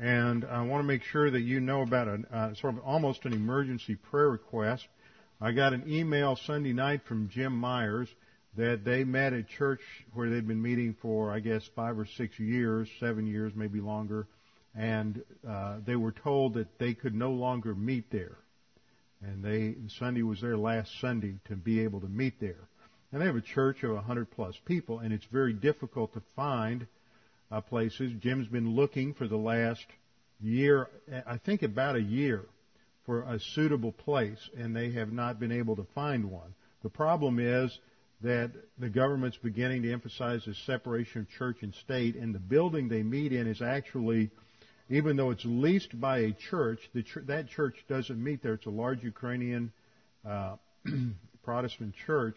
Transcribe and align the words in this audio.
And 0.00 0.44
I 0.44 0.62
want 0.62 0.82
to 0.82 0.86
make 0.86 1.02
sure 1.02 1.28
that 1.30 1.40
you 1.40 1.58
know 1.58 1.82
about 1.82 2.06
a 2.06 2.20
uh, 2.32 2.54
sort 2.54 2.74
of 2.74 2.84
almost 2.84 3.24
an 3.24 3.32
emergency 3.32 3.96
prayer 3.96 4.30
request. 4.30 4.86
I 5.40 5.52
got 5.52 5.72
an 5.72 5.84
email 5.88 6.36
Sunday 6.36 6.72
night 6.72 7.00
from 7.06 7.28
Jim 7.28 7.52
Myers 7.52 8.08
that 8.56 8.84
they 8.84 9.04
met 9.04 9.32
at 9.32 9.48
church 9.48 9.80
where 10.14 10.30
they'd 10.30 10.46
been 10.46 10.62
meeting 10.62 10.96
for, 11.02 11.32
I 11.32 11.40
guess, 11.40 11.62
five 11.74 11.98
or 11.98 12.06
six 12.06 12.38
years, 12.38 12.88
seven 13.00 13.26
years, 13.26 13.52
maybe 13.56 13.80
longer, 13.80 14.28
and 14.76 15.22
uh, 15.48 15.78
they 15.84 15.96
were 15.96 16.12
told 16.12 16.54
that 16.54 16.78
they 16.78 16.94
could 16.94 17.14
no 17.14 17.32
longer 17.32 17.74
meet 17.74 18.10
there. 18.10 18.38
And 19.20 19.42
they 19.42 19.74
Sunday 19.98 20.22
was 20.22 20.40
their 20.40 20.56
last 20.56 20.92
Sunday 21.00 21.34
to 21.46 21.56
be 21.56 21.80
able 21.80 22.00
to 22.00 22.08
meet 22.08 22.38
there. 22.40 22.68
And 23.10 23.20
they 23.20 23.26
have 23.26 23.36
a 23.36 23.40
church 23.40 23.82
of 23.82 23.92
a 23.92 24.00
hundred 24.00 24.30
plus 24.30 24.54
people, 24.64 25.00
and 25.00 25.12
it's 25.12 25.26
very 25.32 25.52
difficult 25.52 26.14
to 26.14 26.22
find 26.36 26.86
uh, 27.50 27.60
places. 27.60 28.12
Jim's 28.20 28.48
been 28.48 28.74
looking 28.74 29.14
for 29.14 29.26
the 29.26 29.36
last 29.36 29.84
year, 30.40 30.88
I 31.26 31.38
think 31.38 31.62
about 31.62 31.96
a 31.96 32.02
year, 32.02 32.44
for 33.04 33.22
a 33.22 33.40
suitable 33.40 33.92
place, 33.92 34.50
and 34.56 34.76
they 34.76 34.90
have 34.92 35.12
not 35.12 35.40
been 35.40 35.52
able 35.52 35.76
to 35.76 35.86
find 35.94 36.30
one. 36.30 36.54
The 36.82 36.90
problem 36.90 37.38
is 37.38 37.76
that 38.20 38.50
the 38.78 38.88
government's 38.88 39.38
beginning 39.38 39.82
to 39.82 39.92
emphasize 39.92 40.44
the 40.44 40.54
separation 40.66 41.22
of 41.22 41.30
church 41.30 41.58
and 41.62 41.74
state, 41.74 42.16
and 42.16 42.34
the 42.34 42.38
building 42.38 42.88
they 42.88 43.02
meet 43.02 43.32
in 43.32 43.46
is 43.46 43.62
actually, 43.62 44.30
even 44.90 45.16
though 45.16 45.30
it's 45.30 45.44
leased 45.44 45.98
by 46.00 46.18
a 46.18 46.32
church, 46.32 46.80
ch- 47.02 47.26
that 47.26 47.48
church 47.48 47.76
doesn't 47.88 48.22
meet 48.22 48.42
there. 48.42 48.54
It's 48.54 48.66
a 48.66 48.70
large 48.70 49.02
Ukrainian 49.02 49.72
uh, 50.28 50.56
Protestant 51.42 51.94
church, 52.06 52.36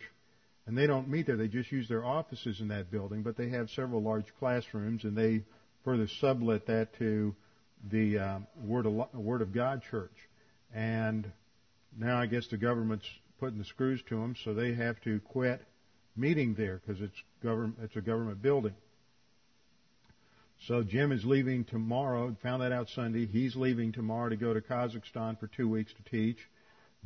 and 0.71 0.77
they 0.77 0.87
don't 0.87 1.09
meet 1.09 1.27
there. 1.27 1.35
They 1.35 1.49
just 1.49 1.69
use 1.69 1.89
their 1.89 2.05
offices 2.05 2.61
in 2.61 2.69
that 2.69 2.89
building, 2.89 3.23
but 3.23 3.35
they 3.35 3.49
have 3.49 3.69
several 3.71 4.01
large 4.01 4.27
classrooms, 4.39 5.03
and 5.03 5.17
they 5.17 5.43
further 5.83 6.07
sublet 6.21 6.65
that 6.67 6.97
to 6.97 7.35
the 7.91 8.17
uh, 8.17 8.39
Word 8.63 8.85
of, 8.85 9.13
Word 9.13 9.41
of 9.41 9.53
God 9.53 9.81
Church. 9.91 10.15
And 10.73 11.29
now 11.99 12.17
I 12.17 12.25
guess 12.25 12.47
the 12.47 12.55
government's 12.55 13.05
putting 13.37 13.57
the 13.57 13.65
screws 13.65 14.01
to 14.07 14.15
them, 14.15 14.33
so 14.45 14.53
they 14.53 14.73
have 14.73 14.95
to 15.01 15.19
quit 15.19 15.61
meeting 16.15 16.53
there 16.53 16.79
because 16.87 17.01
it's 17.01 17.21
it's 17.43 17.95
a 17.97 18.01
government 18.01 18.41
building. 18.41 18.75
So 20.67 20.83
Jim 20.83 21.11
is 21.11 21.25
leaving 21.25 21.65
tomorrow. 21.65 22.33
Found 22.43 22.61
that 22.61 22.71
out 22.71 22.87
Sunday. 22.95 23.25
He's 23.25 23.57
leaving 23.57 23.91
tomorrow 23.91 24.29
to 24.29 24.37
go 24.37 24.53
to 24.53 24.61
Kazakhstan 24.61 25.37
for 25.37 25.47
two 25.47 25.67
weeks 25.67 25.91
to 25.91 26.09
teach. 26.09 26.37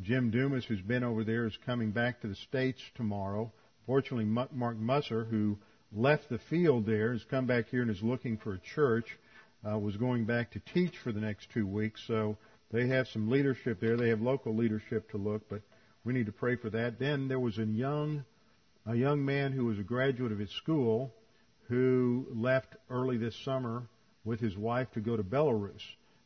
Jim 0.02 0.30
Dumas, 0.30 0.66
who's 0.66 0.82
been 0.82 1.04
over 1.04 1.24
there, 1.24 1.46
is 1.46 1.58
coming 1.66 1.92
back 1.92 2.20
to 2.20 2.28
the 2.28 2.36
States 2.36 2.82
tomorrow. 2.96 3.52
Fortunately, 3.86 4.26
Mark 4.26 4.78
Musser, 4.78 5.24
who 5.24 5.58
left 5.94 6.28
the 6.28 6.38
field 6.38 6.86
there, 6.86 7.14
has 7.14 7.24
come 7.24 7.46
back 7.46 7.70
here 7.70 7.82
and 7.82 7.90
is 7.90 8.04
looking 8.04 8.38
for 8.38 8.54
a 8.54 8.60
church. 8.60 9.18
Uh, 9.66 9.80
was 9.80 9.96
going 9.96 10.26
back 10.26 10.52
to 10.52 10.60
teach 10.60 10.98
for 10.98 11.12
the 11.12 11.22
next 11.22 11.50
two 11.52 11.66
weeks, 11.66 12.04
so 12.06 12.38
they 12.72 12.88
have 12.88 13.08
some 13.08 13.30
leadership 13.30 13.80
there. 13.80 13.96
They 13.96 14.10
have 14.10 14.22
local 14.22 14.54
leadership 14.54 15.10
to 15.12 15.18
look, 15.18 15.48
but 15.50 15.62
we 16.04 16.14
need 16.14 16.26
to 16.26 16.32
pray 16.32 16.56
for 16.58 16.70
that. 16.72 17.00
Then 17.00 17.28
there 17.28 17.40
was 17.40 17.58
a 17.58 17.66
young, 17.66 18.26
a 18.86 18.96
young 18.96 19.24
man 19.24 19.54
who 19.54 19.66
was 19.66 19.80
a 19.80 19.84
graduate 19.84 20.32
of 20.32 20.40
his 20.40 20.52
school 20.52 21.14
who 21.70 22.28
left 22.32 22.76
early 22.90 23.18
this 23.18 23.36
summer 23.44 23.88
with 24.24 24.40
his 24.40 24.58
wife 24.58 24.92
to 24.92 25.00
go 25.00 25.16
to 25.16 25.24
Belarus 25.24 25.82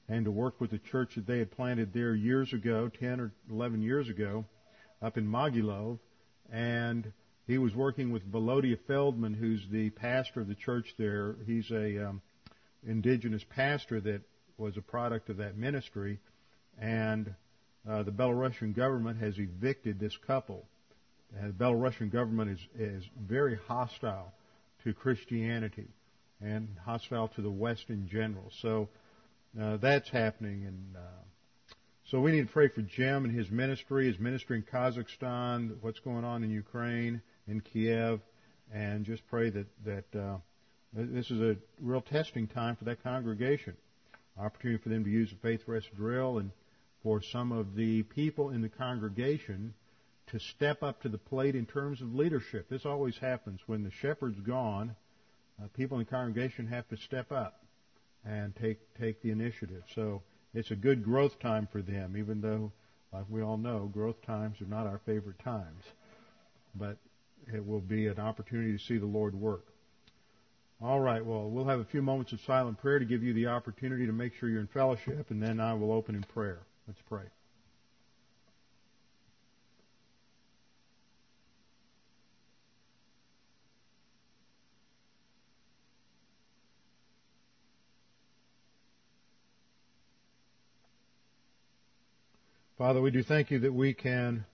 and 0.09 0.25
to 0.25 0.31
work 0.31 0.59
with 0.59 0.72
the 0.72 0.80
church 0.80 1.16
that 1.16 1.28
they 1.28 1.38
had 1.38 1.52
planted 1.52 1.94
there 1.94 2.16
years 2.16 2.52
ago, 2.52 2.90
10 3.00 3.20
or 3.20 3.31
11 3.50 3.81
years 3.81 4.09
ago, 4.09 4.44
up 5.02 5.18
in 5.18 5.25
Mogilov. 5.25 6.00
And 6.52 7.14
he 7.46 7.59
was 7.59 7.75
working 7.75 8.12
with 8.12 8.30
Volodya 8.30 8.78
Feldman, 8.88 9.36
who's 9.36 9.62
the 9.72 9.92
pastor 9.92 10.42
of 10.42 10.47
the 10.47 10.56
church 10.56 10.96
there. 10.97 11.36
He's 11.46 11.70
a 11.70 12.09
um, 12.09 12.22
indigenous 12.86 13.44
pastor 13.56 14.02
that 14.02 14.22
was 14.58 14.78
a 14.78 14.81
product 14.81 15.30
of 15.30 15.38
that 15.38 15.56
ministry. 15.56 16.20
And 16.80 17.36
uh, 17.88 18.02
the 18.02 18.12
Belarusian 18.12 18.76
government 18.76 19.20
has 19.20 19.38
evicted 19.38 20.00
this 20.00 20.18
couple. 20.26 20.66
And 21.40 21.53
the 21.53 21.64
Belarusian 21.64 22.12
government 22.12 22.52
is, 22.52 22.59
is 22.80 23.03
very 23.22 23.59
hostile 23.68 24.34
to 24.84 24.94
Christianity 24.94 25.88
and 26.41 26.68
hostile 26.84 27.28
to 27.28 27.41
the 27.41 27.52
West 27.52 27.86
in 27.90 28.08
general. 28.08 28.52
So 28.62 28.90
uh, 29.60 29.78
that's 29.78 30.10
happening, 30.10 30.66
and 30.66 30.96
uh, 30.96 31.24
so 32.06 32.20
we 32.20 32.32
need 32.32 32.48
to 32.48 32.54
pray 32.54 32.68
for 32.68 32.82
Jim 32.82 33.26
and 33.26 33.36
his 33.36 33.50
ministry, 33.50 34.06
his 34.08 34.20
ministry 34.20 34.58
in 34.58 34.64
Kazakhstan, 34.64 35.78
what's 35.82 36.00
going 36.00 36.24
on 36.24 36.44
in 36.44 36.52
Ukraine, 36.52 37.22
in 37.48 37.62
Kiev, 37.62 38.20
and 38.72 39.06
just 39.06 39.26
pray 39.28 39.50
that 39.50 39.66
that 39.86 40.20
uh, 40.20 40.38
this 40.94 41.32
is 41.32 41.42
a 41.42 41.58
real 41.82 42.02
testing 42.02 42.48
time 42.48 42.76
for 42.76 42.86
that 42.86 43.04
congregation. 43.04 43.76
Opportunity 44.38 44.82
for 44.82 44.90
them 44.90 45.04
to 45.04 45.09
use 45.09 45.32
the 45.32 45.38
faith 45.38 45.64
rest 45.66 45.88
drill, 45.96 46.38
and 46.38 46.52
for 47.02 47.22
some 47.22 47.52
of 47.52 47.76
the 47.76 48.04
people 48.04 48.52
in 48.52 48.62
the 48.62 48.70
congregation 48.70 49.74
to 50.28 50.40
step 50.40 50.84
up 50.84 51.02
to 51.02 51.09
the 51.09 51.18
plate 51.18 51.56
in 51.56 51.66
terms 51.66 52.02
of 52.02 52.14
leadership. 52.14 52.70
This 52.70 52.86
always 52.86 53.18
happens 53.18 53.62
when 53.66 53.84
the 53.84 53.92
shepherd's 53.92 54.40
gone. 54.42 54.96
Uh, 55.62 55.68
people 55.76 55.98
in 55.98 56.06
the 56.06 56.12
congregation 56.12 56.68
have 56.68 56.88
to 56.90 56.98
step 56.98 57.32
up 57.32 57.64
and 58.25 58.56
take 58.56 58.80
take 59.00 59.22
the 59.22 59.31
initiative. 59.31 59.84
So 59.94 60.22
it's 60.53 60.72
a 60.72 60.75
good 60.75 61.03
growth 61.03 61.40
time 61.40 61.68
for 61.72 61.81
them, 61.81 62.16
even 62.18 62.41
though, 62.41 62.72
like 63.13 63.25
we 63.30 63.41
all 63.41 63.57
know, 63.57 63.90
growth 63.91 64.22
times 64.22 64.62
are 64.62 64.66
not 64.66 64.88
our 64.88 65.00
favorite 65.06 65.40
times. 65.40 65.84
But 66.75 66.97
it 67.53 67.66
will 67.66 67.81
be 67.81 68.08
an 68.08 68.19
opportunity 68.19 68.72
to 68.72 68.84
see 68.84 68.97
the 68.97 69.06
Lord 69.06 69.35
work. 69.35 69.66
All 70.81 71.00
right, 71.00 71.25
well, 71.25 71.50
we'll 71.50 71.66
have 71.66 71.79
a 71.79 71.85
few 71.85 72.02
moments 72.02 72.31
of 72.31 72.40
silent 72.41 72.78
prayer 72.78 73.00
to 73.00 73.06
give 73.06 73.22
you 73.22 73.34
the 73.34 73.47
opportunity 73.47 74.06
to 74.06 74.13
make 74.13 74.34
sure 74.35 74.47
you're 74.47 74.62
in 74.62 74.68
fellowship, 74.68 75.29
and 75.29 75.44
then 75.44 75.59
I 75.59 75.74
will 75.74 75.91
open 75.91 76.16
in 76.16 76.24
prayer. 76.24 76.59
Let's 76.88 77.02
pray. 77.02 77.25
Father, 92.79 93.01
we 93.01 93.12
do 93.12 93.23
thank 93.23 93.51
you 93.51 93.59
that 93.59 93.73
we 93.73 93.94
can 93.94 94.45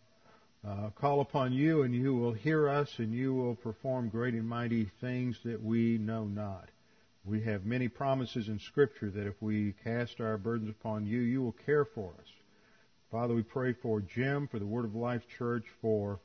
uh, 0.67 0.89
call 0.99 1.21
upon 1.21 1.53
you 1.53 1.83
and 1.83 1.93
you 1.93 2.15
will 2.15 2.33
hear 2.33 2.67
us 2.67 2.89
and 2.97 3.13
you 3.13 3.35
will 3.35 3.53
perform 3.53 4.09
great 4.09 4.33
and 4.33 4.49
mighty 4.49 4.89
things 4.99 5.37
that 5.45 5.61
we 5.61 5.99
know 5.99 6.23
not. 6.25 6.69
We 7.23 7.43
have 7.43 7.67
many 7.67 7.87
promises 7.87 8.47
in 8.47 8.57
Scripture 8.57 9.11
that 9.11 9.27
if 9.27 9.39
we 9.41 9.75
cast 9.83 10.19
our 10.21 10.39
burdens 10.39 10.71
upon 10.71 11.05
you, 11.05 11.19
you 11.19 11.43
will 11.43 11.55
care 11.67 11.85
for 11.85 12.15
us. 12.19 12.25
Father, 13.11 13.35
we 13.35 13.43
pray 13.43 13.73
for 13.73 14.01
Jim, 14.01 14.47
for 14.47 14.57
the 14.57 14.65
Word 14.65 14.85
of 14.85 14.95
Life 14.95 15.21
Church, 15.37 15.65
for 15.79 16.19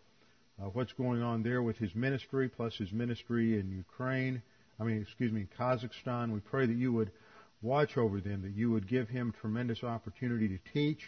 uh, 0.58 0.70
what's 0.72 0.94
going 0.94 1.20
on 1.20 1.42
there 1.42 1.62
with 1.62 1.76
his 1.76 1.94
ministry, 1.94 2.48
plus 2.48 2.74
his 2.76 2.92
ministry 2.92 3.60
in 3.60 3.70
Ukraine. 3.70 4.40
I 4.80 4.84
mean, 4.84 5.02
excuse 5.02 5.32
me, 5.32 5.48
Kazakhstan. 5.58 6.32
We 6.32 6.40
pray 6.40 6.64
that 6.64 6.78
you 6.78 6.94
would 6.94 7.12
watch 7.60 7.98
over 7.98 8.22
them, 8.22 8.40
that 8.40 8.56
you 8.56 8.70
would 8.70 8.88
give 8.88 9.10
him 9.10 9.34
tremendous 9.38 9.84
opportunity 9.84 10.48
to 10.48 10.58
teach, 10.72 11.03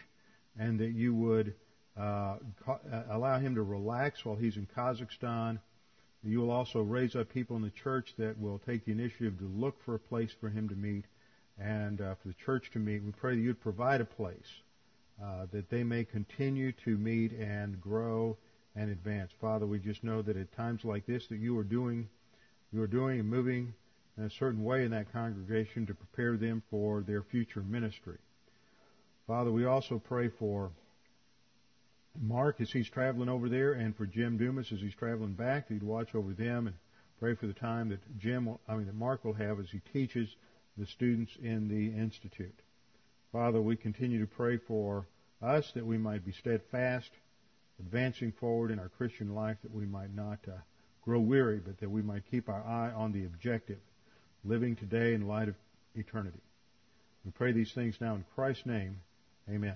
and 0.59 0.79
that 0.81 0.93
you 0.93 1.15
would 1.15 1.55
uh, 1.99 2.37
uh, 2.67 2.79
allow 3.11 3.39
him 3.39 3.55
to 3.55 3.63
relax 3.63 4.25
while 4.25 4.37
he's 4.37 4.57
in 4.57 4.67
Kazakhstan. 4.77 5.59
You 6.25 6.41
will 6.41 6.51
also 6.51 6.81
raise 6.83 7.17
up 7.17 7.29
people 7.31 7.57
in 7.57 7.63
the 7.63 7.71
church 7.71 8.15
that 8.17 8.39
will 8.39 8.61
take 8.61 8.85
the 8.85 8.93
initiative 8.93 9.39
to 9.39 9.45
look 9.45 9.77
for 9.85 9.95
a 9.95 9.99
place 9.99 10.31
for 10.41 10.49
him 10.49 10.69
to 10.69 10.75
meet 10.75 11.05
and 11.59 12.01
uh, 12.01 12.15
for 12.23 12.29
the 12.29 12.35
church 12.35 12.71
to 12.73 12.79
meet. 12.79 13.03
We 13.03 13.13
pray 13.13 13.35
that 13.35 13.41
you'd 13.41 13.61
provide 13.61 14.01
a 14.01 14.07
place 14.07 14.47
uh, 15.23 15.47
that 15.53 15.69
they 15.69 15.83
may 15.83 16.05
continue 16.05 16.73
to 16.85 16.97
meet 16.97 17.33
and 17.33 17.81
grow 17.81 18.37
and 18.75 18.91
advance. 18.91 19.31
Father, 19.41 19.67
we 19.67 19.79
just 19.79 20.03
know 20.03 20.23
that 20.23 20.37
at 20.37 20.53
times 20.57 20.85
like 20.85 21.07
this 21.07 21.27
that 21.29 21.39
you 21.39 21.59
are 21.59 21.65
doing, 21.65 22.09
you 22.73 22.83
are 22.83 22.87
doing 22.87 23.21
and 23.21 23.29
moving 23.29 23.75
in 24.17 24.25
a 24.25 24.31
certain 24.31 24.65
way 24.65 24.85
in 24.85 24.91
that 24.93 25.13
congregation 25.13 25.87
to 25.87 25.95
prepare 25.95 26.37
them 26.37 26.63
for 26.71 27.03
their 27.03 27.23
future 27.23 27.63
ministry. 27.63 28.19
Father, 29.27 29.53
we 29.53 29.65
also 29.65 29.99
pray 29.99 30.29
for 30.29 30.73
Mark 32.21 32.61
as 32.61 32.71
he's 32.71 32.91
traveling 32.91 33.29
over 33.29 33.49
there 33.49 33.73
and 33.73 33.97
for 33.97 34.05
Jim 34.05 34.37
Dumas 34.37 34.73
as 34.73 34.81
he's 34.81 34.95
traveling 34.95 35.33
back. 35.35 35.69
He'd 35.69 35.83
watch 35.83 36.15
over 36.15 36.33
them 36.33 36.67
and 36.67 36.77
pray 37.21 37.35
for 37.35 37.47
the 37.47 37.53
time 37.53 37.89
that 37.91 38.19
Jim, 38.19 38.47
will, 38.47 38.61
I 38.69 38.75
mean, 38.75 38.87
that 38.87 38.95
Mark 38.95 39.25
will 39.25 39.33
have 39.35 39.61
as 39.61 39.71
he 39.71 39.81
teaches 39.93 40.29
the 40.77 40.87
students 40.87 41.33
in 41.41 41.69
the 41.69 41.97
Institute. 41.99 42.59
Father, 43.31 43.61
we 43.61 43.77
continue 43.77 44.21
to 44.21 44.27
pray 44.27 44.59
for 44.59 45.07
us 45.41 45.71
that 45.75 45.87
we 45.87 45.99
might 45.99 46.25
be 46.25 46.33
steadfast, 46.33 47.11
advancing 47.79 48.33
forward 48.33 48.71
in 48.71 48.79
our 48.79 48.89
Christian 48.89 49.35
life, 49.35 49.57
that 49.63 49.73
we 49.73 49.87
might 49.87 50.15
not 50.15 50.39
uh, 50.49 50.59
grow 51.03 51.21
weary, 51.21 51.61
but 51.65 51.79
that 51.79 51.91
we 51.91 52.03
might 52.03 52.31
keep 52.31 52.49
our 52.49 52.63
eye 52.65 52.93
on 52.95 53.13
the 53.13 53.25
objective, 53.25 53.79
living 54.45 54.77
today 54.77 55.15
in 55.15 55.29
light 55.29 55.49
of 55.49 55.55
eternity. 55.95 56.41
We 57.25 57.31
pray 57.31 57.53
these 57.53 57.73
things 57.73 57.97
now 58.01 58.15
in 58.17 58.25
Christ's 58.35 58.67
name. 58.67 58.99
Amen. 59.51 59.75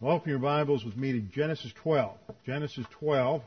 Well, 0.00 0.16
open 0.16 0.28
your 0.28 0.40
Bibles 0.40 0.84
with 0.84 0.96
me 0.96 1.12
to 1.12 1.20
Genesis 1.20 1.72
12. 1.82 2.16
Genesis 2.44 2.84
12. 2.98 3.42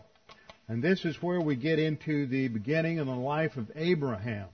And 0.70 0.82
this 0.82 1.04
is 1.04 1.22
where 1.22 1.42
we 1.42 1.58
get 1.58 1.78
into 1.78 2.26
the 2.26 2.48
beginning 2.48 3.00
of 3.00 3.06
the 3.06 3.14
life 3.14 3.58
of 3.58 3.70
Abraham. 3.76 4.48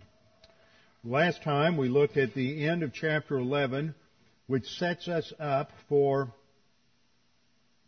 Last 1.03 1.44
time 1.44 1.77
we 1.77 1.88
looked 1.88 2.18
at 2.18 2.33
the 2.33 2.68
end 2.68 2.81
of 2.81 2.94
chapter 2.94 3.38
11, 3.38 3.94
which 4.47 4.65
sets 4.80 5.07
us 5.07 5.31
up 5.39 5.69
for 5.88 6.33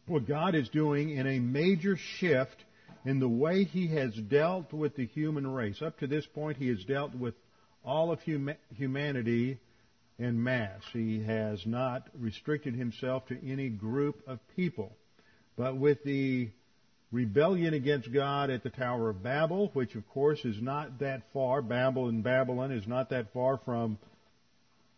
what 0.07 0.27
God 0.27 0.53
is 0.53 0.69
doing 0.69 1.09
in 1.09 1.25
a 1.25 1.39
major 1.39 1.97
shift 1.97 2.63
in 3.05 3.19
the 3.19 3.27
way 3.27 3.63
He 3.63 3.87
has 3.87 4.13
dealt 4.13 4.71
with 4.71 4.95
the 4.95 5.07
human 5.07 5.47
race. 5.47 5.81
Up 5.81 5.97
to 5.99 6.07
this 6.07 6.27
point, 6.27 6.57
He 6.57 6.67
has 6.67 6.83
dealt 6.83 7.15
with 7.15 7.33
all 7.83 8.11
of 8.11 8.19
humanity 8.21 9.57
in 10.17 10.41
mass. 10.41 10.81
He 10.93 11.23
has 11.23 11.65
not 11.65 12.07
restricted 12.17 12.75
Himself 12.75 13.27
to 13.27 13.51
any 13.51 13.69
group 13.69 14.21
of 14.27 14.39
people. 14.55 14.95
But 15.57 15.77
with 15.77 16.03
the 16.03 16.49
rebellion 17.11 17.73
against 17.73 18.11
God 18.11 18.49
at 18.49 18.63
the 18.63 18.69
Tower 18.69 19.09
of 19.09 19.23
Babel, 19.23 19.69
which 19.73 19.95
of 19.95 20.07
course 20.09 20.43
is 20.43 20.61
not 20.61 20.99
that 20.99 21.23
far. 21.31 21.61
Babel 21.61 22.09
and 22.09 22.23
Babylon 22.23 22.71
is 22.71 22.87
not 22.87 23.09
that 23.09 23.31
far 23.33 23.57
from 23.57 23.97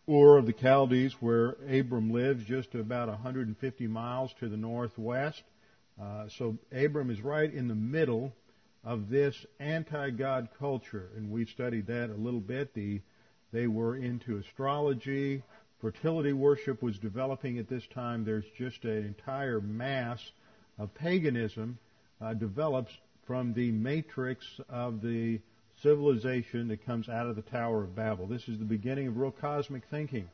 Ur 0.09 0.37
of 0.37 0.45
the 0.45 0.53
Chaldees, 0.53 1.13
where 1.19 1.57
Abram 1.69 2.11
lives, 2.11 2.45
just 2.45 2.73
about 2.75 3.09
150 3.09 3.87
miles 3.87 4.31
to 4.39 4.47
the 4.47 4.57
northwest. 4.57 5.43
Uh, 6.01 6.27
so 6.37 6.57
Abram 6.71 7.09
is 7.09 7.21
right 7.21 7.51
in 7.51 7.67
the 7.67 7.75
middle 7.75 8.33
of 8.83 9.09
this 9.09 9.35
anti-God 9.59 10.49
culture, 10.57 11.09
and 11.17 11.29
we've 11.29 11.49
studied 11.49 11.87
that 11.87 12.09
a 12.09 12.13
little 12.13 12.39
bit. 12.39 12.73
The, 12.73 13.01
they 13.51 13.67
were 13.67 13.95
into 13.95 14.37
astrology. 14.37 15.43
Fertility 15.79 16.33
worship 16.33 16.81
was 16.81 16.97
developing 16.97 17.59
at 17.59 17.69
this 17.69 17.83
time. 17.93 18.25
There's 18.25 18.45
just 18.57 18.83
an 18.83 19.05
entire 19.05 19.61
mass 19.61 20.19
of 20.77 20.93
paganism 20.95 21.77
uh, 22.19 22.33
develops 22.33 22.91
from 23.25 23.53
the 23.53 23.71
matrix 23.71 24.45
of 24.69 25.01
the 25.01 25.39
civilization 25.81 26.67
that 26.69 26.85
comes 26.85 27.07
out 27.09 27.27
of 27.27 27.35
the 27.35 27.41
Tower 27.43 27.83
of 27.83 27.95
Babel. 27.95 28.25
This 28.25 28.47
is 28.47 28.57
the 28.57 28.65
beginning 28.65 29.07
of 29.07 29.17
real 29.17 29.31
cosmic 29.31 29.83
thinking 29.91 30.29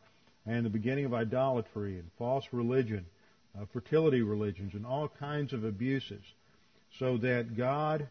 and 0.45 0.65
the 0.65 0.69
beginning 0.69 1.05
of 1.05 1.13
idolatry 1.13 1.99
and 1.99 2.09
false 2.17 2.45
religion, 2.51 3.05
uh, 3.59 3.65
fertility 3.71 4.21
religions, 4.21 4.73
and 4.73 4.85
all 4.85 5.07
kinds 5.07 5.53
of 5.53 5.63
abuses. 5.63 6.23
So 6.99 7.17
that 7.17 7.57
God 7.57 8.07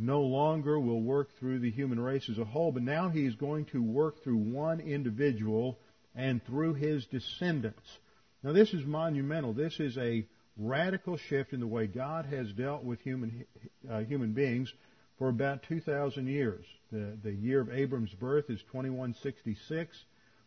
no 0.00 0.22
longer 0.22 0.80
will 0.80 1.02
work 1.02 1.30
through 1.38 1.60
the 1.60 1.70
human 1.70 2.00
race 2.00 2.28
as 2.28 2.38
a 2.38 2.44
whole, 2.44 2.72
but 2.72 2.82
now 2.82 3.08
He 3.08 3.26
is 3.26 3.34
going 3.34 3.66
to 3.66 3.82
work 3.82 4.22
through 4.22 4.38
one 4.38 4.80
individual 4.80 5.78
and 6.14 6.44
through 6.44 6.74
his 6.74 7.06
descendants. 7.06 7.98
Now 8.42 8.52
this 8.52 8.72
is 8.72 8.84
monumental. 8.84 9.52
This 9.52 9.78
is 9.78 9.96
a 9.98 10.26
radical 10.56 11.16
shift 11.16 11.52
in 11.52 11.60
the 11.60 11.66
way 11.66 11.86
God 11.86 12.26
has 12.26 12.52
dealt 12.52 12.84
with 12.84 13.00
human 13.00 13.44
uh, 13.90 14.00
human 14.00 14.32
beings 14.32 14.72
for 15.18 15.28
about 15.28 15.62
2,000 15.64 16.26
years. 16.26 16.64
The, 16.90 17.16
the 17.22 17.32
year 17.32 17.60
of 17.60 17.70
Abram's 17.70 18.14
birth 18.14 18.48
is 18.48 18.60
2166. 18.72 19.96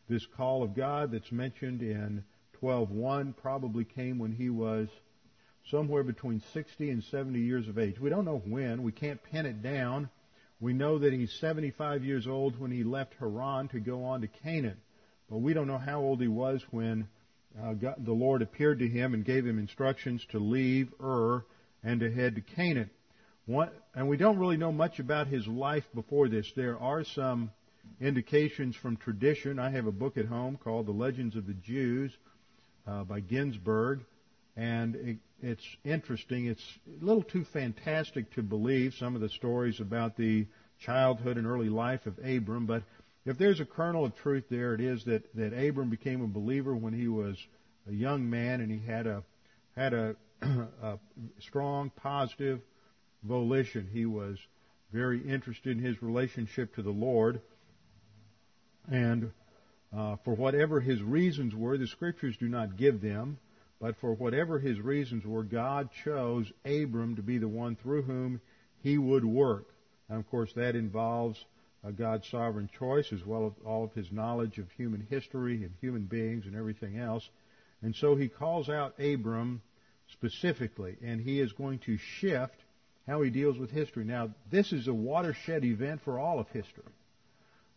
This 0.09 0.25
call 0.35 0.63
of 0.63 0.75
God 0.75 1.11
that's 1.11 1.31
mentioned 1.31 1.81
in 1.81 2.23
12.1 2.61 3.37
probably 3.37 3.85
came 3.85 4.19
when 4.19 4.31
he 4.31 4.49
was 4.49 4.89
somewhere 5.69 6.03
between 6.03 6.41
60 6.53 6.89
and 6.89 7.03
70 7.03 7.39
years 7.39 7.67
of 7.67 7.77
age. 7.77 7.99
We 7.99 8.09
don't 8.09 8.25
know 8.25 8.41
when. 8.45 8.83
We 8.83 8.91
can't 8.91 9.21
pin 9.23 9.45
it 9.45 9.61
down. 9.61 10.09
We 10.59 10.73
know 10.73 10.97
that 10.99 11.13
he's 11.13 11.31
75 11.39 12.03
years 12.03 12.27
old 12.27 12.59
when 12.59 12.71
he 12.71 12.83
left 12.83 13.13
Haran 13.19 13.69
to 13.69 13.79
go 13.79 14.05
on 14.05 14.21
to 14.21 14.27
Canaan. 14.27 14.77
But 15.29 15.37
we 15.37 15.53
don't 15.53 15.67
know 15.67 15.77
how 15.77 15.99
old 15.99 16.21
he 16.21 16.27
was 16.27 16.61
when 16.71 17.07
uh, 17.61 17.73
God, 17.73 17.95
the 17.99 18.13
Lord 18.13 18.41
appeared 18.41 18.79
to 18.79 18.87
him 18.87 19.13
and 19.13 19.25
gave 19.25 19.45
him 19.45 19.59
instructions 19.59 20.25
to 20.31 20.39
leave 20.39 20.91
Ur 21.01 21.45
and 21.83 21.99
to 21.99 22.11
head 22.11 22.35
to 22.35 22.41
Canaan. 22.41 22.89
And 23.47 24.07
we 24.07 24.17
don't 24.17 24.39
really 24.39 24.57
know 24.57 24.71
much 24.71 24.99
about 24.99 25.27
his 25.27 25.45
life 25.47 25.83
before 25.93 26.29
this. 26.29 26.51
There 26.55 26.79
are 26.79 27.03
some 27.03 27.51
indications 27.99 28.75
from 28.75 28.97
tradition. 28.97 29.59
I 29.59 29.69
have 29.69 29.85
a 29.85 29.91
book 29.91 30.17
at 30.17 30.25
home 30.25 30.57
called 30.63 30.87
The 30.87 30.93
Legends 30.93 31.35
of 31.35 31.45
the 31.45 31.53
Jews 31.53 32.11
uh, 32.87 33.03
by 33.03 33.21
Ginzberg, 33.21 34.01
and 34.55 34.95
it, 34.95 35.17
it's 35.41 35.65
interesting. 35.83 36.45
It's 36.45 36.63
a 37.01 37.05
little 37.05 37.23
too 37.23 37.45
fantastic 37.45 38.31
to 38.35 38.43
believe 38.43 38.93
some 38.93 39.15
of 39.15 39.21
the 39.21 39.29
stories 39.29 39.79
about 39.79 40.15
the 40.15 40.47
childhood 40.79 41.37
and 41.37 41.47
early 41.47 41.69
life 41.69 42.05
of 42.05 42.17
Abram, 42.19 42.65
but 42.65 42.83
if 43.25 43.37
there's 43.37 43.61
a 43.61 43.65
kernel 43.65 44.05
of 44.05 44.15
truth 44.17 44.45
there, 44.49 44.73
it 44.73 44.81
is 44.81 45.05
that, 45.05 45.33
that 45.35 45.53
Abram 45.53 45.89
became 45.89 46.21
a 46.21 46.27
believer 46.27 46.75
when 46.75 46.93
he 46.93 47.07
was 47.07 47.37
a 47.87 47.93
young 47.93 48.29
man 48.29 48.59
and 48.59 48.69
he 48.69 48.85
had 48.85 49.07
a 49.07 49.23
had 49.75 49.93
a, 49.93 50.15
a 50.41 50.99
strong 51.39 51.89
positive 51.89 52.61
volition. 53.23 53.89
He 53.91 54.05
was 54.05 54.37
very 54.91 55.21
interested 55.27 55.77
in 55.77 55.83
his 55.83 56.01
relationship 56.01 56.75
to 56.75 56.83
the 56.83 56.91
Lord, 56.91 57.41
and 58.91 59.31
uh, 59.95 60.17
for 60.23 60.35
whatever 60.35 60.79
his 60.79 61.01
reasons 61.01 61.55
were, 61.55 61.77
the 61.77 61.87
scriptures 61.87 62.35
do 62.37 62.47
not 62.47 62.77
give 62.77 63.01
them, 63.01 63.39
but 63.83 63.97
for 63.97 64.13
whatever 64.13 64.59
his 64.59 64.79
reasons 64.79 65.25
were, 65.25 65.43
God 65.43 65.89
chose 66.05 66.49
Abram 66.63 67.17
to 67.17 67.21
be 67.21 67.37
the 67.37 67.49
one 67.49 67.75
through 67.75 68.03
whom 68.03 68.39
he 68.81 68.97
would 68.97 69.25
work. 69.25 69.65
And 70.07 70.17
of 70.17 70.29
course, 70.31 70.53
that 70.55 70.77
involves 70.77 71.43
uh, 71.85 71.91
God's 71.91 72.25
sovereign 72.29 72.69
choice 72.79 73.11
as 73.11 73.25
well 73.25 73.47
as 73.47 73.65
all 73.65 73.83
of 73.83 73.91
his 73.91 74.09
knowledge 74.09 74.57
of 74.57 74.71
human 74.77 75.05
history 75.09 75.65
and 75.65 75.73
human 75.81 76.03
beings 76.03 76.45
and 76.45 76.55
everything 76.55 76.97
else. 76.97 77.27
And 77.81 77.93
so 77.93 78.15
he 78.15 78.29
calls 78.29 78.69
out 78.69 78.97
Abram 79.01 79.61
specifically, 80.13 80.95
and 81.03 81.19
he 81.19 81.41
is 81.41 81.51
going 81.51 81.79
to 81.79 81.97
shift 81.97 82.63
how 83.05 83.21
he 83.21 83.31
deals 83.31 83.57
with 83.57 83.69
history. 83.69 84.05
Now, 84.05 84.29
this 84.49 84.71
is 84.71 84.87
a 84.87 84.93
watershed 84.93 85.65
event 85.65 85.99
for 86.05 86.17
all 86.17 86.39
of 86.39 86.47
history. 86.51 86.93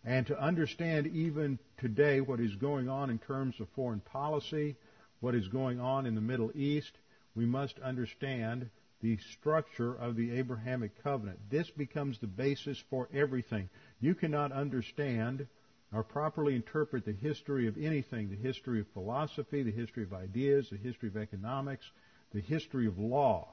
And 0.04 0.24
to 0.28 0.40
understand 0.40 1.08
even 1.08 1.58
today 1.78 2.20
what 2.20 2.38
is 2.38 2.54
going 2.54 2.88
on 2.88 3.10
in 3.10 3.18
terms 3.18 3.56
of 3.58 3.66
foreign 3.74 3.98
policy, 3.98 4.76
what 5.20 5.34
is 5.34 5.48
going 5.48 5.80
on 5.80 6.06
in 6.06 6.14
the 6.14 6.20
Middle 6.20 6.50
East, 6.54 6.92
we 7.34 7.46
must 7.46 7.78
understand 7.80 8.70
the 9.02 9.18
structure 9.18 9.94
of 9.94 10.16
the 10.16 10.32
Abrahamic 10.38 11.02
covenant. 11.02 11.38
This 11.50 11.70
becomes 11.70 12.18
the 12.18 12.26
basis 12.26 12.82
for 12.90 13.08
everything. 13.12 13.68
You 14.00 14.14
cannot 14.14 14.52
understand 14.52 15.46
or 15.92 16.02
properly 16.02 16.54
interpret 16.54 17.04
the 17.04 17.12
history 17.12 17.68
of 17.68 17.76
anything, 17.78 18.28
the 18.28 18.36
history 18.36 18.80
of 18.80 18.88
philosophy, 18.88 19.62
the 19.62 19.70
history 19.70 20.02
of 20.02 20.12
ideas, 20.12 20.68
the 20.70 20.76
history 20.76 21.08
of 21.08 21.16
economics, 21.16 21.84
the 22.32 22.40
history 22.40 22.86
of 22.86 22.98
law, 22.98 23.48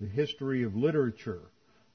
the 0.00 0.06
history 0.06 0.62
of 0.62 0.76
literature, 0.76 1.42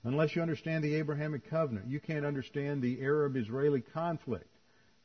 unless 0.04 0.36
you 0.36 0.42
understand 0.42 0.84
the 0.84 0.96
Abrahamic 0.96 1.50
covenant. 1.50 1.88
You 1.88 2.00
can't 2.00 2.26
understand 2.26 2.82
the 2.82 3.02
Arab-Israeli 3.02 3.82
conflict 3.82 4.56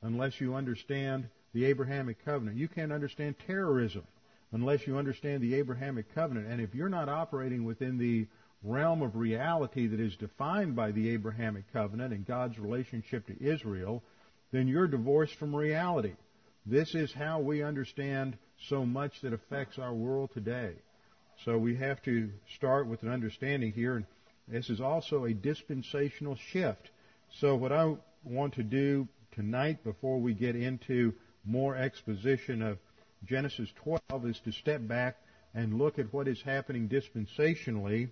unless 0.03 0.41
you 0.41 0.55
understand 0.55 1.29
the 1.53 1.65
Abrahamic 1.67 2.25
covenant. 2.25 2.57
You 2.57 2.69
can't 2.69 2.93
understand 2.93 3.37
terrorism 3.47 4.05
unless 4.53 4.87
you 4.87 4.97
understand 4.97 5.43
the 5.43 5.55
Abrahamic 5.55 6.15
covenant. 6.15 6.47
And 6.49 6.61
if 6.61 6.75
you're 6.75 6.89
not 6.89 7.09
operating 7.09 7.65
within 7.65 7.99
the 7.99 8.27
realm 8.63 9.03
of 9.03 9.17
reality 9.17 9.87
that 9.89 10.01
is 10.01 10.17
defined 10.17 10.77
by 10.77 10.93
the 10.93 11.11
Abrahamic 11.11 11.65
covenant 11.73 12.13
and 12.13 12.27
God's 12.27 12.59
relationship 12.59 13.27
to 13.27 13.43
Israel, 13.43 14.03
then 14.53 14.69
you're 14.69 14.87
divorced 14.87 15.35
from 15.35 15.55
reality. 15.55 16.15
This 16.65 16.95
is 16.95 17.13
how 17.13 17.41
we 17.41 17.63
understand 17.63 18.37
so 18.69 18.87
much 18.87 19.21
that 19.23 19.33
affects 19.33 19.79
our 19.79 19.93
world 19.93 20.31
today. 20.33 20.75
So 21.45 21.59
we 21.59 21.77
have 21.77 22.01
to 22.03 22.31
start 22.55 22.87
with 22.87 23.03
an 23.03 23.09
understanding 23.09 23.73
here, 23.73 23.97
and 23.97 24.07
this 24.47 24.71
is 24.71 24.81
also 24.81 25.25
a 25.25 25.35
dispensational 25.35 26.37
shift. 26.37 26.91
So 27.41 27.57
what 27.57 27.73
I 27.73 27.97
want 28.23 28.55
to 28.55 28.63
do 28.63 29.09
tonight 29.35 29.83
before 29.83 30.21
we 30.21 30.35
get 30.35 30.55
into 30.55 31.15
more 31.45 31.77
exposition 31.77 32.63
of 32.63 32.79
Genesis 33.25 33.69
12 33.83 34.27
is 34.27 34.41
to 34.41 34.53
step 34.53 34.87
back 34.87 35.17
and 35.55 35.79
look 35.79 35.99
at 35.99 36.13
what 36.13 36.29
is 36.29 36.41
happening 36.43 36.89
dispensationally, 36.89 38.09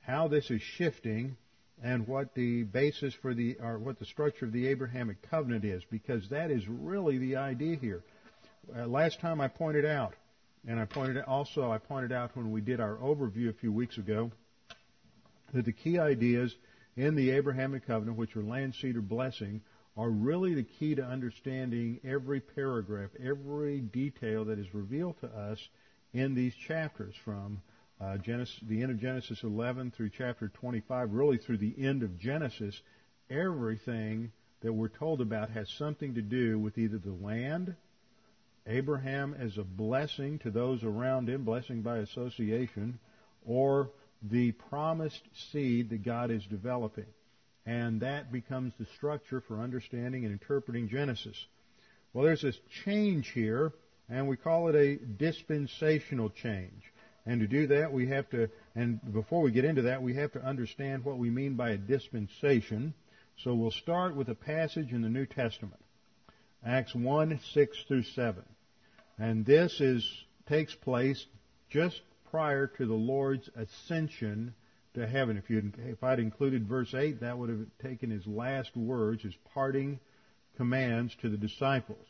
how 0.00 0.28
this 0.28 0.50
is 0.50 0.60
shifting, 0.60 1.36
and 1.82 2.06
what 2.06 2.34
the 2.34 2.64
basis 2.64 3.14
for 3.14 3.32
the 3.32 3.56
or 3.60 3.78
what 3.78 3.98
the 3.98 4.04
structure 4.04 4.44
of 4.44 4.52
the 4.52 4.66
Abrahamic 4.66 5.22
covenant 5.30 5.64
is, 5.64 5.82
because 5.90 6.28
that 6.28 6.50
is 6.50 6.66
really 6.68 7.18
the 7.18 7.36
idea 7.36 7.76
here. 7.76 8.02
Uh, 8.76 8.86
last 8.86 9.20
time 9.20 9.40
I 9.40 9.48
pointed 9.48 9.86
out, 9.86 10.14
and 10.66 10.78
I 10.78 10.84
pointed 10.84 11.18
also 11.24 11.70
I 11.70 11.78
pointed 11.78 12.12
out 12.12 12.36
when 12.36 12.50
we 12.50 12.60
did 12.60 12.80
our 12.80 12.96
overview 12.96 13.48
a 13.48 13.54
few 13.54 13.72
weeks 13.72 13.96
ago, 13.96 14.30
that 15.54 15.64
the 15.64 15.72
key 15.72 15.98
ideas 15.98 16.54
in 16.96 17.14
the 17.14 17.30
Abrahamic 17.30 17.86
covenant, 17.86 18.18
which 18.18 18.36
are 18.36 18.42
land, 18.42 18.74
seed, 18.74 18.96
or 18.96 19.00
blessing, 19.00 19.62
are 20.00 20.08
really 20.08 20.54
the 20.54 20.62
key 20.62 20.94
to 20.94 21.04
understanding 21.04 22.00
every 22.04 22.40
paragraph, 22.40 23.10
every 23.22 23.80
detail 23.80 24.46
that 24.46 24.58
is 24.58 24.72
revealed 24.72 25.20
to 25.20 25.26
us 25.26 25.58
in 26.14 26.34
these 26.34 26.54
chapters 26.54 27.14
from 27.22 27.60
uh, 28.00 28.16
Genesis, 28.16 28.58
the 28.62 28.80
end 28.80 28.90
of 28.90 28.98
Genesis 28.98 29.42
11 29.42 29.90
through 29.90 30.08
chapter 30.16 30.48
25, 30.48 31.12
really 31.12 31.36
through 31.36 31.58
the 31.58 31.74
end 31.76 32.02
of 32.02 32.18
Genesis. 32.18 32.80
Everything 33.28 34.32
that 34.62 34.72
we're 34.72 34.88
told 34.88 35.20
about 35.20 35.50
has 35.50 35.68
something 35.68 36.14
to 36.14 36.22
do 36.22 36.58
with 36.58 36.78
either 36.78 36.96
the 36.96 37.12
land, 37.12 37.76
Abraham 38.66 39.36
as 39.38 39.58
a 39.58 39.64
blessing 39.64 40.38
to 40.38 40.50
those 40.50 40.82
around 40.82 41.28
him, 41.28 41.44
blessing 41.44 41.82
by 41.82 41.98
association, 41.98 42.98
or 43.44 43.90
the 44.22 44.52
promised 44.52 45.20
seed 45.52 45.90
that 45.90 46.02
God 46.02 46.30
is 46.30 46.46
developing. 46.46 47.04
And 47.66 48.00
that 48.00 48.32
becomes 48.32 48.72
the 48.78 48.86
structure 48.96 49.40
for 49.40 49.60
understanding 49.60 50.24
and 50.24 50.32
interpreting 50.32 50.88
Genesis. 50.88 51.36
Well, 52.12 52.24
there's 52.24 52.42
this 52.42 52.58
change 52.84 53.28
here, 53.28 53.72
and 54.08 54.28
we 54.28 54.36
call 54.36 54.68
it 54.68 54.74
a 54.74 54.96
dispensational 54.96 56.30
change. 56.30 56.82
And 57.26 57.40
to 57.40 57.46
do 57.46 57.66
that, 57.68 57.92
we 57.92 58.08
have 58.08 58.28
to, 58.30 58.48
and 58.74 58.98
before 59.12 59.42
we 59.42 59.50
get 59.50 59.64
into 59.64 59.82
that, 59.82 60.02
we 60.02 60.14
have 60.14 60.32
to 60.32 60.42
understand 60.42 61.04
what 61.04 61.18
we 61.18 61.30
mean 61.30 61.54
by 61.54 61.70
a 61.70 61.76
dispensation. 61.76 62.94
So 63.36 63.54
we'll 63.54 63.70
start 63.70 64.16
with 64.16 64.28
a 64.28 64.34
passage 64.34 64.92
in 64.92 65.02
the 65.02 65.08
New 65.08 65.26
Testament. 65.26 65.80
Acts 66.66 66.94
1, 66.94 67.40
6 67.52 67.78
through 67.86 68.02
7. 68.02 68.42
And 69.18 69.44
this 69.44 69.80
is, 69.80 70.06
takes 70.48 70.74
place 70.74 71.26
just 71.70 72.00
prior 72.30 72.66
to 72.66 72.86
the 72.86 72.94
Lord's 72.94 73.48
ascension 73.54 74.54
to 74.94 75.06
heaven. 75.06 75.36
If, 75.36 75.48
you 75.50 75.72
if 75.86 76.02
I'd 76.02 76.18
included 76.18 76.66
verse 76.66 76.94
8, 76.94 77.20
that 77.20 77.38
would 77.38 77.48
have 77.48 77.66
taken 77.82 78.10
his 78.10 78.26
last 78.26 78.76
words, 78.76 79.22
his 79.22 79.34
parting 79.54 80.00
commands 80.56 81.14
to 81.22 81.28
the 81.28 81.36
disciples. 81.36 82.06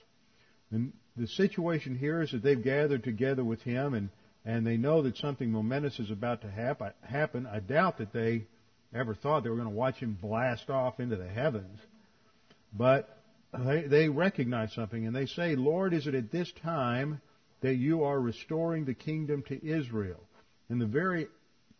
And 0.70 0.92
the 1.16 1.26
situation 1.26 1.96
here 1.96 2.22
is 2.22 2.30
that 2.32 2.42
they've 2.42 2.62
gathered 2.62 3.04
together 3.04 3.44
with 3.44 3.62
him 3.62 3.94
and, 3.94 4.08
and 4.44 4.66
they 4.66 4.76
know 4.76 5.02
that 5.02 5.16
something 5.16 5.50
momentous 5.50 5.98
is 5.98 6.10
about 6.10 6.42
to 6.42 6.50
hap- 6.50 7.02
happen. 7.02 7.46
I 7.46 7.60
doubt 7.60 7.98
that 7.98 8.12
they 8.12 8.46
ever 8.94 9.14
thought 9.14 9.42
they 9.42 9.50
were 9.50 9.56
going 9.56 9.68
to 9.68 9.74
watch 9.74 9.96
him 9.96 10.18
blast 10.20 10.70
off 10.70 11.00
into 11.00 11.16
the 11.16 11.28
heavens. 11.28 11.78
But 12.72 13.08
they, 13.52 13.82
they 13.82 14.08
recognize 14.08 14.72
something 14.72 15.06
and 15.06 15.14
they 15.14 15.26
say, 15.26 15.56
Lord, 15.56 15.92
is 15.92 16.06
it 16.06 16.14
at 16.14 16.30
this 16.30 16.50
time 16.62 17.20
that 17.60 17.74
you 17.74 18.04
are 18.04 18.18
restoring 18.18 18.84
the 18.84 18.94
kingdom 18.94 19.42
to 19.48 19.66
Israel? 19.66 20.20
And 20.68 20.80
the 20.80 20.86
very 20.86 21.26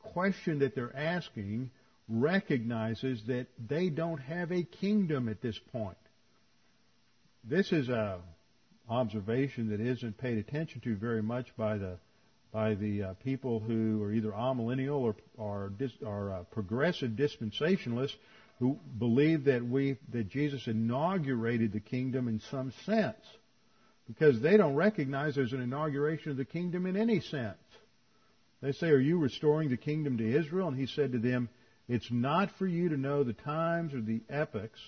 question 0.02 0.60
that 0.60 0.74
they're 0.74 0.96
asking 0.96 1.70
recognizes 2.08 3.22
that 3.26 3.46
they 3.68 3.88
don't 3.88 4.18
have 4.18 4.50
a 4.50 4.62
kingdom 4.62 5.28
at 5.28 5.40
this 5.40 5.58
point. 5.72 5.96
This 7.44 7.72
is 7.72 7.88
a 7.88 8.20
observation 8.88 9.70
that 9.70 9.80
isn't 9.80 10.18
paid 10.18 10.36
attention 10.38 10.80
to 10.80 10.96
very 10.96 11.22
much 11.22 11.46
by 11.56 11.78
the 11.78 11.96
by 12.52 12.74
the 12.74 13.02
uh, 13.02 13.14
people 13.22 13.60
who 13.60 14.02
are 14.02 14.12
either 14.12 14.32
amillennial 14.32 14.98
or 14.98 15.14
are 15.38 15.72
or 16.04 16.32
uh, 16.32 16.42
progressive 16.50 17.12
dispensationalists 17.12 18.16
who 18.58 18.78
believe 18.98 19.44
that 19.44 19.64
we 19.64 19.96
that 20.12 20.28
Jesus 20.28 20.66
inaugurated 20.66 21.72
the 21.72 21.80
kingdom 21.80 22.26
in 22.26 22.40
some 22.50 22.72
sense 22.84 23.24
because 24.08 24.40
they 24.40 24.56
don't 24.56 24.74
recognize 24.74 25.36
there's 25.36 25.52
an 25.52 25.62
inauguration 25.62 26.32
of 26.32 26.36
the 26.36 26.44
kingdom 26.44 26.86
in 26.86 26.96
any 26.96 27.20
sense. 27.20 27.56
They 28.62 28.72
say, 28.72 28.90
Are 28.90 28.98
you 28.98 29.18
restoring 29.18 29.70
the 29.70 29.76
kingdom 29.76 30.18
to 30.18 30.38
Israel? 30.38 30.68
And 30.68 30.78
he 30.78 30.86
said 30.86 31.12
to 31.12 31.18
them, 31.18 31.48
It's 31.88 32.10
not 32.10 32.50
for 32.58 32.66
you 32.66 32.88
to 32.90 32.96
know 32.96 33.22
the 33.24 33.32
times 33.32 33.94
or 33.94 34.00
the 34.00 34.22
epochs 34.28 34.80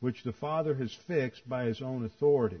which 0.00 0.22
the 0.22 0.32
Father 0.32 0.74
has 0.74 0.92
fixed 1.06 1.48
by 1.48 1.64
his 1.64 1.80
own 1.80 2.04
authority. 2.04 2.60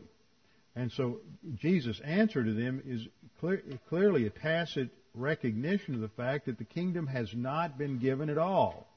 And 0.76 0.90
so 0.92 1.20
Jesus' 1.56 2.00
answer 2.04 2.42
to 2.42 2.52
them 2.52 2.82
is 2.84 3.06
clear, 3.38 3.62
clearly 3.88 4.26
a 4.26 4.30
tacit 4.30 4.90
recognition 5.14 5.94
of 5.94 6.00
the 6.00 6.08
fact 6.08 6.46
that 6.46 6.58
the 6.58 6.64
kingdom 6.64 7.06
has 7.06 7.32
not 7.34 7.78
been 7.78 7.98
given 7.98 8.28
at 8.28 8.38
all. 8.38 8.88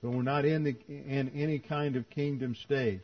So 0.00 0.10
we're 0.10 0.22
not 0.22 0.44
in, 0.44 0.64
the, 0.64 0.76
in 0.88 1.30
any 1.34 1.60
kind 1.60 1.96
of 1.96 2.10
kingdom 2.10 2.54
stage. 2.56 3.00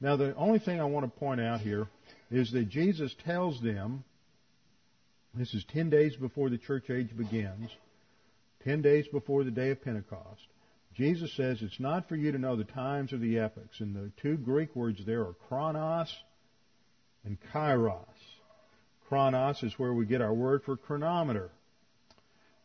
Now, 0.00 0.16
the 0.16 0.34
only 0.34 0.58
thing 0.58 0.80
I 0.80 0.84
want 0.84 1.04
to 1.04 1.20
point 1.20 1.40
out 1.40 1.60
here 1.60 1.86
is 2.30 2.50
that 2.52 2.68
Jesus 2.68 3.14
tells 3.24 3.60
them 3.60 4.04
this 5.38 5.54
is 5.54 5.64
10 5.72 5.90
days 5.90 6.16
before 6.16 6.50
the 6.50 6.58
church 6.58 6.90
age 6.90 7.16
begins, 7.16 7.70
10 8.64 8.82
days 8.82 9.06
before 9.08 9.44
the 9.44 9.50
day 9.50 9.70
of 9.70 9.82
Pentecost. 9.82 10.46
Jesus 10.94 11.32
says 11.36 11.62
it's 11.62 11.78
not 11.78 12.08
for 12.08 12.16
you 12.16 12.32
to 12.32 12.38
know 12.38 12.56
the 12.56 12.64
times 12.64 13.12
or 13.12 13.18
the 13.18 13.38
epochs. 13.38 13.80
And 13.80 13.94
the 13.94 14.10
two 14.20 14.36
Greek 14.36 14.74
words 14.74 15.00
there 15.06 15.20
are 15.20 15.34
chronos 15.48 16.12
and 17.24 17.38
kairos. 17.52 18.04
Chronos 19.08 19.62
is 19.62 19.78
where 19.78 19.94
we 19.94 20.06
get 20.06 20.20
our 20.20 20.34
word 20.34 20.62
for 20.64 20.76
chronometer. 20.76 21.50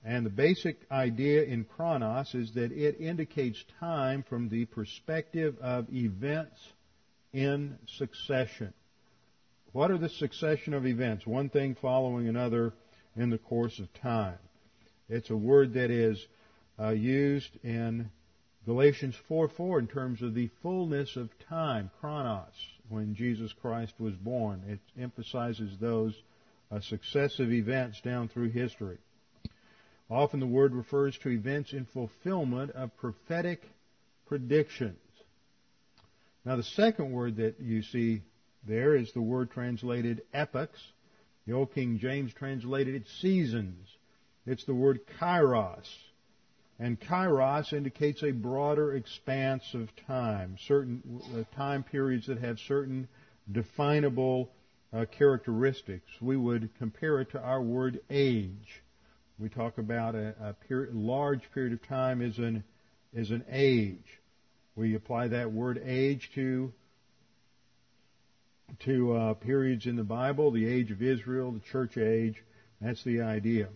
And 0.03 0.25
the 0.25 0.31
basic 0.31 0.77
idea 0.91 1.43
in 1.43 1.63
chronos 1.63 2.33
is 2.33 2.53
that 2.55 2.71
it 2.71 2.99
indicates 2.99 3.63
time 3.79 4.23
from 4.27 4.49
the 4.49 4.65
perspective 4.65 5.57
of 5.61 5.93
events 5.93 6.59
in 7.31 7.77
succession. 7.97 8.73
What 9.73 9.89
are 9.89 9.97
the 9.97 10.09
succession 10.09 10.75
of 10.75 10.85
events? 10.85 11.25
One 11.25 11.49
thing 11.49 11.73
following 11.73 12.27
another 12.27 12.73
in 13.15 13.31
the 13.31 13.39
course 13.39 13.79
of 13.79 13.91
time. 13.95 14.37
It's 15.09 15.31
a 15.31 15.35
word 15.35 15.73
that 15.73 15.89
is 15.89 16.23
uh, 16.79 16.89
used 16.89 17.49
in 17.63 18.11
Galatians 18.65 19.15
4:4 19.27 19.79
in 19.79 19.87
terms 19.87 20.21
of 20.21 20.35
the 20.35 20.51
fullness 20.61 21.15
of 21.15 21.31
time, 21.49 21.89
chronos, 21.99 22.53
when 22.87 23.15
Jesus 23.15 23.51
Christ 23.51 23.95
was 23.97 24.13
born. 24.13 24.61
It 24.67 24.79
emphasizes 25.01 25.75
those 25.79 26.13
uh, 26.71 26.79
successive 26.79 27.51
events 27.51 27.99
down 28.01 28.27
through 28.27 28.49
history. 28.49 28.99
Often 30.07 30.39
the 30.39 30.45
word 30.45 30.75
refers 30.75 31.17
to 31.19 31.29
events 31.29 31.73
in 31.73 31.85
fulfillment 31.85 32.69
of 32.71 32.95
prophetic 32.97 33.63
predictions. 34.27 34.99
Now 36.45 36.57
the 36.57 36.63
second 36.63 37.11
word 37.11 37.37
that 37.37 37.59
you 37.59 37.81
see 37.81 38.21
there 38.67 38.95
is 38.95 39.11
the 39.13 39.21
word 39.21 39.51
translated 39.51 40.21
epochs. 40.33 40.79
The 41.45 41.53
Old 41.53 41.73
King 41.73 41.99
James 41.99 42.33
translated 42.33 42.95
it 42.95 43.07
seasons. 43.19 43.87
It's 44.45 44.65
the 44.65 44.73
word 44.73 45.01
kairos. 45.19 45.87
And 46.79 46.99
kairos 46.99 47.73
indicates 47.73 48.23
a 48.23 48.31
broader 48.31 48.95
expanse 48.95 49.63
of 49.73 49.89
time, 50.07 50.57
certain 50.67 51.21
uh, 51.33 51.55
time 51.55 51.83
periods 51.83 52.27
that 52.27 52.39
have 52.39 52.57
certain 52.59 53.07
definable 53.51 54.49
uh, 54.93 55.05
characteristics. 55.17 56.09
We 56.21 56.37
would 56.37 56.69
compare 56.77 57.21
it 57.21 57.31
to 57.31 57.41
our 57.41 57.61
word 57.61 57.99
age. 58.09 58.81
We 59.39 59.49
talk 59.49 59.77
about 59.77 60.15
a, 60.15 60.35
a 60.41 60.55
large 60.93 61.41
period 61.53 61.73
of 61.73 61.87
time 61.87 62.21
is 62.21 62.37
an, 62.37 62.63
is 63.13 63.31
an 63.31 63.43
age. 63.49 64.21
We 64.75 64.95
apply 64.95 65.29
that 65.29 65.51
word 65.51 65.81
age 65.83 66.31
to 66.35 66.73
to 68.79 69.13
uh, 69.13 69.33
periods 69.35 69.85
in 69.85 69.95
the 69.95 70.03
Bible, 70.03 70.51
the 70.51 70.67
age 70.67 70.91
of 70.91 71.01
Israel, 71.01 71.51
the 71.51 71.59
church 71.59 71.97
age. 71.97 72.41
That's 72.81 73.03
the 73.03 73.21
idea. 73.21 73.69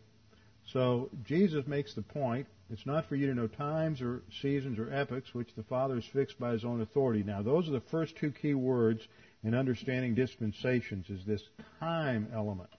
So 0.66 1.10
Jesus 1.24 1.66
makes 1.68 1.94
the 1.94 2.02
point. 2.02 2.48
It's 2.70 2.86
not 2.86 3.06
for 3.06 3.16
you 3.16 3.28
to 3.28 3.34
know 3.34 3.48
times 3.48 4.02
or 4.02 4.22
seasons 4.42 4.78
or 4.78 4.92
epochs 4.94 5.34
which 5.34 5.56
the 5.56 5.64
Father 5.64 5.96
has 5.96 6.06
fixed 6.06 6.38
by 6.40 6.52
His 6.52 6.66
own 6.66 6.82
authority. 6.82 7.24
Now, 7.24 7.42
those 7.42 7.70
are 7.70 7.72
the 7.72 7.80
first 7.80 8.18
two 8.18 8.32
key 8.32 8.54
words 8.54 9.08
in 9.44 9.54
understanding 9.56 10.16
dispensations. 10.16 11.10
Is 11.10 11.24
this 11.26 11.42
time 11.80 12.28
element? 12.34 12.70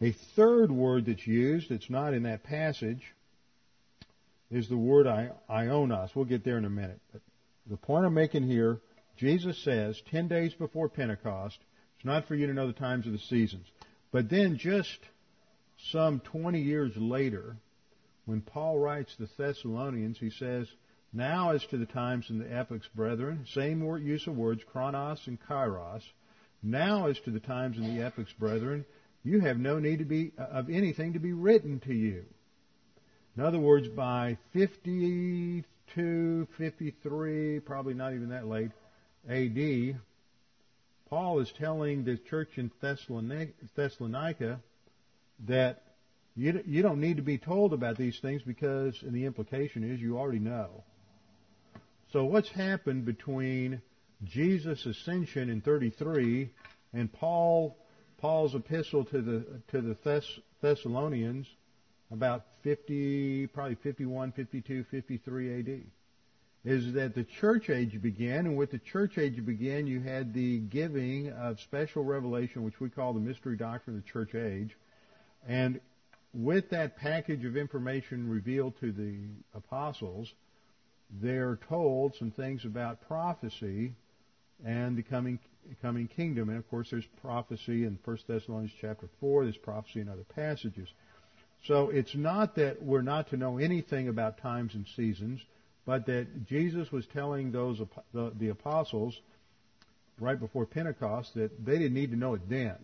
A 0.00 0.12
third 0.12 0.70
word 0.70 1.06
that's 1.06 1.26
used, 1.26 1.70
that's 1.70 1.90
not 1.90 2.14
in 2.14 2.22
that 2.24 2.42
passage, 2.42 3.02
is 4.50 4.68
the 4.68 4.76
word 4.76 5.06
aionos. 5.06 6.14
We'll 6.14 6.24
get 6.24 6.44
there 6.44 6.58
in 6.58 6.64
a 6.64 6.70
minute. 6.70 7.00
But 7.12 7.20
the 7.68 7.76
point 7.76 8.06
I'm 8.06 8.14
making 8.14 8.46
here 8.48 8.80
Jesus 9.16 9.62
says, 9.62 10.00
10 10.10 10.28
days 10.28 10.54
before 10.54 10.88
Pentecost, 10.88 11.58
it's 11.96 12.04
not 12.04 12.26
for 12.26 12.34
you 12.34 12.46
to 12.46 12.54
know 12.54 12.66
the 12.66 12.72
times 12.72 13.06
of 13.06 13.12
the 13.12 13.18
seasons. 13.18 13.66
But 14.12 14.28
then 14.28 14.58
just 14.58 14.98
some 15.90 16.20
20 16.20 16.60
years 16.60 16.92
later, 16.96 17.56
when 18.26 18.40
Paul 18.40 18.78
writes 18.78 19.14
the 19.16 19.28
Thessalonians, 19.36 20.18
he 20.18 20.30
says, 20.30 20.68
Now 21.12 21.50
as 21.50 21.64
to 21.66 21.78
the 21.78 21.86
times 21.86 22.30
and 22.30 22.40
the 22.40 22.52
epochs, 22.52 22.88
brethren, 22.94 23.44
same 23.52 23.82
use 23.98 24.26
of 24.26 24.36
words, 24.36 24.62
chronos 24.70 25.20
and 25.26 25.38
kairos. 25.40 26.02
Now 26.62 27.06
as 27.08 27.18
to 27.20 27.30
the 27.30 27.40
times 27.40 27.76
and 27.76 27.96
the 27.96 28.04
epochs, 28.04 28.32
brethren, 28.32 28.84
you 29.22 29.40
have 29.40 29.58
no 29.58 29.78
need 29.78 29.98
to 29.98 30.04
be, 30.04 30.32
uh, 30.38 30.42
of 30.44 30.70
anything 30.70 31.12
to 31.14 31.18
be 31.18 31.32
written 31.32 31.80
to 31.80 31.94
you. 31.94 32.24
In 33.36 33.42
other 33.42 33.58
words, 33.58 33.88
by 33.88 34.38
52, 34.52 36.46
53, 36.56 37.60
probably 37.60 37.94
not 37.94 38.14
even 38.14 38.28
that 38.30 38.46
late, 38.46 38.70
AD, 39.28 40.00
Paul 41.08 41.40
is 41.40 41.52
telling 41.52 42.04
the 42.04 42.16
church 42.16 42.58
in 42.58 42.70
Thessalonica 42.80 44.60
that 45.46 45.82
you, 46.36 46.62
you 46.66 46.82
don't 46.82 47.00
need 47.00 47.16
to 47.16 47.22
be 47.22 47.38
told 47.38 47.72
about 47.72 47.96
these 47.96 48.18
things 48.18 48.42
because, 48.42 49.00
and 49.02 49.12
the 49.12 49.24
implication 49.24 49.84
is 49.84 50.00
you 50.00 50.18
already 50.18 50.40
know. 50.40 50.82
So 52.12 52.24
what's 52.24 52.50
happened 52.50 53.04
between 53.04 53.80
Jesus' 54.24 54.86
ascension 54.86 55.48
in 55.50 55.60
33 55.60 56.50
and 56.92 57.12
Paul 57.12 57.76
Paul's 58.18 58.54
epistle 58.54 59.04
to 59.06 59.20
the 59.20 59.44
to 59.68 59.80
the 59.80 59.94
Thess- 59.96 60.40
Thessalonians 60.62 61.46
about 62.10 62.44
50 62.62 63.48
probably 63.48 63.74
51 63.74 64.32
52 64.32 64.84
53 64.84 65.58
AD 65.58 65.82
is 66.64 66.94
that 66.94 67.14
the 67.14 67.24
church 67.24 67.68
age 67.68 68.00
began 68.00 68.46
and 68.46 68.56
with 68.56 68.70
the 68.70 68.78
church 68.78 69.18
age 69.18 69.44
began 69.44 69.86
you 69.86 70.00
had 70.00 70.32
the 70.32 70.58
giving 70.58 71.30
of 71.32 71.60
special 71.60 72.04
revelation 72.04 72.62
which 72.62 72.80
we 72.80 72.88
call 72.88 73.12
the 73.12 73.20
mystery 73.20 73.56
doctrine 73.56 73.96
of 73.96 74.04
the 74.04 74.10
church 74.10 74.34
age 74.34 74.76
and 75.46 75.80
with 76.32 76.70
that 76.70 76.96
package 76.96 77.44
of 77.44 77.56
information 77.56 78.28
revealed 78.28 78.74
to 78.80 78.92
the 78.92 79.14
apostles 79.54 80.32
they're 81.20 81.58
told 81.68 82.14
some 82.16 82.30
things 82.30 82.64
about 82.64 83.00
prophecy 83.06 83.94
and 84.64 84.96
the 84.96 85.02
coming 85.02 85.38
coming 85.80 86.08
kingdom. 86.08 86.48
And 86.48 86.58
of 86.58 86.68
course, 86.68 86.88
there's 86.90 87.06
prophecy 87.20 87.84
in 87.84 87.98
1 88.04 88.18
Thessalonians 88.26 88.72
chapter 88.80 89.08
4. 89.20 89.44
There's 89.44 89.56
prophecy 89.56 90.00
in 90.00 90.08
other 90.08 90.24
passages. 90.34 90.88
So 91.66 91.88
it's 91.90 92.14
not 92.14 92.56
that 92.56 92.82
we're 92.82 93.02
not 93.02 93.30
to 93.30 93.36
know 93.36 93.58
anything 93.58 94.08
about 94.08 94.38
times 94.38 94.74
and 94.74 94.86
seasons, 94.96 95.40
but 95.86 96.06
that 96.06 96.46
Jesus 96.46 96.90
was 96.90 97.06
telling 97.06 97.52
those 97.52 97.80
the, 98.12 98.32
the 98.38 98.48
apostles 98.48 99.20
right 100.18 100.38
before 100.38 100.66
Pentecost 100.66 101.34
that 101.34 101.64
they 101.64 101.78
didn't 101.78 101.94
need 101.94 102.10
to 102.10 102.16
know 102.16 102.34
it 102.34 102.48
then, 102.48 102.76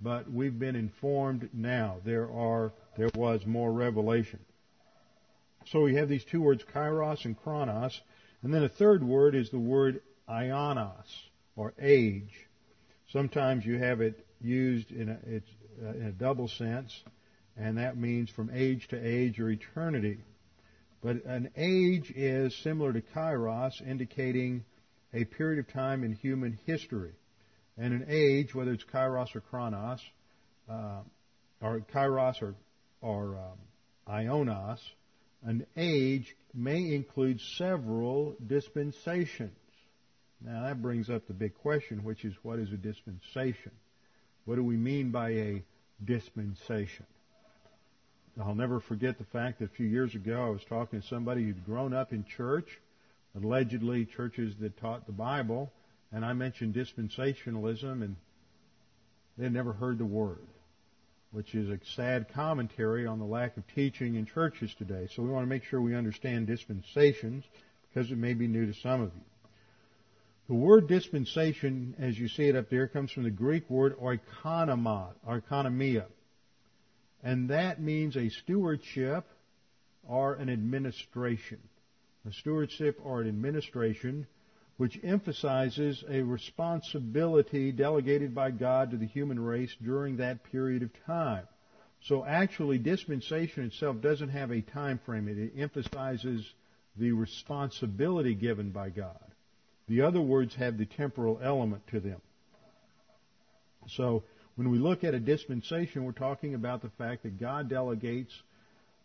but 0.00 0.30
we've 0.30 0.58
been 0.58 0.76
informed 0.76 1.50
now. 1.52 1.96
There 2.04 2.30
are 2.30 2.72
there 2.96 3.10
was 3.14 3.44
more 3.46 3.72
revelation. 3.72 4.40
So 5.66 5.80
we 5.80 5.94
have 5.96 6.08
these 6.08 6.24
two 6.24 6.42
words, 6.42 6.62
kairos 6.74 7.24
and 7.24 7.40
chronos, 7.42 8.00
and 8.42 8.52
then 8.52 8.62
a 8.62 8.68
third 8.68 9.02
word 9.02 9.34
is 9.34 9.50
the 9.50 9.58
word 9.58 10.00
aionos, 10.28 11.06
or 11.56 11.72
age. 11.80 12.32
Sometimes 13.12 13.64
you 13.64 13.78
have 13.78 14.00
it 14.00 14.26
used 14.40 14.90
in 14.90 15.08
a, 15.08 15.86
uh, 15.86 15.92
in 15.92 16.06
a 16.06 16.12
double 16.12 16.48
sense, 16.48 17.02
and 17.56 17.78
that 17.78 17.96
means 17.96 18.30
from 18.30 18.50
age 18.52 18.88
to 18.88 18.96
age 18.96 19.40
or 19.40 19.50
eternity. 19.50 20.18
But 21.04 21.26
an 21.26 21.50
age 21.54 22.10
is 22.16 22.56
similar 22.62 22.94
to 22.94 23.02
kairos, 23.02 23.72
indicating 23.86 24.64
a 25.12 25.24
period 25.26 25.58
of 25.58 25.70
time 25.70 26.02
in 26.02 26.12
human 26.12 26.58
history. 26.64 27.12
And 27.76 27.92
an 27.92 28.06
age, 28.08 28.54
whether 28.54 28.72
it's 28.72 28.84
kairos 28.84 29.36
or 29.36 29.42
chronos, 29.42 30.00
uh, 30.66 31.02
or 31.60 31.80
kairos 31.92 32.40
or, 32.40 32.54
or 33.02 33.36
um, 33.36 33.58
aionos, 34.08 34.78
an 35.42 35.66
age 35.76 36.34
may 36.54 36.94
include 36.94 37.38
several 37.58 38.34
dispensations. 38.46 39.52
Now 40.40 40.62
that 40.62 40.80
brings 40.80 41.10
up 41.10 41.26
the 41.26 41.34
big 41.34 41.54
question, 41.54 42.02
which 42.02 42.24
is 42.24 42.32
what 42.42 42.58
is 42.58 42.72
a 42.72 42.78
dispensation? 42.78 43.72
What 44.46 44.56
do 44.56 44.64
we 44.64 44.78
mean 44.78 45.10
by 45.10 45.30
a 45.32 45.64
dispensation? 46.02 47.04
I'll 48.40 48.54
never 48.54 48.80
forget 48.80 49.18
the 49.18 49.24
fact 49.24 49.60
that 49.60 49.66
a 49.66 49.74
few 49.74 49.86
years 49.86 50.14
ago 50.14 50.44
I 50.44 50.48
was 50.48 50.64
talking 50.64 51.00
to 51.00 51.06
somebody 51.06 51.44
who'd 51.44 51.64
grown 51.64 51.94
up 51.94 52.12
in 52.12 52.24
church, 52.24 52.80
allegedly 53.36 54.06
churches 54.06 54.54
that 54.60 54.76
taught 54.76 55.06
the 55.06 55.12
Bible, 55.12 55.72
and 56.12 56.24
I 56.24 56.32
mentioned 56.32 56.74
dispensationalism 56.74 58.02
and 58.02 58.16
they 59.38 59.44
had 59.44 59.52
never 59.52 59.72
heard 59.72 59.98
the 59.98 60.04
word, 60.04 60.46
which 61.30 61.54
is 61.54 61.68
a 61.70 61.78
sad 61.94 62.28
commentary 62.32 63.06
on 63.06 63.20
the 63.20 63.24
lack 63.24 63.56
of 63.56 63.64
teaching 63.74 64.16
in 64.16 64.26
churches 64.26 64.74
today. 64.78 65.08
So 65.14 65.22
we 65.22 65.30
want 65.30 65.44
to 65.44 65.48
make 65.48 65.64
sure 65.64 65.80
we 65.80 65.94
understand 65.94 66.48
dispensations 66.48 67.44
because 67.92 68.10
it 68.10 68.18
may 68.18 68.34
be 68.34 68.48
new 68.48 68.66
to 68.66 68.74
some 68.74 69.00
of 69.00 69.12
you. 69.14 69.22
The 70.48 70.54
word 70.54 70.88
dispensation, 70.88 71.94
as 71.98 72.18
you 72.18 72.28
see 72.28 72.48
it 72.48 72.56
up 72.56 72.68
there, 72.68 72.86
comes 72.88 73.12
from 73.12 73.22
the 73.22 73.30
Greek 73.30 73.70
word 73.70 73.96
oikonomia. 73.98 75.12
And 77.24 77.48
that 77.48 77.80
means 77.80 78.16
a 78.16 78.28
stewardship 78.28 79.24
or 80.06 80.34
an 80.34 80.50
administration. 80.50 81.58
A 82.28 82.32
stewardship 82.32 83.00
or 83.02 83.22
an 83.22 83.28
administration 83.28 84.26
which 84.76 85.00
emphasizes 85.02 86.04
a 86.08 86.20
responsibility 86.20 87.72
delegated 87.72 88.34
by 88.34 88.50
God 88.50 88.90
to 88.90 88.96
the 88.96 89.06
human 89.06 89.40
race 89.40 89.74
during 89.82 90.18
that 90.18 90.44
period 90.44 90.82
of 90.82 90.90
time. 91.06 91.46
So 92.02 92.24
actually 92.24 92.78
dispensation 92.78 93.64
itself 93.64 94.00
doesn't 94.02 94.28
have 94.28 94.50
a 94.50 94.60
time 94.60 95.00
frame. 95.06 95.28
It 95.28 95.58
emphasizes 95.58 96.44
the 96.96 97.12
responsibility 97.12 98.34
given 98.34 98.70
by 98.70 98.90
God. 98.90 99.18
The 99.88 100.02
other 100.02 100.20
words 100.20 100.54
have 100.56 100.76
the 100.76 100.86
temporal 100.86 101.40
element 101.42 101.86
to 101.88 102.00
them. 102.00 102.20
So 103.88 104.24
when 104.56 104.70
we 104.70 104.78
look 104.78 105.02
at 105.04 105.14
a 105.14 105.20
dispensation, 105.20 106.04
we're 106.04 106.12
talking 106.12 106.54
about 106.54 106.82
the 106.82 106.90
fact 106.90 107.24
that 107.24 107.40
God 107.40 107.68
delegates 107.68 108.32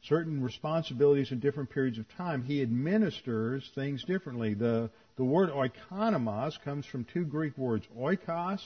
certain 0.04 0.42
responsibilities 0.42 1.32
in 1.32 1.40
different 1.40 1.72
periods 1.72 1.98
of 1.98 2.06
time. 2.16 2.44
He 2.44 2.62
administers 2.62 3.70
things 3.76 4.04
differently. 4.04 4.54
The, 4.54 4.90
the 5.18 5.24
word 5.24 5.50
oikonomos 5.50 6.54
comes 6.64 6.86
from 6.86 7.06
two 7.06 7.26
Greek 7.26 7.58
words, 7.58 7.86
oikos, 7.98 8.62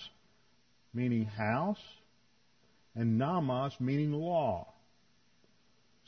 meaning 0.93 1.25
house, 1.25 1.81
and 2.95 3.17
nomos, 3.17 3.73
meaning 3.79 4.11
law. 4.11 4.67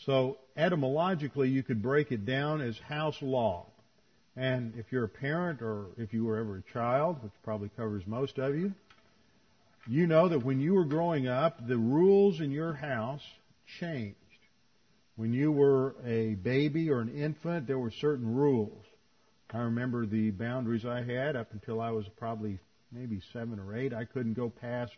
So 0.05 0.37
etymologically, 0.57 1.49
you 1.49 1.63
could 1.63 1.81
break 1.81 2.11
it 2.11 2.25
down 2.25 2.61
as 2.61 2.77
house 2.77 3.17
law. 3.21 3.65
And 4.35 4.73
if 4.77 4.91
you're 4.91 5.05
a 5.05 5.09
parent 5.09 5.61
or 5.61 5.85
if 5.97 6.13
you 6.13 6.25
were 6.25 6.37
ever 6.37 6.57
a 6.57 6.73
child, 6.73 7.23
which 7.23 7.31
probably 7.43 7.69
covers 7.77 8.03
most 8.05 8.37
of 8.37 8.55
you, 8.55 8.73
you 9.87 10.07
know 10.07 10.29
that 10.29 10.43
when 10.43 10.59
you 10.59 10.73
were 10.73 10.85
growing 10.85 11.27
up, 11.27 11.67
the 11.67 11.77
rules 11.77 12.41
in 12.41 12.51
your 12.51 12.73
house 12.73 13.21
changed. 13.79 14.17
When 15.15 15.31
you 15.31 15.51
were 15.51 15.95
a 16.05 16.35
baby 16.35 16.89
or 16.89 17.01
an 17.01 17.09
infant, 17.09 17.67
there 17.67 17.79
were 17.79 17.91
certain 17.91 18.35
rules. 18.35 18.83
I 19.53 19.59
remember 19.59 20.05
the 20.05 20.31
boundaries 20.31 20.85
I 20.85 21.03
had 21.03 21.35
up 21.35 21.53
until 21.53 21.79
I 21.79 21.91
was 21.91 22.05
probably 22.17 22.59
maybe 22.91 23.21
seven 23.31 23.59
or 23.59 23.75
eight. 23.77 23.93
I 23.93 24.05
couldn't 24.05 24.33
go 24.33 24.49
past 24.49 24.91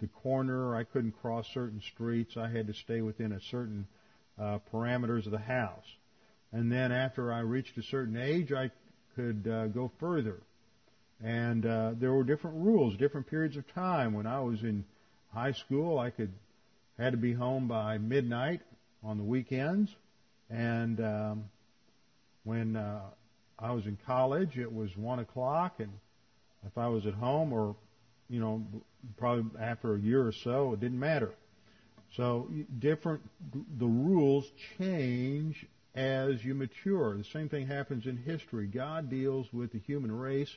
the 0.00 0.06
corner. 0.06 0.76
I 0.76 0.84
couldn't 0.84 1.12
cross 1.20 1.46
certain 1.52 1.82
streets. 1.92 2.36
I 2.36 2.48
had 2.48 2.66
to 2.66 2.74
stay 2.74 3.00
within 3.00 3.32
a 3.32 3.40
certain 3.50 3.86
uh, 4.38 4.58
parameters 4.72 5.26
of 5.26 5.32
the 5.32 5.38
house. 5.38 5.84
And 6.52 6.70
then 6.70 6.92
after 6.92 7.32
I 7.32 7.40
reached 7.40 7.76
a 7.78 7.82
certain 7.82 8.16
age, 8.16 8.52
I 8.52 8.70
could 9.16 9.48
uh, 9.48 9.66
go 9.68 9.90
further. 9.98 10.40
And 11.22 11.66
uh, 11.66 11.92
there 11.98 12.12
were 12.12 12.24
different 12.24 12.56
rules, 12.56 12.96
different 12.96 13.26
periods 13.26 13.56
of 13.56 13.66
time. 13.74 14.14
When 14.14 14.26
I 14.26 14.40
was 14.40 14.62
in 14.62 14.84
high 15.32 15.52
school, 15.52 15.98
I 15.98 16.10
could 16.10 16.32
had 16.98 17.12
to 17.12 17.18
be 17.18 17.32
home 17.32 17.66
by 17.66 17.98
midnight 17.98 18.60
on 19.02 19.16
the 19.16 19.24
weekends. 19.24 19.94
And 20.50 21.00
um, 21.00 21.44
when 22.44 22.76
uh, 22.76 23.00
I 23.58 23.72
was 23.72 23.86
in 23.86 23.98
college, 24.06 24.58
it 24.58 24.72
was 24.72 24.96
one 24.96 25.18
o'clock, 25.18 25.76
and 25.78 25.90
if 26.66 26.76
I 26.76 26.88
was 26.88 27.06
at 27.06 27.14
home 27.14 27.52
or 27.52 27.76
you 28.28 28.40
know 28.40 28.62
probably 29.16 29.60
after 29.60 29.94
a 29.94 29.98
year 29.98 30.26
or 30.26 30.32
so, 30.32 30.72
it 30.74 30.80
didn't 30.80 30.98
matter. 30.98 31.32
So 32.16 32.50
different 32.78 33.22
the 33.78 33.86
rules 33.86 34.50
change 34.78 35.66
as 35.94 36.44
you 36.44 36.54
mature. 36.54 37.16
The 37.16 37.24
same 37.24 37.48
thing 37.48 37.66
happens 37.66 38.06
in 38.06 38.16
history. 38.16 38.66
God 38.66 39.08
deals 39.10 39.52
with 39.52 39.72
the 39.72 39.78
human 39.78 40.12
race 40.12 40.54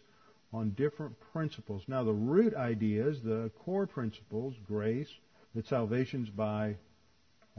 on 0.54 0.70
different 0.72 1.16
principles. 1.34 1.84
Now, 1.88 2.04
the 2.04 2.14
root 2.14 2.54
ideas, 2.54 3.18
the 3.24 3.50
core 3.66 3.88
principles, 3.88 4.54
grace, 4.68 5.10
that 5.56 5.68
salvation's 5.68 6.30
by 6.30 6.76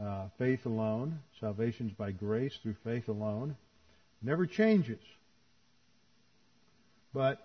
uh, 0.01 0.27
faith 0.37 0.65
alone, 0.65 1.19
salvation's 1.39 1.91
by 1.93 2.11
grace 2.11 2.57
through 2.63 2.75
faith 2.83 3.07
alone, 3.07 3.55
never 4.21 4.45
changes. 4.45 5.01
But 7.13 7.39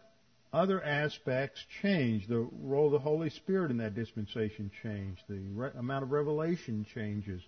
other 0.53 0.83
aspects 0.83 1.65
change. 1.81 2.27
The 2.27 2.49
role 2.63 2.87
of 2.87 2.93
the 2.93 2.99
Holy 2.99 3.31
Spirit 3.31 3.71
in 3.71 3.77
that 3.79 3.95
dispensation 3.95 4.71
changed. 4.83 5.23
The 5.29 5.39
re- 5.55 5.71
amount 5.79 6.05
of 6.05 6.11
revelation 6.11 6.87
changes. 6.93 7.41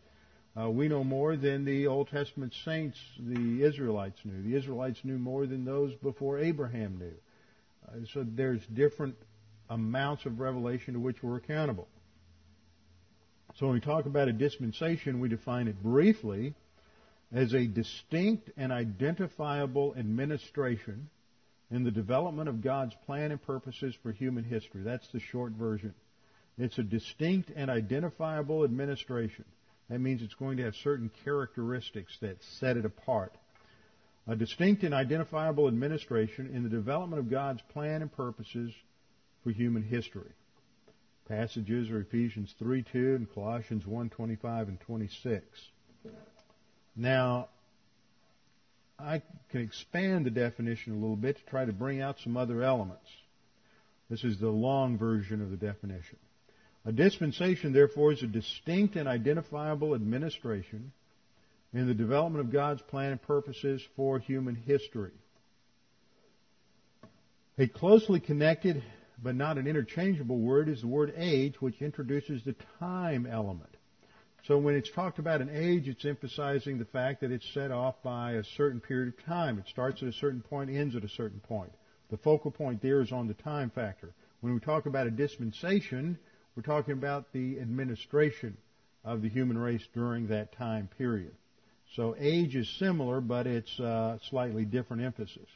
Uh, 0.60 0.70
we 0.70 0.86
know 0.86 1.02
more 1.02 1.36
than 1.36 1.64
the 1.64 1.86
Old 1.86 2.08
Testament 2.08 2.52
saints, 2.64 2.98
the 3.18 3.64
Israelites 3.64 4.18
knew. 4.24 4.42
The 4.42 4.56
Israelites 4.56 5.00
knew 5.02 5.18
more 5.18 5.46
than 5.46 5.64
those 5.64 5.94
before 5.96 6.38
Abraham 6.38 6.98
knew. 6.98 7.14
Uh, 7.88 8.04
so 8.12 8.24
there's 8.26 8.64
different 8.66 9.14
amounts 9.70 10.26
of 10.26 10.40
revelation 10.40 10.94
to 10.94 11.00
which 11.00 11.22
we're 11.22 11.36
accountable. 11.36 11.88
So 13.56 13.66
when 13.66 13.74
we 13.74 13.80
talk 13.80 14.06
about 14.06 14.28
a 14.28 14.32
dispensation, 14.32 15.20
we 15.20 15.28
define 15.28 15.68
it 15.68 15.82
briefly 15.82 16.54
as 17.34 17.52
a 17.52 17.66
distinct 17.66 18.50
and 18.56 18.72
identifiable 18.72 19.94
administration 19.98 21.08
in 21.70 21.84
the 21.84 21.90
development 21.90 22.48
of 22.48 22.62
God's 22.62 22.94
plan 23.06 23.30
and 23.30 23.42
purposes 23.42 23.94
for 24.02 24.12
human 24.12 24.44
history. 24.44 24.82
That's 24.82 25.08
the 25.12 25.20
short 25.20 25.52
version. 25.52 25.94
It's 26.58 26.78
a 26.78 26.82
distinct 26.82 27.50
and 27.54 27.70
identifiable 27.70 28.64
administration. 28.64 29.46
That 29.88 30.00
means 30.00 30.22
it's 30.22 30.34
going 30.34 30.58
to 30.58 30.64
have 30.64 30.74
certain 30.76 31.10
characteristics 31.24 32.16
that 32.20 32.36
set 32.60 32.76
it 32.76 32.84
apart. 32.84 33.34
A 34.26 34.36
distinct 34.36 34.84
and 34.84 34.94
identifiable 34.94 35.66
administration 35.66 36.50
in 36.54 36.62
the 36.62 36.68
development 36.68 37.20
of 37.20 37.30
God's 37.30 37.62
plan 37.72 38.02
and 38.02 38.12
purposes 38.12 38.72
for 39.42 39.50
human 39.50 39.82
history. 39.82 40.30
Passages 41.28 41.90
are 41.90 42.00
Ephesians 42.00 42.54
3:2 42.60 43.16
and 43.16 43.32
Colossians 43.32 43.84
1:25 43.84 44.68
and 44.68 44.80
26. 44.80 45.44
Now, 46.94 47.48
I 48.98 49.22
can 49.50 49.62
expand 49.62 50.26
the 50.26 50.30
definition 50.30 50.92
a 50.92 50.96
little 50.96 51.16
bit 51.16 51.38
to 51.38 51.44
try 51.46 51.64
to 51.64 51.72
bring 51.72 52.00
out 52.00 52.20
some 52.20 52.36
other 52.36 52.62
elements. 52.62 53.08
This 54.08 54.24
is 54.24 54.38
the 54.38 54.50
long 54.50 54.98
version 54.98 55.40
of 55.40 55.50
the 55.50 55.56
definition. 55.56 56.18
A 56.84 56.92
dispensation, 56.92 57.72
therefore, 57.72 58.12
is 58.12 58.22
a 58.22 58.26
distinct 58.26 58.96
and 58.96 59.08
identifiable 59.08 59.94
administration 59.94 60.92
in 61.72 61.86
the 61.86 61.94
development 61.94 62.44
of 62.44 62.52
God's 62.52 62.82
plan 62.82 63.12
and 63.12 63.22
purposes 63.22 63.82
for 63.96 64.18
human 64.18 64.54
history. 64.54 65.12
A 67.58 67.66
closely 67.66 68.20
connected 68.20 68.82
but 69.22 69.36
not 69.36 69.56
an 69.56 69.66
interchangeable 69.66 70.38
word 70.38 70.68
is 70.68 70.80
the 70.80 70.88
word 70.88 71.14
age, 71.16 71.60
which 71.60 71.80
introduces 71.80 72.42
the 72.42 72.56
time 72.80 73.24
element. 73.24 73.70
So 74.44 74.58
when 74.58 74.74
it's 74.74 74.90
talked 74.90 75.20
about 75.20 75.40
an 75.40 75.50
age, 75.52 75.86
it's 75.86 76.04
emphasizing 76.04 76.78
the 76.78 76.84
fact 76.84 77.20
that 77.20 77.30
it's 77.30 77.46
set 77.54 77.70
off 77.70 78.02
by 78.02 78.32
a 78.32 78.44
certain 78.56 78.80
period 78.80 79.14
of 79.14 79.24
time. 79.24 79.58
It 79.58 79.68
starts 79.68 80.02
at 80.02 80.08
a 80.08 80.12
certain 80.12 80.40
point, 80.42 80.70
ends 80.70 80.96
at 80.96 81.04
a 81.04 81.08
certain 81.08 81.38
point. 81.38 81.70
The 82.10 82.16
focal 82.16 82.50
point 82.50 82.82
there 82.82 83.00
is 83.00 83.12
on 83.12 83.28
the 83.28 83.34
time 83.34 83.70
factor. 83.70 84.12
When 84.40 84.52
we 84.52 84.58
talk 84.58 84.86
about 84.86 85.06
a 85.06 85.10
dispensation, 85.10 86.18
we're 86.56 86.64
talking 86.64 86.94
about 86.94 87.32
the 87.32 87.60
administration 87.60 88.56
of 89.04 89.22
the 89.22 89.28
human 89.28 89.56
race 89.56 89.86
during 89.94 90.26
that 90.26 90.52
time 90.56 90.88
period. 90.98 91.32
So 91.96 92.16
age 92.18 92.56
is 92.56 92.68
similar, 92.78 93.20
but 93.20 93.46
it's 93.46 93.78
uh, 93.78 94.18
slightly 94.30 94.64
different 94.64 95.02
emphasis. 95.02 95.46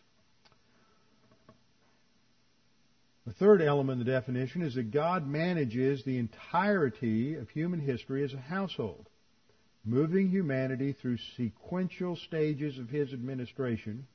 The 3.27 3.33
third 3.33 3.61
element 3.61 4.01
of 4.01 4.07
the 4.07 4.13
definition 4.13 4.63
is 4.63 4.75
that 4.75 4.93
God 4.93 5.27
manages 5.27 6.05
the 6.05 6.19
entirety 6.19 7.35
of 7.35 7.49
human 7.51 7.81
history 7.81 8.23
as 8.23 8.33
a 8.33 8.39
household, 8.39 9.09
moving 9.85 10.29
humanity 10.29 10.93
through 10.93 11.19
sequential 11.37 12.17
stages 12.17 12.79
of 12.79 12.89
His 12.89 13.13
administration, 13.13 14.07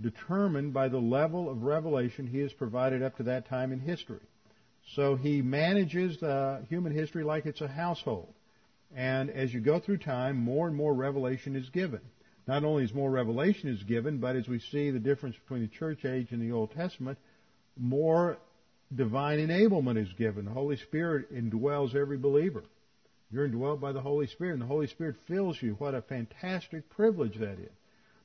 determined 0.00 0.72
by 0.72 0.88
the 0.88 1.00
level 1.00 1.50
of 1.50 1.62
revelation 1.62 2.26
He 2.26 2.38
has 2.38 2.52
provided 2.52 3.02
up 3.02 3.16
to 3.16 3.24
that 3.24 3.48
time 3.48 3.72
in 3.72 3.80
history. 3.80 4.20
So 4.94 5.16
He 5.16 5.42
manages 5.42 6.20
the 6.20 6.64
human 6.68 6.92
history 6.92 7.24
like 7.24 7.46
it's 7.46 7.62
a 7.62 7.68
household. 7.68 8.34
And 8.94 9.30
as 9.30 9.54
you 9.54 9.60
go 9.60 9.78
through 9.78 9.98
time, 9.98 10.36
more 10.36 10.66
and 10.66 10.76
more 10.76 10.94
revelation 10.94 11.56
is 11.56 11.68
given. 11.70 12.00
Not 12.46 12.64
only 12.64 12.84
is 12.84 12.92
more 12.92 13.10
revelation 13.10 13.68
is 13.68 13.82
given, 13.84 14.18
but 14.18 14.34
as 14.34 14.48
we 14.48 14.58
see 14.58 14.90
the 14.90 14.98
difference 14.98 15.36
between 15.36 15.62
the 15.62 15.68
church 15.68 16.04
age 16.04 16.32
and 16.32 16.42
the 16.42 16.52
Old 16.52 16.72
Testament, 16.72 17.18
more 17.78 18.38
divine 18.94 19.38
enablement 19.38 20.02
is 20.02 20.12
given. 20.14 20.46
The 20.46 20.50
Holy 20.50 20.76
Spirit 20.76 21.32
indwells 21.32 21.94
every 21.94 22.18
believer. 22.18 22.64
You're 23.30 23.48
indwelled 23.48 23.80
by 23.80 23.92
the 23.92 24.00
Holy 24.00 24.26
Spirit, 24.26 24.54
and 24.54 24.62
the 24.62 24.66
Holy 24.66 24.88
Spirit 24.88 25.14
fills 25.28 25.62
you. 25.62 25.74
What 25.74 25.94
a 25.94 26.02
fantastic 26.02 26.88
privilege 26.90 27.36
that 27.38 27.60
is. 27.60 27.70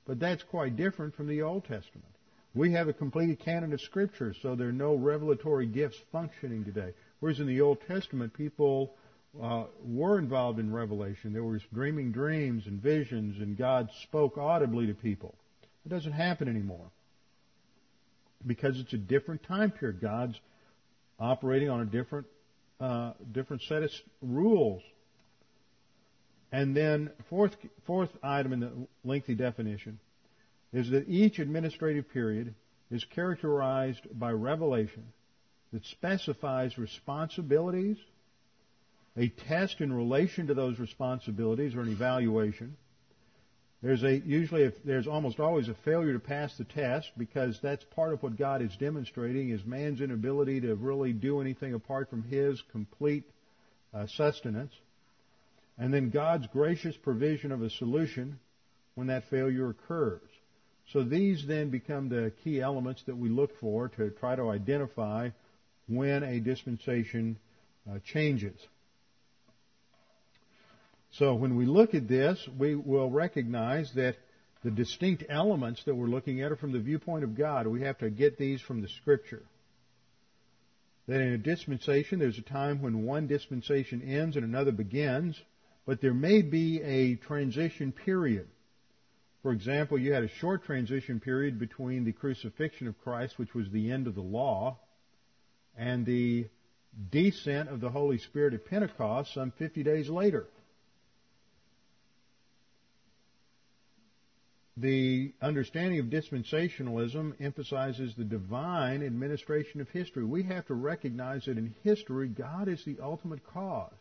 But 0.07 0.19
that's 0.19 0.43
quite 0.43 0.75
different 0.75 1.15
from 1.15 1.27
the 1.27 1.43
Old 1.43 1.65
Testament. 1.65 2.05
We 2.55 2.71
have 2.71 2.87
a 2.87 2.93
completed 2.93 3.39
canon 3.39 3.73
of 3.73 3.81
Scripture, 3.81 4.33
so 4.41 4.55
there 4.55 4.69
are 4.69 4.73
no 4.73 4.95
revelatory 4.95 5.67
gifts 5.67 5.99
functioning 6.11 6.63
today. 6.63 6.93
Whereas 7.19 7.39
in 7.39 7.47
the 7.47 7.61
Old 7.61 7.79
Testament, 7.87 8.33
people 8.33 8.95
uh, 9.41 9.65
were 9.83 10.17
involved 10.19 10.59
in 10.59 10.71
revelation. 10.71 11.33
There 11.33 11.43
was 11.43 11.61
dreaming 11.73 12.11
dreams 12.11 12.67
and 12.67 12.81
visions, 12.81 13.41
and 13.41 13.57
God 13.57 13.89
spoke 14.03 14.37
audibly 14.37 14.87
to 14.87 14.93
people. 14.93 15.35
It 15.85 15.89
doesn't 15.89 16.13
happen 16.13 16.47
anymore 16.47 16.91
because 18.45 18.79
it's 18.79 18.93
a 18.93 18.97
different 18.97 19.43
time 19.43 19.71
period. 19.71 20.01
God's 20.01 20.39
operating 21.19 21.69
on 21.69 21.81
a 21.81 21.85
different 21.85 22.27
uh, 22.79 23.13
different 23.31 23.61
set 23.63 23.83
of 23.83 23.91
rules. 24.21 24.81
And 26.51 26.75
then 26.75 27.11
fourth 27.29 27.55
fourth 27.85 28.09
item 28.23 28.53
in 28.53 28.59
the 28.59 28.71
lengthy 29.03 29.35
definition 29.35 29.99
is 30.73 30.89
that 30.91 31.07
each 31.07 31.39
administrative 31.39 32.09
period 32.11 32.53
is 32.91 33.03
characterized 33.15 34.07
by 34.13 34.31
revelation 34.31 35.03
that 35.73 35.85
specifies 35.85 36.77
responsibilities, 36.77 37.97
a 39.17 39.29
test 39.29 39.81
in 39.81 39.93
relation 39.93 40.47
to 40.47 40.53
those 40.53 40.79
responsibilities 40.79 41.75
or 41.75 41.81
an 41.81 41.91
evaluation, 41.91 42.75
there's 43.81 44.03
a, 44.03 44.17
usually 44.17 44.63
a, 44.65 44.71
there's 44.83 45.07
almost 45.07 45.39
always 45.39 45.67
a 45.67 45.75
failure 45.85 46.13
to 46.13 46.19
pass 46.19 46.55
the 46.57 46.63
test 46.63 47.11
because 47.17 47.59
that's 47.61 47.83
part 47.95 48.13
of 48.13 48.23
what 48.23 48.37
God 48.37 48.61
is 48.61 48.75
demonstrating 48.77 49.49
is 49.49 49.63
man's 49.63 50.01
inability 50.01 50.61
to 50.61 50.75
really 50.75 51.13
do 51.13 51.39
anything 51.39 51.73
apart 51.73 52.09
from 52.09 52.23
His 52.23 52.61
complete 52.71 53.23
uh, 53.93 54.07
sustenance. 54.07 54.73
And 55.77 55.93
then 55.93 56.09
God's 56.09 56.47
gracious 56.47 56.95
provision 56.97 57.51
of 57.51 57.61
a 57.61 57.69
solution 57.69 58.39
when 58.95 59.07
that 59.07 59.29
failure 59.29 59.69
occurs. 59.69 60.21
So 60.91 61.03
these 61.03 61.45
then 61.45 61.69
become 61.69 62.09
the 62.09 62.31
key 62.43 62.61
elements 62.61 63.03
that 63.07 63.17
we 63.17 63.29
look 63.29 63.51
for 63.59 63.89
to 63.89 64.09
try 64.11 64.35
to 64.35 64.49
identify 64.49 65.29
when 65.87 66.23
a 66.23 66.39
dispensation 66.39 67.37
uh, 67.89 67.99
changes. 68.03 68.59
So 71.17 71.33
when 71.33 71.55
we 71.55 71.65
look 71.65 71.93
at 71.93 72.09
this, 72.09 72.45
we 72.57 72.75
will 72.75 73.09
recognize 73.09 73.91
that 73.93 74.17
the 74.63 74.71
distinct 74.71 75.23
elements 75.29 75.83
that 75.85 75.95
we're 75.95 76.07
looking 76.07 76.41
at 76.41 76.51
are 76.51 76.57
from 76.57 76.73
the 76.73 76.79
viewpoint 76.79 77.23
of 77.23 77.37
God. 77.37 77.67
We 77.67 77.83
have 77.83 77.97
to 77.99 78.09
get 78.09 78.37
these 78.37 78.59
from 78.59 78.81
the 78.81 78.89
Scripture. 78.89 79.43
That 81.07 81.21
in 81.21 81.33
a 81.33 81.37
dispensation, 81.37 82.19
there's 82.19 82.37
a 82.37 82.41
time 82.41 82.81
when 82.81 83.05
one 83.05 83.27
dispensation 83.27 84.01
ends 84.01 84.35
and 84.35 84.43
another 84.43 84.73
begins, 84.73 85.39
but 85.85 86.01
there 86.01 86.13
may 86.13 86.41
be 86.41 86.81
a 86.81 87.15
transition 87.15 87.93
period. 87.93 88.47
For 89.41 89.51
example, 89.51 89.97
you 89.97 90.11
had 90.11 90.23
a 90.23 90.27
short 90.39 90.65
transition 90.65 91.21
period 91.21 91.59
between 91.59 92.03
the 92.03 92.11
crucifixion 92.11 92.87
of 92.87 92.99
Christ, 93.03 93.37
which 93.37 93.53
was 93.53 93.69
the 93.69 93.91
end 93.91 94.07
of 94.07 94.15
the 94.15 94.21
law, 94.21 94.79
and 95.77 96.05
the 96.05 96.49
descent 97.11 97.69
of 97.69 97.79
the 97.79 97.89
Holy 97.89 98.17
Spirit 98.17 98.53
at 98.53 98.65
Pentecost 98.65 99.33
some 99.33 99.51
50 99.51 99.83
days 99.83 100.09
later. 100.09 100.47
The 104.77 105.31
understanding 105.41 105.99
of 105.99 106.07
dispensationalism 106.07 107.33
emphasizes 107.39 108.13
the 108.13 108.25
divine 108.25 109.03
administration 109.03 109.79
of 109.79 109.89
history. 109.89 110.25
We 110.25 110.43
have 110.43 110.65
to 110.67 110.73
recognize 110.73 111.45
that 111.45 111.57
in 111.57 111.73
history, 111.83 112.27
God 112.27 112.67
is 112.67 112.83
the 112.83 112.97
ultimate 113.01 113.45
cause. 113.45 113.93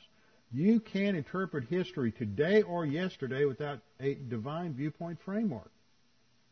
You 0.52 0.80
can't 0.80 1.16
interpret 1.16 1.64
history 1.64 2.10
today 2.10 2.62
or 2.62 2.84
yesterday 2.84 3.44
without 3.44 3.80
a 4.00 4.14
divine 4.14 4.74
viewpoint 4.74 5.18
framework. 5.24 5.70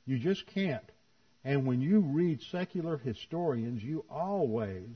You 0.07 0.19
just 0.19 0.47
can't. 0.47 0.91
And 1.45 1.67
when 1.67 1.81
you 1.81 2.01
read 2.01 2.41
secular 2.51 2.99
historians, 2.99 3.83
you 3.83 4.05
always 4.09 4.89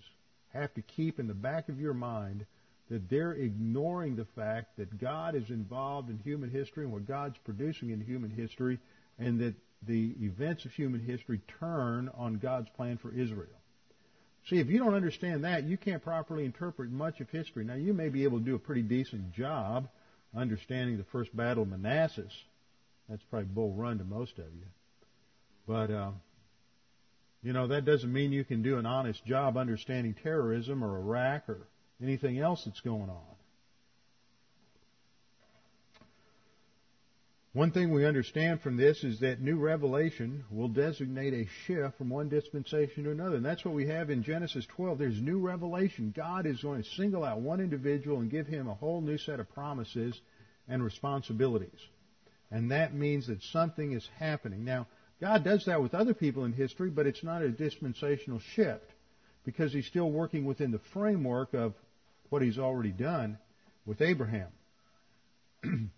have 0.53 0.73
to 0.75 0.83
keep 0.83 1.19
in 1.19 1.27
the 1.27 1.35
back 1.35 1.69
of 1.69 1.81
your 1.81 1.95
mind 1.95 2.47
that 2.89 3.11
they're 3.11 3.33
ignoring 3.33 4.15
the 4.15 4.27
fact 4.37 4.77
that 4.77 4.99
God 4.99 5.35
is 5.35 5.51
involved 5.51 6.09
in 6.09 6.19
human 6.19 6.51
history 6.51 6.85
and 6.85 6.93
what 6.93 7.07
God's 7.07 7.37
producing 7.45 7.91
in 7.91 8.01
human 8.01 8.31
history 8.31 8.79
and 9.19 9.41
that 9.41 9.55
the 9.87 10.15
events 10.21 10.65
of 10.65 10.73
human 10.73 11.01
history 11.01 11.41
turn 11.61 12.11
on 12.15 12.39
God's 12.39 12.69
plan 12.77 12.99
for 12.99 13.13
Israel. 13.13 13.49
See, 14.49 14.59
if 14.59 14.69
you 14.69 14.79
don't 14.79 14.95
understand 14.95 15.45
that, 15.45 15.65
you 15.65 15.77
can't 15.77 16.03
properly 16.03 16.45
interpret 16.45 16.91
much 16.91 17.21
of 17.21 17.29
history. 17.31 17.65
Now, 17.65 17.75
you 17.75 17.93
may 17.93 18.09
be 18.09 18.25
able 18.25 18.39
to 18.39 18.45
do 18.45 18.55
a 18.55 18.61
pretty 18.61 18.83
decent 18.83 19.33
job 19.33 19.89
understanding 20.37 20.99
the 20.99 21.05
first 21.05 21.37
battle 21.37 21.65
of 21.65 21.69
Manassas. 21.69 22.33
That's 23.09 23.23
probably 23.25 23.47
bull 23.47 23.73
run 23.73 23.99
to 23.99 24.05
most 24.05 24.39
of 24.39 24.45
you. 24.55 24.67
But, 25.67 25.91
uh, 25.91 26.11
you 27.43 27.53
know, 27.53 27.69
that 27.69 27.85
doesn't 27.85 28.13
mean 28.13 28.33
you 28.33 28.45
can 28.45 28.63
do 28.63 28.79
an 28.79 28.87
honest 28.87 29.25
job 29.25 29.57
understanding 29.57 30.15
terrorism 30.23 30.85
or 30.85 30.99
Iraq 30.99 31.49
or 31.49 31.67
anything 32.03 32.39
else 32.39 32.63
that's 32.65 32.81
going 32.81 33.11
on. 33.11 33.36
One 37.57 37.71
thing 37.71 37.91
we 37.91 38.05
understand 38.05 38.61
from 38.61 38.77
this 38.77 39.03
is 39.03 39.21
that 39.21 39.41
new 39.41 39.57
revelation 39.57 40.45
will 40.51 40.69
designate 40.69 41.33
a 41.33 41.49
shift 41.65 41.97
from 41.97 42.11
one 42.11 42.29
dispensation 42.29 43.05
to 43.05 43.11
another. 43.11 43.37
And 43.37 43.45
that's 43.47 43.65
what 43.65 43.73
we 43.73 43.87
have 43.87 44.11
in 44.11 44.23
Genesis 44.23 44.67
12. 44.77 44.99
There's 44.99 45.23
new 45.23 45.39
revelation. 45.39 46.13
God 46.15 46.45
is 46.45 46.61
going 46.61 46.83
to 46.83 46.89
single 46.91 47.25
out 47.25 47.41
one 47.41 47.61
individual 47.61 48.21
and 48.21 48.31
give 48.31 48.47
him 48.47 48.69
a 48.69 48.75
whole 48.75 49.01
new 49.01 49.17
set 49.17 49.41
of 49.41 49.51
promises 49.55 50.21
and 50.69 50.85
responsibilities. 50.85 51.81
And 52.51 52.73
that 52.73 52.93
means 52.93 53.29
that 53.29 53.43
something 53.45 53.93
is 53.93 54.07
happening. 54.19 54.63
Now, 54.63 54.87
God 55.19 55.43
does 55.43 55.65
that 55.65 55.81
with 55.81 55.95
other 55.95 56.13
people 56.13 56.45
in 56.45 56.53
history, 56.53 56.91
but 56.91 57.07
it's 57.07 57.25
not 57.25 57.41
a 57.41 57.49
dispensational 57.49 58.41
shift 58.55 58.85
because 59.47 59.73
he's 59.73 59.87
still 59.87 60.11
working 60.11 60.45
within 60.45 60.73
the 60.73 60.81
framework 60.93 61.55
of 61.55 61.73
what 62.29 62.43
he's 62.43 62.59
already 62.59 62.93
done 62.93 63.39
with 63.87 64.03
Abraham. 64.03 64.49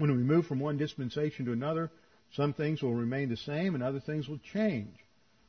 When 0.00 0.16
we 0.16 0.22
move 0.22 0.46
from 0.46 0.60
one 0.60 0.78
dispensation 0.78 1.44
to 1.44 1.52
another, 1.52 1.90
Some 2.36 2.52
things 2.52 2.82
will 2.82 2.94
remain 2.94 3.28
the 3.28 3.36
same 3.36 3.74
and 3.74 3.82
other 3.82 4.00
things 4.00 4.28
will 4.28 4.40
change. 4.52 4.94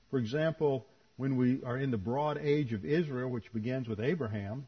For 0.09 0.17
example, 0.17 0.85
when 1.17 1.37
we 1.37 1.61
are 1.63 1.77
in 1.77 1.91
the 1.91 1.97
broad 1.97 2.39
age 2.39 2.73
of 2.73 2.85
Israel, 2.85 3.29
which 3.29 3.53
begins 3.53 3.87
with 3.87 3.99
Abraham, 3.99 4.67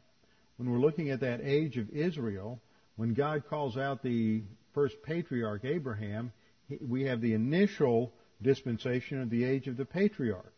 when 0.56 0.70
we're 0.70 0.78
looking 0.78 1.10
at 1.10 1.20
that 1.20 1.40
age 1.42 1.76
of 1.76 1.90
Israel, 1.90 2.60
when 2.96 3.14
God 3.14 3.42
calls 3.50 3.76
out 3.76 4.02
the 4.02 4.42
first 4.74 4.94
patriarch 5.02 5.64
Abraham, 5.64 6.32
we 6.80 7.04
have 7.04 7.20
the 7.20 7.34
initial 7.34 8.12
dispensation 8.40 9.20
of 9.20 9.30
the 9.30 9.44
age 9.44 9.66
of 9.66 9.76
the 9.76 9.84
patriarchs. 9.84 10.48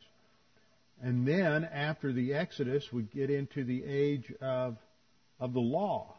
And 1.02 1.26
then 1.26 1.64
after 1.64 2.12
the 2.12 2.34
Exodus, 2.34 2.92
we 2.92 3.02
get 3.02 3.30
into 3.30 3.64
the 3.64 3.82
age 3.84 4.30
of, 4.42 4.76
of 5.40 5.54
the 5.54 5.60
law. 5.60 6.14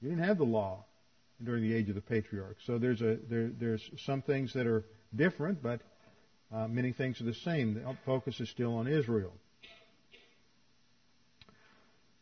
You 0.00 0.08
didn't 0.08 0.24
have 0.24 0.38
the 0.38 0.44
law 0.44 0.84
during 1.44 1.62
the 1.62 1.74
age 1.74 1.88
of 1.88 1.94
the 1.94 2.00
patriarchs. 2.00 2.62
So 2.66 2.78
there's 2.78 3.00
a 3.00 3.18
there, 3.28 3.48
there's 3.48 3.90
some 4.04 4.22
things 4.22 4.52
that 4.54 4.66
are 4.66 4.84
different, 5.14 5.62
but 5.62 5.80
uh, 6.52 6.68
many 6.68 6.92
things 6.92 7.20
are 7.20 7.24
the 7.24 7.34
same. 7.34 7.74
The 7.74 7.96
focus 8.04 8.40
is 8.40 8.48
still 8.48 8.74
on 8.76 8.86
Israel. 8.86 9.32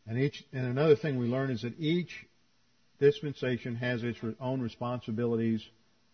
And 0.07 0.17
each 0.17 0.43
and 0.53 0.65
another 0.65 0.95
thing 0.95 1.17
we 1.17 1.27
learn 1.27 1.51
is 1.51 1.61
that 1.61 1.79
each 1.79 2.25
dispensation 2.99 3.75
has 3.75 4.03
its 4.03 4.19
own 4.39 4.61
responsibilities, 4.61 5.63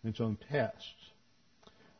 its 0.04 0.20
own 0.20 0.38
tests. 0.50 0.94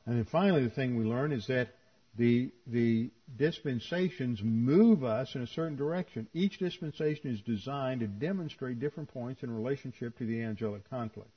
And 0.04 0.16
then 0.16 0.24
finally, 0.24 0.62
the 0.62 0.70
thing 0.70 0.96
we 0.96 1.04
learn 1.04 1.32
is 1.32 1.46
that 1.48 1.74
the, 2.16 2.50
the 2.66 3.10
dispensations 3.36 4.40
move 4.42 5.04
us 5.04 5.34
in 5.34 5.42
a 5.42 5.46
certain 5.46 5.76
direction. 5.76 6.26
Each 6.32 6.58
dispensation 6.58 7.30
is 7.32 7.40
designed 7.40 8.00
to 8.00 8.06
demonstrate 8.06 8.80
different 8.80 9.12
points 9.12 9.42
in 9.42 9.54
relationship 9.54 10.16
to 10.18 10.26
the 10.26 10.42
angelic 10.42 10.88
conflict. 10.88 11.30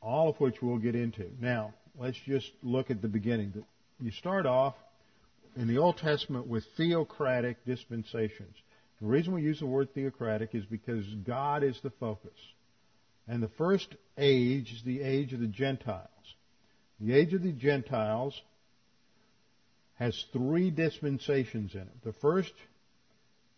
All 0.00 0.28
of 0.28 0.36
which 0.40 0.60
we'll 0.60 0.78
get 0.78 0.94
into. 0.94 1.30
Now, 1.40 1.74
let's 1.98 2.18
just 2.26 2.50
look 2.62 2.90
at 2.90 3.00
the 3.00 3.08
beginning. 3.08 3.64
You 4.00 4.10
start 4.10 4.44
off 4.44 4.74
in 5.56 5.68
the 5.68 5.78
Old 5.78 5.96
Testament 5.98 6.46
with 6.46 6.64
theocratic 6.76 7.64
dispensations. 7.64 8.56
The 9.00 9.06
reason 9.06 9.32
we 9.32 9.42
use 9.42 9.60
the 9.60 9.66
word 9.66 9.94
theocratic 9.94 10.54
is 10.54 10.64
because 10.64 11.04
God 11.26 11.62
is 11.62 11.78
the 11.82 11.90
focus. 11.90 12.38
And 13.28 13.42
the 13.42 13.48
first 13.48 13.94
age 14.18 14.72
is 14.72 14.82
the 14.82 15.02
age 15.02 15.32
of 15.32 15.40
the 15.40 15.46
Gentiles. 15.46 16.08
The 17.00 17.12
age 17.12 17.34
of 17.34 17.42
the 17.42 17.52
Gentiles 17.52 18.40
has 19.94 20.24
three 20.32 20.70
dispensations 20.70 21.74
in 21.74 21.82
it. 21.82 22.02
The 22.02 22.12
first 22.12 22.52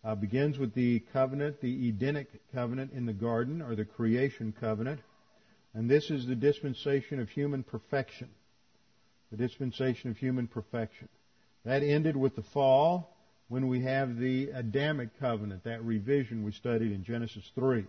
uh, 0.03 0.15
begins 0.15 0.57
with 0.57 0.73
the 0.73 0.99
covenant, 1.11 1.61
the 1.61 1.89
Edenic 1.89 2.27
covenant 2.53 2.93
in 2.93 3.05
the 3.05 3.13
garden, 3.13 3.61
or 3.61 3.75
the 3.75 3.85
creation 3.85 4.53
covenant. 4.59 4.99
And 5.73 5.89
this 5.89 6.09
is 6.09 6.25
the 6.25 6.35
dispensation 6.35 7.19
of 7.19 7.29
human 7.29 7.63
perfection. 7.63 8.29
The 9.31 9.37
dispensation 9.37 10.09
of 10.09 10.17
human 10.17 10.47
perfection. 10.47 11.09
That 11.65 11.83
ended 11.83 12.15
with 12.15 12.35
the 12.35 12.43
fall 12.43 13.15
when 13.49 13.67
we 13.67 13.81
have 13.81 14.17
the 14.17 14.49
Adamic 14.51 15.19
covenant, 15.19 15.63
that 15.63 15.83
revision 15.83 16.43
we 16.43 16.51
studied 16.51 16.91
in 16.91 17.03
Genesis 17.03 17.51
3 17.55 17.85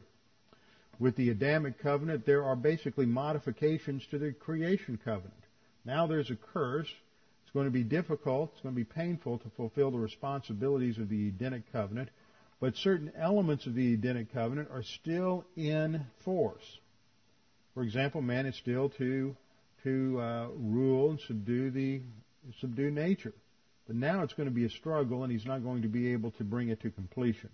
with 0.99 1.17
the 1.17 1.31
Adamic 1.31 1.81
covenant, 1.81 2.27
there 2.27 2.45
are 2.45 2.57
basically 2.57 3.07
modifications 3.07 4.05
to 4.11 4.19
the 4.19 4.33
creation 4.33 4.99
covenant. 5.05 5.33
Now 5.85 6.07
there's 6.07 6.31
a 6.31 6.37
curse. 6.37 6.89
It's 7.45 7.53
going 7.53 7.67
to 7.67 7.71
be 7.71 7.85
difficult. 7.85 8.51
It's 8.55 8.63
going 8.63 8.75
to 8.75 8.79
be 8.79 8.85
painful 8.85 9.39
to 9.39 9.51
fulfill 9.57 9.91
the 9.91 9.99
responsibilities 9.99 10.99
of 10.99 11.09
the 11.09 11.29
Edenic 11.29 11.73
covenant. 11.73 12.11
But 12.61 12.77
certain 12.77 13.13
elements 13.17 13.67
of 13.67 13.75
the 13.75 13.95
Edenic 13.95 14.33
covenant 14.33 14.69
are 14.73 14.83
still 14.83 15.45
in 15.57 16.05
force. 16.25 16.79
For 17.75 17.85
example, 17.85 18.21
man 18.21 18.47
is 18.47 18.57
still 18.57 18.89
to 18.91 19.37
to 19.85 20.21
uh, 20.21 20.49
rule 20.57 21.11
and 21.11 21.21
subdue 21.29 21.71
the 21.71 22.03
subdue 22.61 22.91
nature. 22.91 23.33
But 23.87 23.95
now 23.95 24.23
it's 24.23 24.33
going 24.33 24.49
to 24.49 24.55
be 24.55 24.65
a 24.65 24.71
struggle, 24.71 25.23
and 25.23 25.33
he's 25.33 25.47
not 25.47 25.63
going 25.63 25.83
to 25.83 25.89
be 25.89 26.13
able 26.13 26.33
to 26.33 26.45
bring 26.45 26.69
it 26.69 26.83
to 26.83 26.91
completion. 26.91 27.51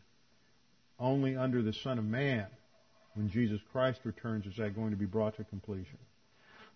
Only 0.98 1.36
under 1.36 1.60
the 1.60 1.74
Son 1.74 1.98
of 1.98 2.04
Man 2.04 2.46
when 3.14 3.30
Jesus 3.30 3.60
Christ 3.72 4.00
returns 4.04 4.46
is 4.46 4.56
that 4.56 4.74
going 4.74 4.90
to 4.90 4.96
be 4.96 5.06
brought 5.06 5.36
to 5.36 5.44
completion. 5.44 5.98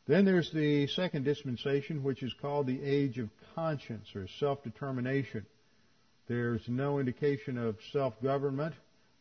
Then 0.07 0.25
there's 0.25 0.51
the 0.53 0.87
second 0.89 1.25
dispensation, 1.25 2.03
which 2.03 2.23
is 2.23 2.33
called 2.41 2.67
the 2.67 2.83
age 2.83 3.19
of 3.19 3.29
conscience 3.55 4.07
or 4.15 4.27
self-determination. 4.41 5.45
There's 6.29 6.63
no 6.67 6.99
indication 6.99 7.59
of 7.59 7.77
self-government, 7.93 8.75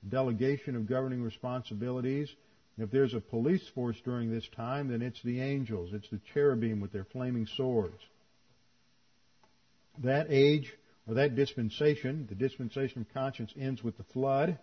delegation 0.07 0.75
of 0.75 0.87
governing 0.87 1.21
responsibilities. 1.21 2.29
If 2.77 2.91
there's 2.91 3.13
a 3.13 3.19
police 3.19 3.67
force 3.73 3.97
during 4.05 4.31
this 4.31 4.47
time, 4.55 4.89
then 4.89 5.01
it's 5.01 5.21
the 5.23 5.41
angels. 5.41 5.89
It's 5.93 6.09
the 6.09 6.21
cherubim 6.33 6.79
with 6.79 6.93
their 6.93 7.05
flaming 7.05 7.47
swords. 7.57 7.97
That 10.03 10.27
age, 10.29 10.71
or 11.07 11.15
that 11.15 11.35
dispensation, 11.35 12.27
the 12.29 12.35
dispensation 12.35 13.01
of 13.01 13.13
conscience 13.13 13.51
ends 13.59 13.83
with 13.83 13.97
the 13.97 14.03
flood. 14.13 14.59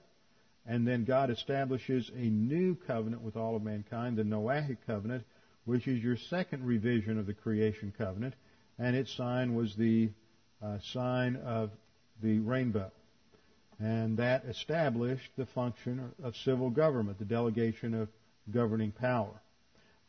And 0.66 0.86
then 0.86 1.04
God 1.04 1.30
establishes 1.30 2.10
a 2.16 2.22
new 2.22 2.74
covenant 2.74 3.22
with 3.22 3.36
all 3.36 3.56
of 3.56 3.62
mankind, 3.62 4.16
the 4.16 4.22
Noahic 4.22 4.78
covenant, 4.86 5.24
which 5.64 5.86
is 5.86 6.02
your 6.02 6.16
second 6.16 6.64
revision 6.64 7.18
of 7.18 7.26
the 7.26 7.34
creation 7.34 7.92
covenant. 7.96 8.34
And 8.78 8.96
its 8.96 9.12
sign 9.12 9.54
was 9.54 9.76
the 9.76 10.10
uh, 10.62 10.78
sign 10.92 11.36
of 11.36 11.70
the 12.22 12.38
rainbow. 12.38 12.90
And 13.78 14.16
that 14.18 14.44
established 14.46 15.30
the 15.36 15.46
function 15.46 16.12
of 16.22 16.36
civil 16.36 16.70
government, 16.70 17.18
the 17.18 17.24
delegation 17.24 17.94
of 17.94 18.08
governing 18.50 18.92
power. 18.92 19.40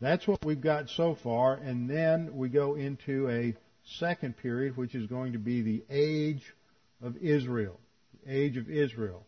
That's 0.02 0.28
what 0.28 0.44
we've 0.46 0.62
got 0.62 0.90
so 0.90 1.16
far, 1.16 1.56
and 1.56 1.90
then 1.90 2.36
we 2.36 2.50
go 2.50 2.76
into 2.76 3.30
a 3.30 3.56
second 3.98 4.38
period, 4.38 4.76
which 4.76 4.94
is 4.94 5.08
going 5.08 5.34
to 5.34 5.40
be 5.40 5.62
the 5.62 5.84
age 5.90 6.54
of 7.02 7.18
Israel. 7.18 7.80
The 8.24 8.38
age 8.38 8.58
of 8.58 8.70
Israel. 8.70 9.26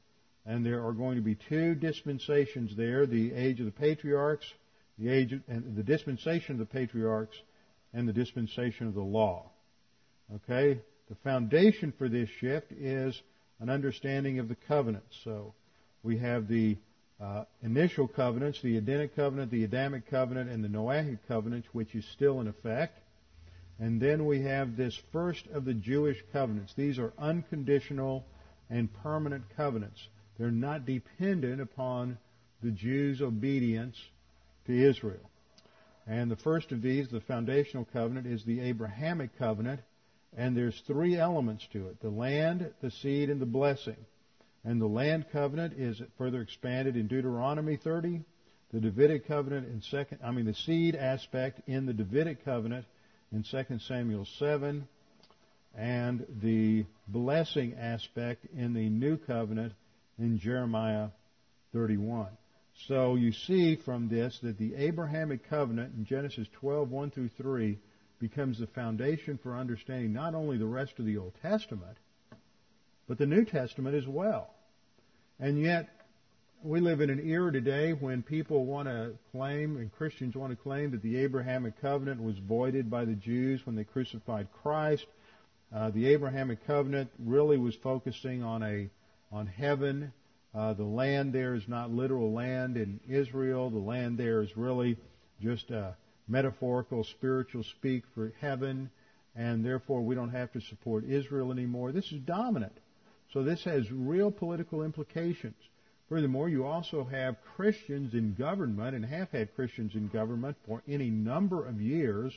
And 0.47 0.65
there 0.65 0.85
are 0.85 0.93
going 0.93 1.17
to 1.17 1.21
be 1.21 1.35
two 1.35 1.75
dispensations 1.75 2.75
there, 2.75 3.05
the 3.05 3.33
age 3.33 3.59
of 3.59 3.65
the 3.65 3.71
patriarchs, 3.71 4.45
the 4.97 5.09
age 5.09 5.33
of, 5.33 5.41
and 5.49 5.75
the 5.75 5.83
dispensation 5.83 6.53
of 6.53 6.59
the 6.59 6.65
patriarchs, 6.65 7.35
and 7.93 8.07
the 8.07 8.13
dispensation 8.13 8.87
of 8.87 8.93
the 8.93 9.01
law. 9.01 9.51
Okay? 10.33 10.79
The 11.09 11.15
foundation 11.15 11.93
for 11.97 12.07
this 12.07 12.29
shift 12.39 12.71
is 12.71 13.21
an 13.59 13.69
understanding 13.69 14.39
of 14.39 14.47
the 14.47 14.55
covenants. 14.55 15.17
So 15.23 15.53
we 16.01 16.17
have 16.19 16.47
the 16.47 16.77
uh, 17.19 17.43
initial 17.61 18.07
covenants, 18.07 18.61
the 18.61 18.77
Edenic 18.77 19.15
covenant, 19.15 19.51
the 19.51 19.63
Adamic 19.63 20.09
covenant, 20.09 20.49
and 20.49 20.63
the 20.63 20.69
Noahic 20.69 21.19
covenant, 21.27 21.65
which 21.73 21.93
is 21.95 22.05
still 22.13 22.39
in 22.39 22.47
effect. 22.47 22.99
And 23.79 24.01
then 24.01 24.25
we 24.25 24.41
have 24.43 24.77
this 24.77 24.97
first 25.11 25.45
of 25.47 25.65
the 25.65 25.73
Jewish 25.73 26.23
covenants. 26.31 26.73
These 26.75 26.99
are 26.99 27.13
unconditional 27.17 28.25
and 28.69 28.93
permanent 29.03 29.43
covenants. 29.55 30.07
They're 30.37 30.51
not 30.51 30.85
dependent 30.85 31.61
upon 31.61 32.17
the 32.61 32.71
Jews' 32.71 33.21
obedience 33.21 33.95
to 34.65 34.73
Israel. 34.73 35.29
And 36.05 36.31
the 36.31 36.37
first 36.37 36.71
of 36.71 36.81
these, 36.81 37.09
the 37.09 37.21
foundational 37.21 37.85
covenant, 37.91 38.27
is 38.27 38.43
the 38.43 38.61
Abrahamic 38.61 39.37
covenant. 39.37 39.81
And 40.35 40.55
there's 40.55 40.81
three 40.85 41.17
elements 41.17 41.67
to 41.73 41.87
it. 41.87 41.99
The 42.01 42.09
land, 42.09 42.71
the 42.81 42.91
seed, 42.91 43.29
and 43.29 43.41
the 43.41 43.45
blessing. 43.45 43.97
And 44.63 44.81
the 44.81 44.87
land 44.87 45.25
covenant 45.31 45.73
is 45.77 46.01
further 46.17 46.41
expanded 46.41 46.95
in 46.95 47.07
Deuteronomy 47.07 47.77
30. 47.77 48.21
The 48.73 48.79
Davidic 48.81 49.27
covenant 49.27 49.67
in 49.67 49.81
second, 49.81 50.19
I 50.23 50.31
mean 50.31 50.45
the 50.45 50.53
seed 50.53 50.95
aspect 50.95 51.61
in 51.67 51.85
the 51.85 51.93
Davidic 51.93 52.43
covenant 52.43 52.85
in 53.31 53.43
2 53.43 53.79
Samuel 53.79 54.27
7. 54.37 54.87
And 55.75 56.25
the 56.41 56.85
blessing 57.07 57.75
aspect 57.79 58.45
in 58.55 58.73
the 58.73 58.89
new 58.89 59.17
covenant 59.17 59.73
in 60.19 60.39
Jeremiah 60.39 61.09
31. 61.73 62.27
So 62.87 63.15
you 63.15 63.31
see 63.31 63.75
from 63.75 64.07
this 64.07 64.39
that 64.43 64.57
the 64.57 64.75
Abrahamic 64.75 65.49
covenant 65.49 65.93
in 65.95 66.05
Genesis 66.05 66.47
12, 66.59 66.89
1 66.89 67.11
through 67.11 67.29
3 67.29 67.77
becomes 68.19 68.59
the 68.59 68.67
foundation 68.67 69.39
for 69.41 69.55
understanding 69.55 70.13
not 70.13 70.35
only 70.35 70.57
the 70.57 70.65
rest 70.65 70.93
of 70.99 71.05
the 71.05 71.17
Old 71.17 71.33
Testament, 71.41 71.97
but 73.07 73.17
the 73.17 73.25
New 73.25 73.45
Testament 73.45 73.95
as 73.95 74.07
well. 74.07 74.53
And 75.39 75.59
yet, 75.59 75.89
we 76.63 76.79
live 76.79 77.01
in 77.01 77.09
an 77.09 77.19
era 77.19 77.51
today 77.51 77.93
when 77.93 78.23
people 78.23 78.65
want 78.65 78.87
to 78.87 79.13
claim, 79.31 79.77
and 79.77 79.91
Christians 79.91 80.35
want 80.35 80.51
to 80.51 80.55
claim, 80.55 80.91
that 80.91 81.03
the 81.03 81.17
Abrahamic 81.17 81.79
covenant 81.79 82.21
was 82.21 82.37
voided 82.39 82.89
by 82.89 83.05
the 83.05 83.13
Jews 83.13 83.65
when 83.65 83.75
they 83.75 83.83
crucified 83.83 84.47
Christ. 84.63 85.05
Uh, 85.73 85.91
the 85.91 86.07
Abrahamic 86.07 86.65
covenant 86.65 87.11
really 87.19 87.57
was 87.57 87.75
focusing 87.75 88.43
on 88.43 88.63
a 88.63 88.89
on 89.31 89.47
heaven. 89.47 90.11
Uh, 90.53 90.73
the 90.73 90.83
land 90.83 91.33
there 91.33 91.53
is 91.55 91.67
not 91.67 91.91
literal 91.91 92.31
land 92.31 92.77
in 92.77 92.99
Israel. 93.07 93.69
The 93.69 93.77
land 93.77 94.17
there 94.17 94.41
is 94.41 94.55
really 94.57 94.97
just 95.41 95.69
a 95.69 95.95
metaphorical, 96.27 97.03
spiritual 97.03 97.63
speak 97.63 98.03
for 98.13 98.33
heaven, 98.41 98.89
and 99.35 99.63
therefore 99.63 100.01
we 100.01 100.15
don't 100.15 100.31
have 100.31 100.51
to 100.53 100.61
support 100.61 101.05
Israel 101.05 101.51
anymore. 101.51 101.91
This 101.91 102.11
is 102.11 102.19
dominant. 102.21 102.77
So 103.33 103.43
this 103.43 103.63
has 103.65 103.91
real 103.91 104.31
political 104.31 104.83
implications. 104.83 105.55
Furthermore, 106.09 106.47
you 106.47 106.65
also 106.65 107.03
have 107.03 107.35
Christians 107.55 108.13
in 108.13 108.33
government 108.33 108.95
and 108.95 109.05
have 109.05 109.29
had 109.29 109.53
Christians 109.55 109.93
in 109.93 110.07
government 110.07 110.55
for 110.65 110.81
any 110.87 111.09
number 111.09 111.65
of 111.65 111.81
years 111.81 112.33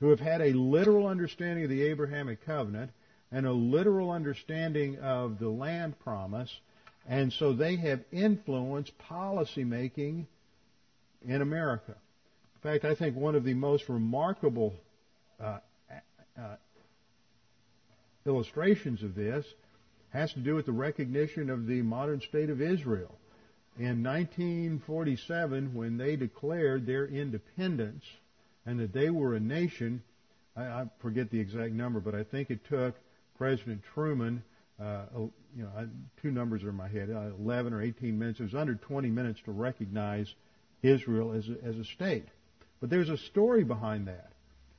who 0.00 0.08
have 0.08 0.20
had 0.20 0.40
a 0.40 0.54
literal 0.54 1.06
understanding 1.06 1.64
of 1.64 1.70
the 1.70 1.82
Abrahamic 1.82 2.44
covenant 2.44 2.90
and 3.34 3.46
a 3.46 3.52
literal 3.52 4.12
understanding 4.12 4.96
of 5.00 5.40
the 5.40 5.48
land 5.48 5.98
promise, 5.98 6.56
and 7.08 7.32
so 7.32 7.52
they 7.52 7.74
have 7.74 7.98
influenced 8.12 8.96
policy 8.96 9.64
making 9.64 10.28
in 11.26 11.42
America. 11.42 11.96
In 12.54 12.70
fact, 12.70 12.84
I 12.84 12.94
think 12.94 13.16
one 13.16 13.34
of 13.34 13.42
the 13.42 13.54
most 13.54 13.88
remarkable 13.88 14.72
uh, 15.42 15.58
uh, 16.38 16.54
illustrations 18.24 19.02
of 19.02 19.16
this 19.16 19.44
has 20.10 20.32
to 20.34 20.38
do 20.38 20.54
with 20.54 20.66
the 20.66 20.72
recognition 20.72 21.50
of 21.50 21.66
the 21.66 21.82
modern 21.82 22.20
state 22.20 22.50
of 22.50 22.62
Israel. 22.62 23.18
In 23.80 24.04
1947, 24.04 25.74
when 25.74 25.96
they 25.96 26.14
declared 26.14 26.86
their 26.86 27.04
independence 27.04 28.04
and 28.64 28.78
that 28.78 28.92
they 28.92 29.10
were 29.10 29.34
a 29.34 29.40
nation, 29.40 30.04
I, 30.56 30.62
I 30.62 30.90
forget 31.00 31.32
the 31.32 31.40
exact 31.40 31.72
number, 31.72 31.98
but 31.98 32.14
I 32.14 32.22
think 32.22 32.52
it 32.52 32.60
took 32.68 32.94
President 33.36 33.82
Truman, 33.94 34.42
uh, 34.80 35.04
you 35.56 35.62
know, 35.62 35.88
two 36.22 36.30
numbers 36.30 36.62
are 36.64 36.70
in 36.70 36.76
my 36.76 36.88
head, 36.88 37.10
uh, 37.10 37.30
11 37.38 37.72
or 37.72 37.82
18 37.82 38.18
minutes. 38.18 38.40
It 38.40 38.44
was 38.44 38.54
under 38.54 38.74
20 38.74 39.08
minutes 39.08 39.40
to 39.44 39.52
recognize 39.52 40.32
Israel 40.82 41.32
as 41.32 41.48
a, 41.48 41.64
as 41.64 41.76
a 41.76 41.84
state. 41.84 42.26
But 42.80 42.90
there's 42.90 43.08
a 43.08 43.16
story 43.16 43.64
behind 43.64 44.08
that. 44.08 44.32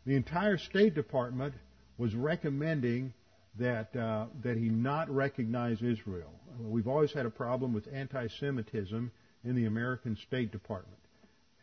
The 0.06 0.16
entire 0.16 0.58
State 0.58 0.94
Department 0.94 1.56
was 1.98 2.14
recommending 2.14 3.14
that 3.58 3.96
uh, 3.96 4.26
that 4.44 4.58
he 4.58 4.70
not 4.70 5.10
recognize 5.10 5.82
Israel. 5.82 6.32
We've 6.60 6.88
always 6.88 7.12
had 7.12 7.26
a 7.26 7.30
problem 7.30 7.74
with 7.74 7.88
anti-Semitism 7.92 9.12
in 9.44 9.56
the 9.56 9.66
American 9.66 10.18
State 10.28 10.52
Department, 10.52 11.00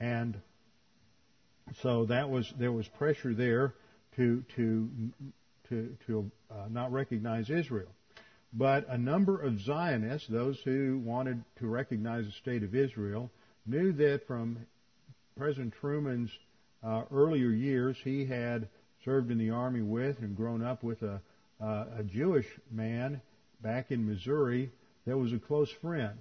and 0.00 0.40
so 1.82 2.06
that 2.06 2.28
was 2.28 2.52
there 2.58 2.72
was 2.72 2.88
pressure 2.88 3.34
there 3.34 3.74
to 4.16 4.42
to 4.56 4.88
to 5.72 5.96
to 6.06 6.30
uh, 6.50 6.68
not 6.70 6.92
recognize 6.92 7.50
Israel. 7.50 7.88
But 8.52 8.86
a 8.88 8.98
number 8.98 9.40
of 9.40 9.60
Zionists, 9.60 10.28
those 10.28 10.60
who 10.64 11.00
wanted 11.02 11.42
to 11.60 11.66
recognize 11.66 12.26
the 12.26 12.32
state 12.32 12.62
of 12.62 12.74
Israel, 12.74 13.30
knew 13.64 13.92
that 13.92 14.26
from 14.26 14.58
President 15.38 15.72
Truman's 15.80 16.30
uh, 16.82 17.04
earlier 17.10 17.48
years, 17.48 17.96
he 18.04 18.26
had 18.26 18.68
served 19.04 19.30
in 19.30 19.38
the 19.38 19.50
army 19.50 19.80
with 19.80 20.18
and 20.18 20.36
grown 20.36 20.62
up 20.62 20.82
with 20.82 21.02
a, 21.02 21.20
uh, 21.60 21.84
a 21.98 22.02
Jewish 22.02 22.46
man 22.70 23.22
back 23.62 23.90
in 23.90 24.06
Missouri 24.06 24.70
that 25.06 25.16
was 25.16 25.32
a 25.32 25.38
close 25.38 25.70
friend. 25.80 26.18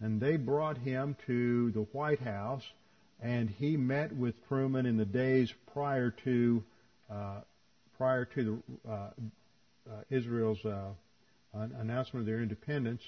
And 0.00 0.20
they 0.20 0.36
brought 0.36 0.78
him 0.78 1.16
to 1.26 1.70
the 1.70 1.86
White 1.92 2.20
House, 2.20 2.64
and 3.22 3.48
he 3.48 3.76
met 3.76 4.14
with 4.14 4.34
Truman 4.48 4.84
in 4.84 4.96
the 4.96 5.04
days 5.06 5.52
prior 5.72 6.10
to 6.24 6.62
uh, 7.10 7.40
prior 8.00 8.24
to 8.24 8.62
the, 8.86 8.90
uh, 8.90 8.94
uh, 8.94 10.00
Israel's 10.08 10.64
uh, 10.64 10.88
announcement 11.52 12.22
of 12.22 12.26
their 12.26 12.40
independence, 12.40 13.02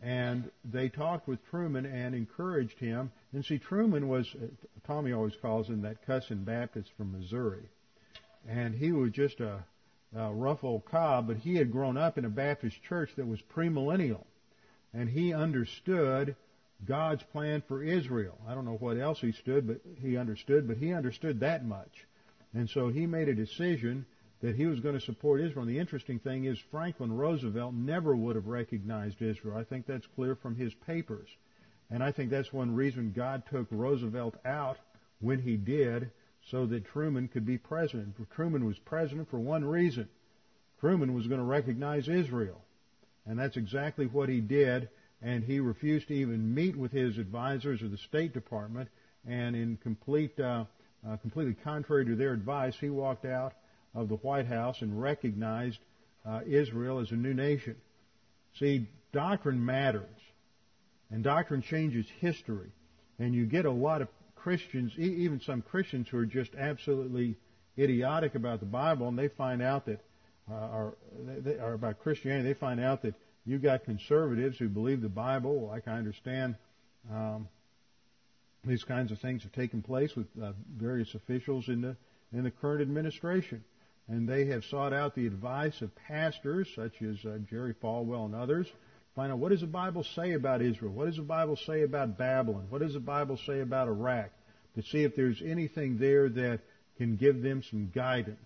and 0.00 0.50
they 0.64 0.88
talked 0.88 1.28
with 1.28 1.38
Truman 1.50 1.84
and 1.84 2.14
encouraged 2.14 2.78
him. 2.78 3.12
And 3.34 3.44
see, 3.44 3.58
Truman 3.58 4.08
was 4.08 4.26
Tommy 4.86 5.12
always 5.12 5.34
calls 5.42 5.68
him 5.68 5.82
that 5.82 6.06
cussing 6.06 6.44
Baptist 6.44 6.88
from 6.96 7.12
Missouri, 7.12 7.68
and 8.48 8.74
he 8.74 8.92
was 8.92 9.10
just 9.10 9.40
a, 9.40 9.62
a 10.16 10.32
rough 10.32 10.64
old 10.64 10.86
cob, 10.86 11.26
but 11.26 11.36
he 11.36 11.56
had 11.56 11.70
grown 11.70 11.98
up 11.98 12.16
in 12.16 12.24
a 12.24 12.30
Baptist 12.30 12.82
church 12.88 13.10
that 13.16 13.26
was 13.26 13.40
premillennial, 13.54 14.24
and 14.94 15.10
he 15.10 15.34
understood 15.34 16.34
God's 16.86 17.22
plan 17.24 17.62
for 17.68 17.82
Israel. 17.82 18.38
I 18.48 18.54
don't 18.54 18.64
know 18.64 18.78
what 18.80 18.96
else 18.96 19.20
he 19.20 19.32
stood, 19.32 19.66
but 19.66 19.82
he 20.00 20.16
understood, 20.16 20.66
but 20.66 20.78
he 20.78 20.94
understood 20.94 21.40
that 21.40 21.62
much. 21.62 22.06
And 22.54 22.70
so 22.70 22.88
he 22.88 23.04
made 23.04 23.28
a 23.28 23.34
decision 23.34 24.06
that 24.40 24.56
he 24.56 24.66
was 24.66 24.80
going 24.80 24.94
to 24.94 25.04
support 25.04 25.40
Israel. 25.40 25.66
And 25.66 25.74
the 25.74 25.78
interesting 25.78 26.18
thing 26.18 26.44
is 26.44 26.58
Franklin 26.70 27.12
Roosevelt 27.12 27.74
never 27.74 28.16
would 28.16 28.36
have 28.36 28.46
recognized 28.46 29.20
Israel. 29.20 29.56
I 29.56 29.64
think 29.64 29.86
that's 29.86 30.06
clear 30.14 30.34
from 30.34 30.56
his 30.56 30.72
papers. 30.86 31.28
And 31.90 32.02
I 32.02 32.12
think 32.12 32.30
that's 32.30 32.52
one 32.52 32.74
reason 32.74 33.12
God 33.14 33.42
took 33.50 33.66
Roosevelt 33.70 34.36
out 34.44 34.78
when 35.20 35.40
he 35.40 35.56
did 35.56 36.10
so 36.50 36.64
that 36.66 36.86
Truman 36.86 37.28
could 37.28 37.44
be 37.44 37.58
president. 37.58 38.16
Truman 38.34 38.64
was 38.64 38.78
president 38.78 39.28
for 39.28 39.38
one 39.38 39.64
reason. 39.64 40.08
Truman 40.78 41.12
was 41.14 41.26
going 41.26 41.40
to 41.40 41.46
recognize 41.46 42.08
Israel. 42.08 42.62
And 43.26 43.38
that's 43.38 43.58
exactly 43.58 44.06
what 44.06 44.30
he 44.30 44.40
did. 44.40 44.88
And 45.20 45.44
he 45.44 45.60
refused 45.60 46.08
to 46.08 46.14
even 46.14 46.54
meet 46.54 46.76
with 46.76 46.92
his 46.92 47.18
advisors 47.18 47.82
of 47.82 47.90
the 47.90 47.98
State 47.98 48.32
Department. 48.32 48.88
And 49.28 49.54
in 49.54 49.76
complete, 49.82 50.40
uh, 50.40 50.64
uh, 51.06 51.16
completely 51.18 51.54
contrary 51.62 52.06
to 52.06 52.16
their 52.16 52.32
advice, 52.32 52.74
he 52.80 52.88
walked 52.88 53.26
out 53.26 53.52
of 53.94 54.08
the 54.08 54.16
White 54.16 54.46
House 54.46 54.82
and 54.82 55.00
recognized 55.00 55.78
uh, 56.26 56.40
Israel 56.46 56.98
as 57.00 57.10
a 57.10 57.16
new 57.16 57.34
nation. 57.34 57.76
See, 58.58 58.88
doctrine 59.12 59.64
matters, 59.64 60.04
and 61.10 61.24
doctrine 61.24 61.62
changes 61.62 62.06
history. 62.20 62.70
And 63.18 63.34
you 63.34 63.46
get 63.46 63.64
a 63.64 63.70
lot 63.70 64.02
of 64.02 64.08
Christians, 64.36 64.92
even 64.96 65.40
some 65.40 65.62
Christians 65.62 66.08
who 66.08 66.18
are 66.18 66.26
just 66.26 66.54
absolutely 66.54 67.36
idiotic 67.78 68.34
about 68.34 68.60
the 68.60 68.66
Bible, 68.66 69.08
and 69.08 69.18
they 69.18 69.28
find 69.28 69.60
out 69.62 69.86
that, 69.86 70.00
uh, 70.50 70.54
or, 70.54 70.94
they, 71.26 71.54
or 71.54 71.74
about 71.74 72.00
Christianity, 72.00 72.48
they 72.48 72.58
find 72.58 72.80
out 72.80 73.02
that 73.02 73.14
you 73.44 73.58
got 73.58 73.84
conservatives 73.84 74.58
who 74.58 74.68
believe 74.68 75.00
the 75.00 75.08
Bible, 75.08 75.68
like 75.68 75.88
I 75.88 75.92
understand. 75.92 76.56
Um, 77.10 77.48
these 78.64 78.84
kinds 78.84 79.10
of 79.10 79.18
things 79.18 79.42
have 79.42 79.52
taken 79.52 79.82
place 79.82 80.14
with 80.14 80.26
uh, 80.42 80.52
various 80.76 81.14
officials 81.14 81.68
in 81.68 81.80
the 81.80 81.96
in 82.32 82.44
the 82.44 82.50
current 82.50 82.82
administration 82.82 83.64
and 84.10 84.28
they 84.28 84.46
have 84.46 84.64
sought 84.64 84.92
out 84.92 85.14
the 85.14 85.26
advice 85.26 85.80
of 85.82 85.94
pastors 85.94 86.68
such 86.74 87.00
as 87.00 87.16
uh, 87.24 87.38
Jerry 87.48 87.74
Falwell 87.80 88.26
and 88.26 88.34
others. 88.34 88.66
Find 89.14 89.30
out 89.30 89.38
what 89.38 89.50
does 89.50 89.60
the 89.60 89.68
Bible 89.68 90.04
say 90.16 90.32
about 90.32 90.62
Israel? 90.62 90.92
What 90.92 91.06
does 91.06 91.16
the 91.16 91.22
Bible 91.22 91.56
say 91.64 91.82
about 91.82 92.18
Babylon? 92.18 92.66
What 92.70 92.80
does 92.80 92.94
the 92.94 93.00
Bible 93.00 93.38
say 93.46 93.60
about 93.60 93.86
Iraq? 93.86 94.30
To 94.74 94.82
see 94.82 95.04
if 95.04 95.14
there's 95.14 95.40
anything 95.44 95.98
there 95.98 96.28
that 96.28 96.60
can 96.98 97.16
give 97.16 97.40
them 97.40 97.62
some 97.70 97.90
guidance. 97.94 98.38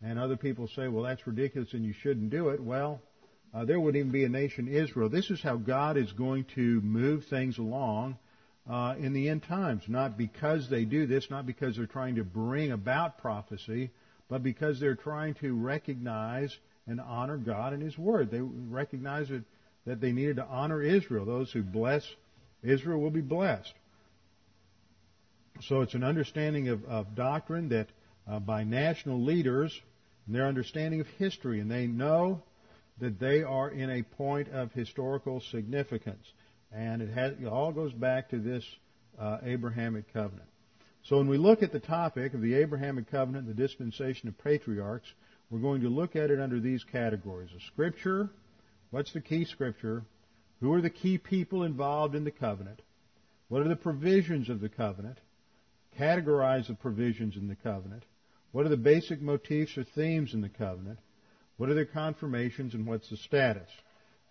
And 0.00 0.18
other 0.18 0.36
people 0.36 0.68
say, 0.68 0.86
well, 0.86 1.02
that's 1.02 1.26
ridiculous 1.26 1.72
and 1.72 1.84
you 1.84 1.92
shouldn't 1.92 2.30
do 2.30 2.50
it. 2.50 2.62
Well, 2.62 3.00
uh, 3.52 3.64
there 3.64 3.80
wouldn't 3.80 3.98
even 3.98 4.12
be 4.12 4.24
a 4.24 4.28
nation 4.28 4.68
Israel. 4.68 5.08
This 5.08 5.30
is 5.30 5.42
how 5.42 5.56
God 5.56 5.96
is 5.96 6.12
going 6.12 6.46
to 6.54 6.80
move 6.82 7.24
things 7.24 7.58
along 7.58 8.16
uh, 8.70 8.94
in 8.98 9.12
the 9.12 9.28
end 9.28 9.42
times. 9.42 9.82
Not 9.88 10.16
because 10.16 10.70
they 10.70 10.84
do 10.84 11.06
this, 11.06 11.28
not 11.30 11.46
because 11.46 11.76
they're 11.76 11.86
trying 11.86 12.14
to 12.14 12.24
bring 12.24 12.70
about 12.70 13.18
prophecy, 13.18 13.90
but 14.30 14.42
because 14.42 14.80
they're 14.80 14.94
trying 14.94 15.34
to 15.34 15.54
recognize 15.54 16.56
and 16.86 17.00
honor 17.00 17.36
God 17.36 17.72
and 17.72 17.82
His 17.82 17.98
Word. 17.98 18.30
They 18.30 18.40
recognize 18.40 19.30
it, 19.30 19.42
that 19.86 20.00
they 20.00 20.12
needed 20.12 20.36
to 20.36 20.44
honor 20.44 20.82
Israel. 20.82 21.24
Those 21.24 21.52
who 21.52 21.62
bless 21.62 22.02
Israel 22.62 23.00
will 23.00 23.10
be 23.10 23.20
blessed. 23.20 23.72
So 25.62 25.82
it's 25.82 25.94
an 25.94 26.04
understanding 26.04 26.68
of, 26.68 26.84
of 26.84 27.14
doctrine 27.14 27.68
that 27.70 27.88
uh, 28.28 28.38
by 28.38 28.64
national 28.64 29.22
leaders 29.22 29.78
and 30.26 30.34
their 30.34 30.46
understanding 30.46 31.00
of 31.00 31.06
history, 31.18 31.60
and 31.60 31.70
they 31.70 31.86
know 31.86 32.42
that 33.00 33.18
they 33.18 33.42
are 33.42 33.68
in 33.68 33.90
a 33.90 34.02
point 34.02 34.48
of 34.48 34.72
historical 34.72 35.40
significance. 35.50 36.24
And 36.72 37.02
it, 37.02 37.10
has, 37.10 37.32
it 37.40 37.46
all 37.46 37.72
goes 37.72 37.92
back 37.92 38.30
to 38.30 38.38
this 38.38 38.64
uh, 39.18 39.38
Abrahamic 39.42 40.12
covenant. 40.12 40.48
So 41.04 41.16
when 41.16 41.28
we 41.28 41.38
look 41.38 41.62
at 41.62 41.72
the 41.72 41.80
topic 41.80 42.34
of 42.34 42.40
the 42.40 42.54
Abrahamic 42.54 43.10
covenant, 43.10 43.46
the 43.46 43.54
dispensation 43.54 44.28
of 44.28 44.38
patriarchs, 44.38 45.12
we're 45.50 45.60
going 45.60 45.80
to 45.82 45.88
look 45.88 46.14
at 46.14 46.30
it 46.30 46.40
under 46.40 46.60
these 46.60 46.84
categories. 46.84 47.50
A 47.56 47.60
scripture, 47.66 48.30
what's 48.90 49.12
the 49.12 49.20
key 49.20 49.44
scripture? 49.44 50.04
Who 50.60 50.72
are 50.74 50.80
the 50.80 50.90
key 50.90 51.18
people 51.18 51.64
involved 51.64 52.14
in 52.14 52.24
the 52.24 52.30
covenant? 52.30 52.82
What 53.48 53.62
are 53.62 53.68
the 53.68 53.76
provisions 53.76 54.48
of 54.48 54.60
the 54.60 54.68
covenant? 54.68 55.18
Categorize 55.98 56.68
the 56.68 56.74
provisions 56.74 57.36
in 57.36 57.48
the 57.48 57.56
covenant. 57.56 58.04
What 58.52 58.66
are 58.66 58.68
the 58.68 58.76
basic 58.76 59.20
motifs 59.20 59.76
or 59.76 59.84
themes 59.84 60.34
in 60.34 60.40
the 60.40 60.48
covenant? 60.48 60.98
What 61.56 61.68
are 61.68 61.74
their 61.74 61.84
confirmations 61.84 62.74
and 62.74 62.86
what's 62.86 63.10
the 63.10 63.16
status? 63.16 63.68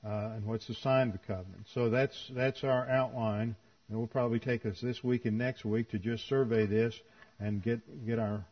Uh, 0.06 0.32
and 0.36 0.46
what's 0.46 0.68
the 0.68 0.76
sign 0.76 1.08
of 1.08 1.14
the 1.14 1.20
covenant? 1.28 1.66
So 1.74 1.90
that's, 1.90 2.16
that's 2.34 2.64
our 2.64 2.88
outline 2.90 3.58
it 3.92 3.96
will 3.96 4.08
probably 4.08 4.40
take 4.40 4.66
us 4.66 4.80
this 4.82 5.04
week 5.04 5.26
and 5.26 5.38
next 5.38 5.66
week 5.66 5.90
to 5.90 6.00
just 6.00 6.28
survey 6.28 6.66
this 6.66 6.94
and 7.40 7.64
get 7.64 8.06
get 8.06 8.20
our 8.20 8.46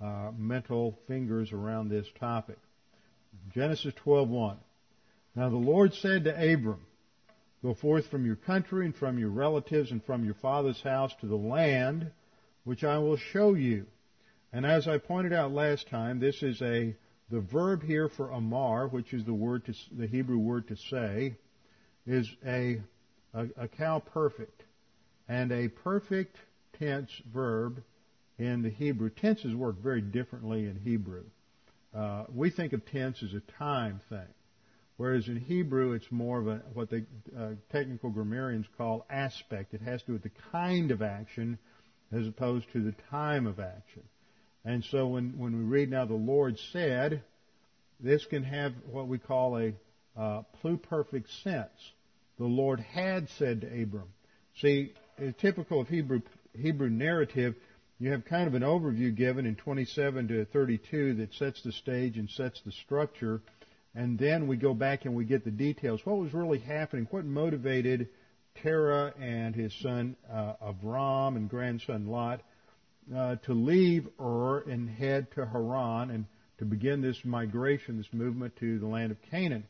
uh, 0.00 0.30
mental 0.36 0.98
fingers 1.06 1.52
around 1.52 1.88
this 1.88 2.06
topic. 2.18 2.58
Genesis 3.54 3.94
12:1. 4.04 4.56
Now 5.36 5.48
the 5.48 5.56
Lord 5.56 5.94
said 5.94 6.24
to 6.24 6.34
Abram, 6.34 6.84
Go 7.62 7.74
forth 7.74 8.08
from 8.08 8.24
your 8.24 8.36
country 8.36 8.86
and 8.86 8.96
from 8.96 9.18
your 9.18 9.28
relatives 9.28 9.90
and 9.90 10.02
from 10.04 10.24
your 10.24 10.34
father's 10.34 10.80
house 10.80 11.12
to 11.20 11.26
the 11.26 11.36
land 11.36 12.10
which 12.64 12.84
I 12.84 12.98
will 12.98 13.16
show 13.16 13.54
you. 13.54 13.86
And 14.52 14.66
as 14.66 14.88
I 14.88 14.98
pointed 14.98 15.32
out 15.32 15.52
last 15.52 15.88
time, 15.88 16.18
this 16.18 16.42
is 16.42 16.60
a 16.62 16.96
the 17.30 17.40
verb 17.40 17.84
here 17.84 18.08
for 18.08 18.30
amar, 18.30 18.88
which 18.88 19.14
is 19.14 19.24
the 19.24 19.34
word 19.34 19.64
to, 19.66 19.74
the 19.92 20.08
Hebrew 20.08 20.38
word 20.38 20.66
to 20.68 20.76
say, 20.76 21.36
is 22.06 22.28
a 22.44 22.80
a, 23.32 23.44
a 23.56 23.68
qal 23.68 24.04
perfect. 24.04 24.64
And 25.30 25.52
a 25.52 25.68
perfect 25.68 26.36
tense 26.76 27.10
verb 27.32 27.84
in 28.36 28.62
the 28.62 28.68
Hebrew. 28.68 29.10
Tenses 29.10 29.54
work 29.54 29.80
very 29.80 30.00
differently 30.00 30.66
in 30.66 30.74
Hebrew. 30.82 31.22
Uh, 31.94 32.24
we 32.34 32.50
think 32.50 32.72
of 32.72 32.84
tense 32.86 33.22
as 33.22 33.32
a 33.32 33.52
time 33.56 34.00
thing, 34.08 34.26
whereas 34.96 35.28
in 35.28 35.36
Hebrew 35.36 35.92
it's 35.92 36.10
more 36.10 36.40
of 36.40 36.48
a 36.48 36.62
what 36.74 36.90
the 36.90 37.06
uh, 37.38 37.50
technical 37.70 38.10
grammarians 38.10 38.66
call 38.76 39.06
aspect. 39.08 39.72
It 39.72 39.82
has 39.82 40.00
to 40.00 40.06
do 40.08 40.12
with 40.14 40.24
the 40.24 40.32
kind 40.50 40.90
of 40.90 41.00
action 41.00 41.58
as 42.10 42.26
opposed 42.26 42.66
to 42.72 42.82
the 42.82 42.94
time 43.08 43.46
of 43.46 43.60
action. 43.60 44.02
And 44.64 44.84
so 44.90 45.06
when, 45.06 45.38
when 45.38 45.56
we 45.56 45.62
read 45.62 45.92
now 45.92 46.06
the 46.06 46.14
Lord 46.14 46.58
said, 46.72 47.22
this 48.00 48.24
can 48.26 48.42
have 48.42 48.72
what 48.90 49.06
we 49.06 49.18
call 49.18 49.58
a 49.58 49.74
uh, 50.18 50.42
pluperfect 50.60 51.28
sense. 51.44 51.70
The 52.36 52.46
Lord 52.46 52.80
had 52.80 53.28
said 53.38 53.60
to 53.60 53.82
Abram. 53.82 54.08
See, 54.60 54.92
typical 55.38 55.80
of 55.80 55.88
Hebrew 55.88 56.20
Hebrew 56.56 56.90
narrative, 56.90 57.54
you 57.98 58.10
have 58.10 58.24
kind 58.24 58.46
of 58.46 58.54
an 58.54 58.62
overview 58.62 59.14
given 59.14 59.46
in 59.46 59.56
27 59.56 60.28
to 60.28 60.44
32 60.46 61.14
that 61.14 61.34
sets 61.34 61.62
the 61.62 61.72
stage 61.72 62.16
and 62.16 62.28
sets 62.30 62.60
the 62.64 62.72
structure, 62.72 63.40
and 63.94 64.18
then 64.18 64.46
we 64.46 64.56
go 64.56 64.74
back 64.74 65.04
and 65.04 65.14
we 65.14 65.24
get 65.24 65.44
the 65.44 65.50
details. 65.50 66.00
What 66.04 66.18
was 66.18 66.32
really 66.32 66.58
happening? 66.58 67.06
What 67.10 67.24
motivated 67.24 68.08
Terah 68.62 69.12
and 69.20 69.54
his 69.54 69.72
son 69.80 70.16
uh, 70.30 70.54
Avram 70.62 71.36
and 71.36 71.48
grandson 71.48 72.06
Lot 72.06 72.40
uh, 73.14 73.36
to 73.36 73.52
leave 73.52 74.08
Ur 74.18 74.60
and 74.60 74.88
head 74.88 75.30
to 75.32 75.46
Haran 75.46 76.10
and 76.10 76.24
to 76.58 76.64
begin 76.64 77.00
this 77.00 77.18
migration, 77.24 77.98
this 77.98 78.12
movement 78.12 78.56
to 78.56 78.78
the 78.78 78.86
land 78.86 79.12
of 79.12 79.18
Canaan? 79.30 79.64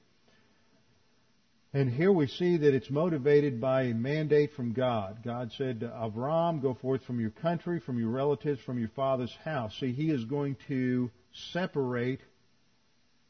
And 1.72 1.88
here 1.88 2.10
we 2.10 2.26
see 2.26 2.56
that 2.56 2.74
it's 2.74 2.90
motivated 2.90 3.60
by 3.60 3.82
a 3.82 3.94
mandate 3.94 4.54
from 4.54 4.72
God. 4.72 5.18
God 5.24 5.52
said 5.56 5.80
to 5.80 5.86
Avram, 5.86 6.60
go 6.60 6.74
forth 6.74 7.04
from 7.04 7.20
your 7.20 7.30
country, 7.30 7.78
from 7.78 7.96
your 7.96 8.08
relatives, 8.08 8.60
from 8.62 8.80
your 8.80 8.88
father's 8.88 9.32
house. 9.44 9.72
See, 9.78 9.92
he 9.92 10.10
is 10.10 10.24
going 10.24 10.56
to 10.66 11.12
separate 11.52 12.20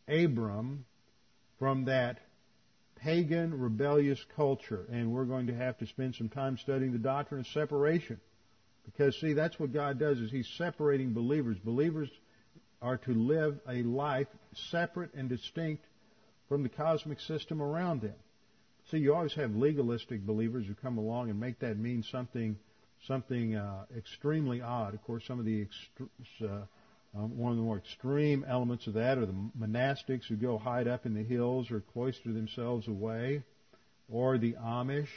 Abram 0.09 0.87
from 1.59 1.85
that 1.85 2.19
pagan, 2.97 3.59
rebellious 3.59 4.25
culture. 4.35 4.87
And 4.91 5.13
we're 5.13 5.27
going 5.27 5.49
to 5.49 5.55
have 5.55 5.77
to 5.79 5.87
spend 5.87 6.15
some 6.15 6.31
time 6.31 6.57
studying 6.57 6.93
the 6.93 6.99
doctrine 6.99 7.41
of 7.41 7.47
separation. 7.49 8.19
Because 8.87 9.21
see, 9.21 9.35
that's 9.35 9.61
what 9.61 9.75
God 9.75 9.99
does 9.99 10.19
is 10.19 10.31
He's 10.31 10.49
separating 10.57 11.13
believers. 11.13 11.59
Believers 11.63 12.09
are 12.81 12.97
to 12.97 13.13
live 13.13 13.61
a 13.69 13.83
life 13.83 14.29
separate 14.71 15.13
and 15.13 15.29
distinct 15.29 15.85
from 16.49 16.63
the 16.63 16.71
cosmic 16.71 17.21
system 17.21 17.61
around 17.61 18.01
them. 18.01 18.15
See, 18.91 18.99
you 18.99 19.15
always 19.15 19.35
have 19.35 19.55
legalistic 19.55 20.27
believers 20.27 20.67
who 20.67 20.75
come 20.75 20.99
along 20.99 21.31
and 21.31 21.39
make 21.39 21.61
that 21.61 21.79
mean 21.79 22.03
something 22.11 22.57
something 23.07 23.55
uh, 23.55 23.85
extremely 23.97 24.61
odd. 24.61 24.95
Of 24.95 25.03
course, 25.05 25.25
some 25.27 25.39
of 25.39 25.45
the 25.45 25.67
uh, 26.43 26.47
um, 27.17 27.37
one 27.37 27.53
of 27.53 27.57
the 27.57 27.63
more 27.63 27.79
extreme 27.79 28.45
elements 28.49 28.87
of 28.87 28.95
that 28.95 29.19
are 29.19 29.27
the 29.27 29.35
monastics 29.59 30.27
who 30.29 30.37
go 30.37 30.59
hide 30.59 30.87
up 30.87 31.07
in 31.07 31.15
the 31.15 31.23
hills 31.23 31.71
or 31.71 31.81
cloister 31.81 32.33
themselves 32.33 32.89
away, 32.89 33.43
or 34.09 34.39
the 34.39 34.55
Amish, 34.55 35.09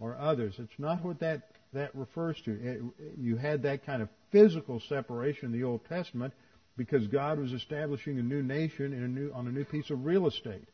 or 0.00 0.16
others. 0.16 0.54
It's 0.58 0.78
not 0.78 1.04
what 1.04 1.20
that 1.20 1.50
that 1.72 1.94
refers 1.94 2.40
to. 2.44 2.52
It, 2.52 2.82
you 3.18 3.36
had 3.36 3.62
that 3.64 3.84
kind 3.84 4.00
of 4.00 4.08
physical 4.30 4.80
separation 4.88 5.46
in 5.46 5.52
the 5.52 5.64
Old 5.64 5.84
Testament 5.88 6.32
because 6.76 7.06
God 7.08 7.38
was 7.38 7.52
establishing 7.52 8.18
a 8.18 8.22
new 8.22 8.42
nation 8.42 8.92
in 8.92 9.02
a 9.02 9.08
new, 9.08 9.32
on 9.34 9.48
a 9.48 9.50
new 9.50 9.64
piece 9.64 9.90
of 9.90 10.04
real 10.04 10.28
estate. 10.28 10.68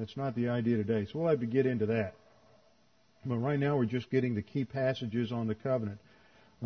That's 0.00 0.16
not 0.16 0.34
the 0.34 0.48
idea 0.48 0.78
today. 0.78 1.06
So 1.12 1.18
we'll 1.18 1.28
have 1.28 1.40
to 1.40 1.46
get 1.46 1.66
into 1.66 1.84
that. 1.86 2.14
But 3.26 3.36
right 3.36 3.58
now 3.58 3.76
we're 3.76 3.84
just 3.84 4.10
getting 4.10 4.34
the 4.34 4.40
key 4.40 4.64
passages 4.64 5.30
on 5.30 5.46
the 5.46 5.54
covenant. 5.54 5.98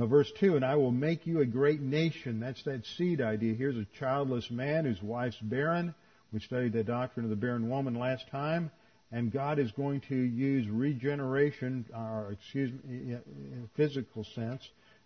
Uh, 0.00 0.06
verse 0.06 0.30
2, 0.38 0.54
and 0.54 0.64
I 0.64 0.76
will 0.76 0.92
make 0.92 1.26
you 1.26 1.40
a 1.40 1.44
great 1.44 1.80
nation. 1.80 2.38
That's 2.38 2.62
that 2.62 2.86
seed 2.96 3.20
idea. 3.20 3.54
Here's 3.54 3.76
a 3.76 3.86
childless 3.98 4.52
man 4.52 4.84
whose 4.84 5.02
wife's 5.02 5.38
barren. 5.42 5.96
We 6.32 6.38
studied 6.38 6.74
the 6.74 6.84
doctrine 6.84 7.24
of 7.24 7.30
the 7.30 7.36
barren 7.36 7.68
woman 7.68 7.96
last 7.96 8.28
time. 8.30 8.70
And 9.10 9.32
God 9.32 9.58
is 9.58 9.72
going 9.72 10.02
to 10.02 10.16
use 10.16 10.68
regeneration, 10.68 11.86
or 11.92 12.30
excuse 12.32 12.70
me, 12.84 13.14
in 13.14 13.68
physical 13.74 14.22
sense, 14.22 14.62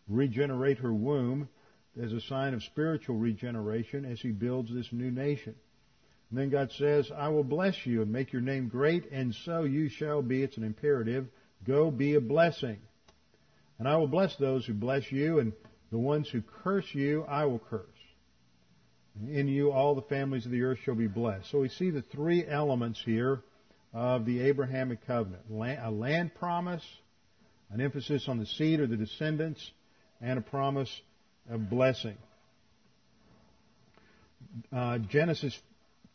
regenerate 0.07 0.79
her 0.79 0.93
womb 0.93 1.49
as 1.99 2.13
a 2.13 2.21
sign 2.21 2.53
of 2.53 2.63
spiritual 2.63 3.17
regeneration 3.17 4.05
as 4.05 4.21
he 4.21 4.33
builds 4.33 4.71
this 4.73 4.93
new 4.93 5.11
nation. 5.11 5.55
And 6.31 6.39
then 6.39 6.51
God 6.51 6.71
says, 6.73 7.11
I 7.17 7.29
will 7.29 7.45
bless 7.45 7.87
you 7.87 8.03
and 8.03 8.13
make 8.13 8.33
your 8.33 8.43
name 8.43 8.69
great, 8.69 9.11
and 9.11 9.35
so 9.35 9.63
you 9.63 9.89
shall 9.89 10.21
be. 10.21 10.43
It's 10.43 10.59
an 10.59 10.65
imperative. 10.65 11.27
Go 11.67 11.91
be 11.91 12.15
a 12.15 12.21
blessing. 12.21 12.79
And 13.79 13.89
I 13.89 13.97
will 13.97 14.09
bless 14.09 14.37
those 14.37 14.67
who 14.67 14.75
bless 14.75 15.11
you, 15.11 15.39
and 15.39 15.53
the 15.91 15.99
ones 15.99 16.29
who 16.29 16.43
curse 16.63 16.87
you, 16.93 17.25
I 17.25 17.47
will 17.47 17.61
curse. 17.61 17.87
In 19.27 19.49
you, 19.49 19.73
all 19.73 19.95
the 19.95 20.03
families 20.03 20.45
of 20.45 20.53
the 20.53 20.63
earth 20.63 20.79
shall 20.85 20.95
be 20.95 21.07
blessed. 21.07 21.51
So 21.51 21.61
we 21.61 21.69
see 21.71 21.91
the 21.91 22.03
three 22.03 22.47
elements 22.47 23.01
here 23.05 23.43
of 23.95 24.27
the 24.27 24.41
Abrahamic 24.43 25.07
covenant 25.07 25.43
a 25.51 25.91
land 25.91 26.35
promise, 26.35 26.85
an 27.71 27.81
emphasis 27.81 28.29
on 28.29 28.39
the 28.39 28.47
seed 28.47 28.81
or 28.81 28.87
the 28.87 28.97
descendants, 28.97 29.71
and 30.21 30.39
a 30.39 30.43
promise 30.43 30.91
of 31.51 31.71
blessing. 31.71 32.17
Uh, 34.73 34.99
Genesis 34.99 35.59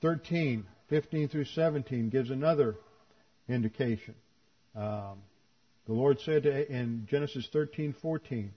13, 0.04 0.66
15 0.90 1.30
through 1.30 1.46
17 1.46 2.10
gives 2.10 2.30
another 2.30 2.76
indication. 3.48 4.14
Um, 4.76 5.20
the 5.88 5.94
Lord 5.94 6.20
said 6.20 6.44
to, 6.44 6.72
in 6.72 7.08
Genesis 7.10 7.48
13, 7.54 7.96
14, 8.02 8.52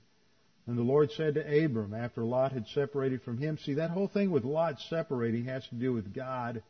and 0.66 0.76
the 0.76 0.82
Lord 0.82 1.12
said 1.12 1.34
to 1.34 1.64
Abram, 1.64 1.94
after 1.94 2.24
Lot 2.24 2.50
had 2.50 2.66
separated 2.74 3.22
from 3.22 3.38
him, 3.38 3.58
see, 3.58 3.74
that 3.74 3.90
whole 3.90 4.08
thing 4.08 4.32
with 4.32 4.44
Lot 4.44 4.80
separating 4.90 5.44
has 5.44 5.64
to 5.68 5.76
do 5.76 5.92
with 5.92 6.12
God 6.12 6.64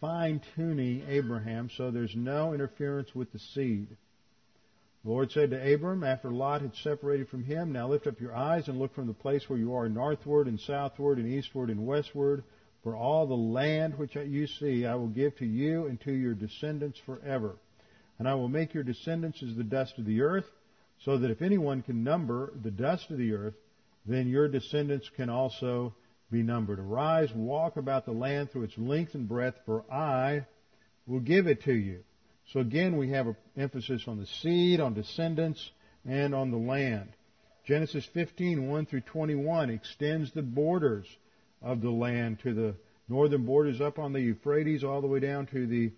fine 0.00 0.40
tuning 0.56 1.04
Abraham 1.08 1.70
so 1.76 1.92
there's 1.92 2.16
no 2.16 2.52
interference 2.52 3.14
with 3.14 3.30
the 3.32 3.38
seed. 3.38 3.86
The 5.04 5.10
Lord 5.10 5.30
said 5.30 5.50
to 5.50 5.74
Abram, 5.74 6.02
after 6.02 6.30
Lot 6.30 6.62
had 6.62 6.74
separated 6.82 7.28
from 7.28 7.44
him, 7.44 7.70
Now 7.72 7.88
lift 7.88 8.08
up 8.08 8.20
your 8.20 8.34
eyes 8.34 8.66
and 8.66 8.80
look 8.80 8.94
from 8.94 9.06
the 9.06 9.14
place 9.14 9.48
where 9.48 9.58
you 9.58 9.74
are 9.74 9.88
northward 9.88 10.48
and 10.48 10.58
southward 10.58 11.18
and 11.18 11.28
eastward 11.28 11.70
and 11.70 11.86
westward 11.86 12.42
for 12.82 12.96
all 12.96 13.26
the 13.26 13.34
land 13.34 13.98
which 13.98 14.14
you 14.14 14.46
see 14.46 14.86
I 14.86 14.94
will 14.94 15.08
give 15.08 15.36
to 15.36 15.46
you 15.46 15.86
and 15.86 16.00
to 16.02 16.12
your 16.12 16.34
descendants 16.34 16.98
forever. 17.04 17.56
And 18.18 18.28
I 18.28 18.34
will 18.34 18.48
make 18.48 18.74
your 18.74 18.82
descendants 18.82 19.42
as 19.42 19.54
the 19.56 19.64
dust 19.64 19.98
of 19.98 20.04
the 20.04 20.22
earth, 20.22 20.46
so 21.04 21.18
that 21.18 21.30
if 21.30 21.40
anyone 21.40 21.82
can 21.82 22.04
number 22.04 22.52
the 22.62 22.70
dust 22.70 23.10
of 23.10 23.18
the 23.18 23.32
earth, 23.32 23.54
then 24.06 24.28
your 24.28 24.48
descendants 24.48 25.08
can 25.16 25.30
also 25.30 25.94
be 26.30 26.42
numbered. 26.42 26.78
Arise, 26.78 27.30
walk 27.34 27.76
about 27.76 28.04
the 28.04 28.12
land 28.12 28.50
through 28.50 28.64
its 28.64 28.76
length 28.76 29.14
and 29.14 29.28
breadth, 29.28 29.58
for 29.64 29.90
I 29.90 30.46
will 31.06 31.20
give 31.20 31.46
it 31.46 31.64
to 31.64 31.72
you. 31.72 32.00
So 32.52 32.60
again, 32.60 32.96
we 32.96 33.10
have 33.10 33.26
an 33.26 33.36
emphasis 33.56 34.04
on 34.06 34.18
the 34.18 34.26
seed, 34.26 34.80
on 34.80 34.94
descendants, 34.94 35.70
and 36.06 36.34
on 36.34 36.50
the 36.50 36.56
land. 36.56 37.10
Genesis 37.66 38.06
15, 38.12 38.68
1 38.68 38.86
through 38.86 39.02
21 39.02 39.70
extends 39.70 40.32
the 40.32 40.42
borders 40.42 41.06
of 41.62 41.80
the 41.80 41.90
land 41.90 42.38
to 42.40 42.54
the 42.54 42.74
northern 43.08 43.44
borders 43.44 43.80
up 43.80 43.98
on 43.98 44.12
the 44.12 44.20
Euphrates 44.20 44.84
all 44.84 45.00
the 45.00 45.06
way 45.06 45.20
down 45.20 45.46
to 45.46 45.66
the 45.66 45.92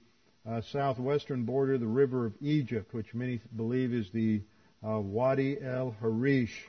uh, 0.48 0.60
southwestern 0.60 1.44
border, 1.44 1.78
the 1.78 1.86
river 1.86 2.26
of 2.26 2.34
Egypt, 2.40 2.92
which 2.92 3.14
many 3.14 3.40
believe 3.54 3.92
is 3.92 4.10
the 4.10 4.40
uh, 4.84 4.98
Wadi 4.98 5.60
el 5.60 5.94
Harish, 6.00 6.66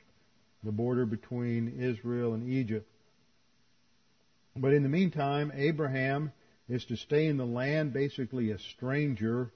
the 0.63 0.71
border 0.71 1.05
between 1.05 1.79
Israel 1.79 2.33
and 2.33 2.47
Egypt. 2.47 2.87
But 4.55 4.73
in 4.73 4.83
the 4.83 4.89
meantime, 4.89 5.51
Abraham 5.55 6.31
is 6.69 6.85
to 6.85 6.95
stay 6.95 7.25
in 7.25 7.37
the 7.37 7.45
land, 7.45 7.93
basically 7.93 8.51
a 8.51 8.59
stranger, 8.59 9.51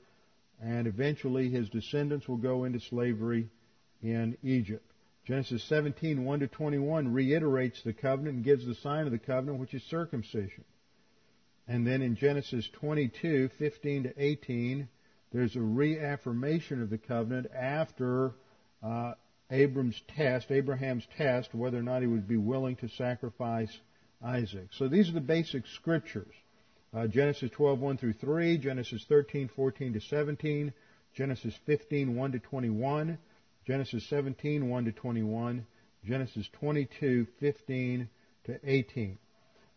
and 0.61 0.87
eventually 0.87 1.49
his 1.49 1.69
descendants 1.69 2.27
will 2.27 2.37
go 2.37 2.63
into 2.63 2.79
slavery 2.79 3.47
in 4.01 4.37
Egypt. 4.43 4.91
Genesis 5.27 5.61
17, 5.65 6.23
1 6.23 6.39
to 6.39 6.47
21 6.47 7.11
reiterates 7.11 7.83
the 7.83 7.91
covenant 7.91 8.37
and 8.37 8.45
gives 8.45 8.65
the 8.65 8.75
sign 8.75 9.05
of 9.05 9.11
the 9.11 9.17
covenant, 9.17 9.59
which 9.59 9.73
is 9.73 9.83
circumcision. 9.83 10.63
And 11.67 11.85
then 11.85 12.01
in 12.01 12.15
Genesis 12.15 12.69
22, 12.79 13.49
15 13.59 14.03
to 14.03 14.13
18, 14.15 14.87
there's 15.33 15.57
a 15.57 15.61
reaffirmation 15.61 16.81
of 16.81 16.89
the 16.89 16.97
covenant 16.97 17.47
after 17.53 18.35
uh, 18.81 19.15
Abram's 19.51 20.01
test, 20.15 20.49
Abraham's 20.49 21.05
test, 21.17 21.53
whether 21.53 21.77
or 21.77 21.83
not 21.83 22.01
he 22.01 22.07
would 22.07 22.27
be 22.27 22.37
willing 22.37 22.77
to 22.77 22.87
sacrifice 22.87 23.77
Isaac. 24.23 24.69
So 24.71 24.87
these 24.87 25.09
are 25.09 25.13
the 25.13 25.19
basic 25.19 25.67
scriptures. 25.67 26.33
Uh, 26.95 27.07
Genesis 27.07 27.51
12, 27.51 27.81
1 27.81 27.97
through 27.97 28.13
3, 28.13 28.59
Genesis 28.59 29.03
13, 29.09 29.49
14 29.53 29.91
to 29.91 29.99
17, 29.99 30.73
Genesis 31.15 31.53
15, 31.65 32.15
1 32.15 32.31
to 32.31 32.39
21, 32.39 33.17
Genesis 33.67 34.07
17, 34.09 34.69
1 34.69 34.85
to 34.85 34.93
21, 34.93 35.65
Genesis 36.05 36.47
22, 36.53 37.27
15 37.41 38.09
to 38.45 38.59
18. 38.63 39.17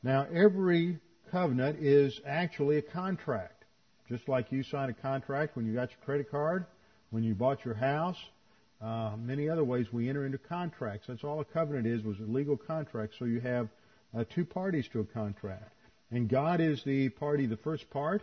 Now, 0.05 0.29
every 0.33 1.01
covenant 1.33 1.81
is 1.81 2.21
actually 2.25 2.77
a 2.77 2.83
contract. 2.83 3.65
Just 4.09 4.29
like 4.29 4.53
you 4.53 4.63
sign 4.63 4.91
a 4.91 4.95
contract 4.95 5.57
when 5.57 5.67
you 5.67 5.75
got 5.75 5.91
your 5.91 5.99
credit 6.05 6.31
card, 6.31 6.67
when 7.11 7.25
you 7.25 7.35
bought 7.35 7.65
your 7.65 7.75
house, 7.75 8.17
uh, 8.81 9.17
many 9.19 9.49
other 9.49 9.65
ways 9.65 9.93
we 9.93 10.09
enter 10.09 10.25
into 10.25 10.39
contracts. 10.39 11.09
That's 11.09 11.25
all 11.25 11.41
a 11.41 11.45
covenant 11.45 11.89
is, 11.89 12.05
was 12.05 12.21
a 12.21 12.31
legal 12.31 12.57
contract. 12.57 13.15
So 13.19 13.25
you 13.25 13.41
have 13.41 13.69
uh, 14.17 14.23
two 14.33 14.45
parties 14.45 14.87
to 14.93 15.01
a 15.01 15.05
contract. 15.05 15.75
And 16.13 16.29
God 16.29 16.61
is 16.61 16.83
the 16.85 17.09
party, 17.09 17.47
the 17.47 17.57
first 17.57 17.91
part, 17.91 18.23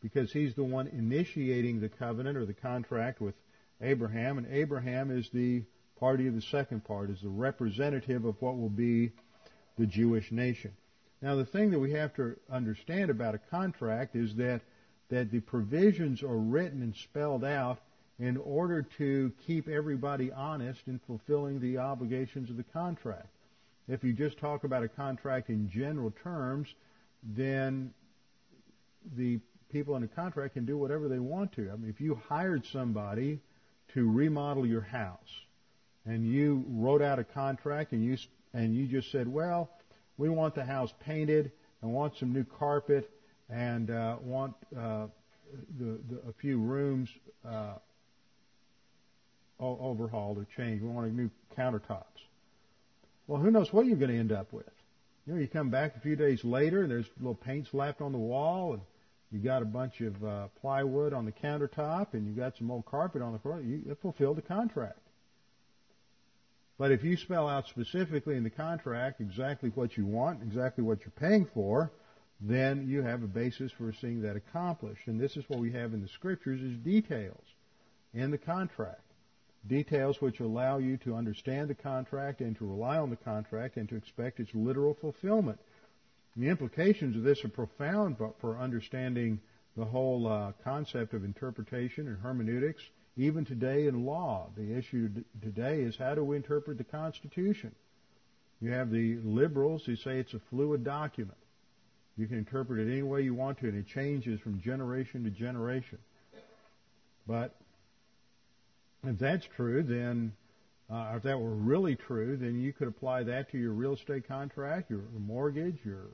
because 0.00 0.32
He's 0.32 0.54
the 0.54 0.62
one 0.62 0.86
initiating 0.86 1.80
the 1.80 1.88
covenant 1.88 2.36
or 2.36 2.46
the 2.46 2.54
contract 2.54 3.20
with 3.20 3.34
Abraham. 3.80 4.38
And 4.38 4.46
Abraham 4.50 5.10
is 5.10 5.28
the 5.30 5.62
party 5.98 6.26
of 6.26 6.34
the 6.34 6.42
second 6.42 6.84
part, 6.84 7.10
is 7.10 7.20
the 7.20 7.28
representative 7.28 8.24
of 8.24 8.40
what 8.40 8.58
will 8.58 8.68
be 8.68 9.12
the 9.76 9.86
Jewish 9.86 10.30
nation. 10.32 10.72
Now 11.20 11.34
the 11.34 11.44
thing 11.44 11.70
that 11.70 11.78
we 11.78 11.92
have 11.92 12.14
to 12.14 12.36
understand 12.50 13.10
about 13.10 13.34
a 13.34 13.38
contract 13.38 14.14
is 14.14 14.36
that, 14.36 14.60
that 15.08 15.30
the 15.30 15.40
provisions 15.40 16.22
are 16.22 16.36
written 16.36 16.82
and 16.82 16.94
spelled 16.94 17.44
out 17.44 17.78
in 18.18 18.36
order 18.36 18.82
to 18.98 19.32
keep 19.46 19.68
everybody 19.68 20.32
honest 20.32 20.80
in 20.86 21.00
fulfilling 21.06 21.60
the 21.60 21.78
obligations 21.78 22.50
of 22.50 22.56
the 22.56 22.64
contract. 22.64 23.28
If 23.88 24.04
you 24.04 24.12
just 24.12 24.38
talk 24.38 24.64
about 24.64 24.82
a 24.82 24.88
contract 24.88 25.48
in 25.48 25.70
general 25.70 26.12
terms, 26.22 26.68
then 27.22 27.92
the 29.16 29.40
people 29.72 29.96
in 29.96 30.02
the 30.02 30.08
contract 30.08 30.54
can 30.54 30.66
do 30.66 30.76
whatever 30.76 31.08
they 31.08 31.18
want 31.18 31.52
to. 31.52 31.70
I 31.70 31.76
mean, 31.76 31.90
if 31.90 32.00
you 32.00 32.20
hired 32.28 32.66
somebody 32.66 33.40
to 33.94 34.10
remodel 34.10 34.66
your 34.66 34.80
house 34.80 35.18
and 36.06 36.26
you 36.26 36.64
wrote 36.68 37.02
out 37.02 37.18
a 37.18 37.24
contract 37.24 37.92
and 37.92 38.04
you 38.04 38.16
and 38.54 38.74
you 38.74 38.86
just 38.86 39.12
said, 39.12 39.28
well, 39.28 39.70
we 40.16 40.28
want 40.28 40.54
the 40.54 40.64
house 40.64 40.92
painted 41.00 41.52
and 41.82 41.92
want 41.92 42.16
some 42.16 42.32
new 42.32 42.44
carpet 42.44 43.10
and 43.50 43.90
uh, 43.90 44.16
want 44.22 44.54
uh, 44.76 45.06
the, 45.78 45.98
the, 46.10 46.16
a 46.28 46.32
few 46.40 46.58
rooms 46.58 47.08
uh, 47.46 47.74
overhauled 49.60 50.38
or 50.38 50.46
changed. 50.56 50.82
We 50.82 50.88
want 50.88 51.12
new 51.12 51.30
countertops. 51.56 52.04
Well, 53.26 53.40
who 53.40 53.50
knows 53.50 53.72
what 53.72 53.86
you're 53.86 53.96
going 53.96 54.10
to 54.10 54.18
end 54.18 54.32
up 54.32 54.52
with? 54.52 54.66
You 55.26 55.34
know, 55.34 55.40
you 55.40 55.46
come 55.46 55.68
back 55.68 55.94
a 55.96 56.00
few 56.00 56.16
days 56.16 56.42
later 56.42 56.82
and 56.82 56.90
there's 56.90 57.06
little 57.18 57.34
paint 57.34 57.68
slapped 57.70 58.00
on 58.00 58.12
the 58.12 58.18
wall 58.18 58.72
and 58.72 58.82
you 59.30 59.38
got 59.38 59.62
a 59.62 59.66
bunch 59.66 60.00
of 60.00 60.24
uh, 60.24 60.48
plywood 60.60 61.12
on 61.12 61.24
the 61.24 61.32
countertop 61.32 62.14
and 62.14 62.26
you 62.26 62.32
got 62.32 62.56
some 62.56 62.70
old 62.70 62.86
carpet 62.86 63.20
on 63.20 63.32
the 63.32 63.38
floor. 63.38 63.60
You 63.60 63.82
it 63.88 63.98
fulfilled 64.00 64.38
the 64.38 64.42
contract. 64.42 64.98
But 66.78 66.92
if 66.92 67.02
you 67.02 67.16
spell 67.16 67.48
out 67.48 67.66
specifically 67.66 68.36
in 68.36 68.44
the 68.44 68.50
contract 68.50 69.20
exactly 69.20 69.70
what 69.74 69.96
you 69.96 70.06
want, 70.06 70.42
exactly 70.42 70.84
what 70.84 71.00
you're 71.00 71.28
paying 71.28 71.46
for, 71.52 71.90
then 72.40 72.86
you 72.88 73.02
have 73.02 73.22
a 73.24 73.26
basis 73.26 73.72
for 73.72 73.92
seeing 73.92 74.22
that 74.22 74.36
accomplished. 74.36 75.06
And 75.06 75.20
this 75.20 75.36
is 75.36 75.44
what 75.48 75.58
we 75.58 75.72
have 75.72 75.92
in 75.92 76.00
the 76.00 76.08
scriptures 76.08 76.62
is 76.62 76.76
details 76.78 77.42
in 78.14 78.30
the 78.30 78.38
contract. 78.38 79.02
Details 79.66 80.20
which 80.20 80.38
allow 80.38 80.78
you 80.78 80.96
to 80.98 81.16
understand 81.16 81.68
the 81.68 81.74
contract 81.74 82.40
and 82.40 82.56
to 82.56 82.64
rely 82.64 82.96
on 82.96 83.10
the 83.10 83.16
contract 83.16 83.76
and 83.76 83.88
to 83.88 83.96
expect 83.96 84.38
its 84.38 84.54
literal 84.54 84.94
fulfillment. 84.94 85.58
The 86.36 86.48
implications 86.48 87.16
of 87.16 87.22
this 87.22 87.44
are 87.44 87.48
profound 87.48 88.16
for 88.40 88.58
understanding 88.58 89.40
the 89.76 89.84
whole 89.84 90.26
uh, 90.26 90.52
concept 90.64 91.14
of 91.14 91.24
interpretation 91.24 92.06
and 92.08 92.18
hermeneutics 92.18 92.82
even 93.18 93.44
today 93.44 93.88
in 93.88 94.06
law, 94.06 94.46
the 94.56 94.78
issue 94.78 95.10
today 95.42 95.80
is 95.80 95.96
how 95.96 96.14
do 96.14 96.22
we 96.22 96.36
interpret 96.36 96.78
the 96.78 96.84
Constitution? 96.84 97.74
You 98.60 98.70
have 98.70 98.92
the 98.92 99.16
liberals 99.24 99.82
who 99.84 99.96
say 99.96 100.18
it's 100.18 100.34
a 100.34 100.40
fluid 100.50 100.84
document. 100.84 101.36
You 102.16 102.28
can 102.28 102.38
interpret 102.38 102.78
it 102.78 102.92
any 102.92 103.02
way 103.02 103.22
you 103.22 103.34
want 103.34 103.58
to, 103.58 103.68
and 103.68 103.76
it 103.76 103.88
changes 103.88 104.40
from 104.40 104.60
generation 104.60 105.24
to 105.24 105.30
generation. 105.30 105.98
But 107.26 107.56
if 109.04 109.18
that's 109.18 109.46
true, 109.56 109.82
then 109.82 110.32
uh, 110.90 111.12
if 111.16 111.22
that 111.22 111.38
were 111.38 111.54
really 111.54 111.96
true, 111.96 112.36
then 112.36 112.58
you 112.58 112.72
could 112.72 112.88
apply 112.88 113.22
that 113.24 113.50
to 113.52 113.58
your 113.58 113.72
real 113.72 113.94
estate 113.94 114.26
contract, 114.26 114.90
your 114.90 115.02
mortgage, 115.18 115.76
your 115.84 116.06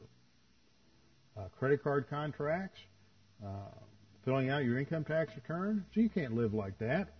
uh, 1.36 1.42
credit 1.58 1.82
card 1.82 2.08
contracts, 2.10 2.80
uh, 3.44 3.48
filling 4.24 4.50
out 4.50 4.64
your 4.64 4.78
income 4.78 5.04
tax 5.04 5.32
return. 5.36 5.84
So 5.94 6.00
you 6.00 6.08
can't 6.08 6.34
live 6.34 6.54
like 6.54 6.78
that. 6.78 7.14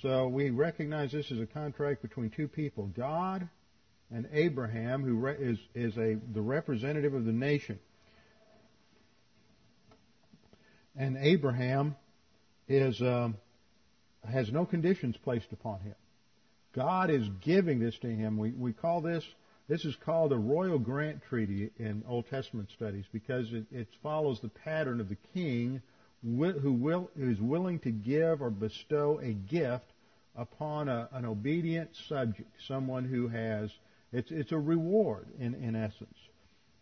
So 0.00 0.26
we 0.28 0.50
recognize 0.50 1.12
this 1.12 1.30
as 1.30 1.38
a 1.38 1.46
contract 1.46 2.02
between 2.02 2.30
two 2.30 2.48
people, 2.48 2.86
God 2.86 3.48
and 4.10 4.28
Abraham, 4.32 5.02
who 5.02 5.26
is, 5.26 5.58
is 5.74 5.96
a, 5.96 6.18
the 6.32 6.40
representative 6.40 7.14
of 7.14 7.24
the 7.24 7.32
nation. 7.32 7.78
And 10.96 11.16
Abraham 11.18 11.96
is, 12.68 13.00
um, 13.00 13.36
has 14.30 14.52
no 14.52 14.66
conditions 14.66 15.16
placed 15.16 15.52
upon 15.52 15.80
him. 15.80 15.94
God 16.74 17.10
is 17.10 17.28
giving 17.40 17.78
this 17.78 17.98
to 17.98 18.08
him. 18.08 18.38
We, 18.38 18.50
we 18.50 18.72
call 18.72 19.00
this 19.00 19.24
this 19.68 19.84
is 19.84 19.96
called 20.04 20.32
a 20.32 20.38
royal 20.38 20.78
grant 20.78 21.22
treaty 21.28 21.70
in 21.78 22.02
Old 22.06 22.28
Testament 22.28 22.70
studies 22.74 23.04
because 23.12 23.52
it, 23.52 23.64
it 23.70 23.88
follows 24.02 24.40
the 24.40 24.48
pattern 24.48 25.00
of 25.00 25.08
the 25.08 25.16
king 25.32 25.80
who, 26.22 26.72
will, 26.72 27.10
who 27.16 27.30
is 27.30 27.40
willing 27.40 27.78
to 27.80 27.90
give 27.90 28.42
or 28.42 28.50
bestow 28.50 29.18
a 29.22 29.32
gift 29.32 29.92
upon 30.36 30.88
a, 30.88 31.08
an 31.12 31.24
obedient 31.24 31.90
subject, 32.08 32.50
someone 32.66 33.04
who 33.04 33.28
has, 33.28 33.70
it's, 34.12 34.30
it's 34.30 34.52
a 34.52 34.58
reward 34.58 35.26
in, 35.38 35.54
in 35.54 35.74
essence. 35.74 36.18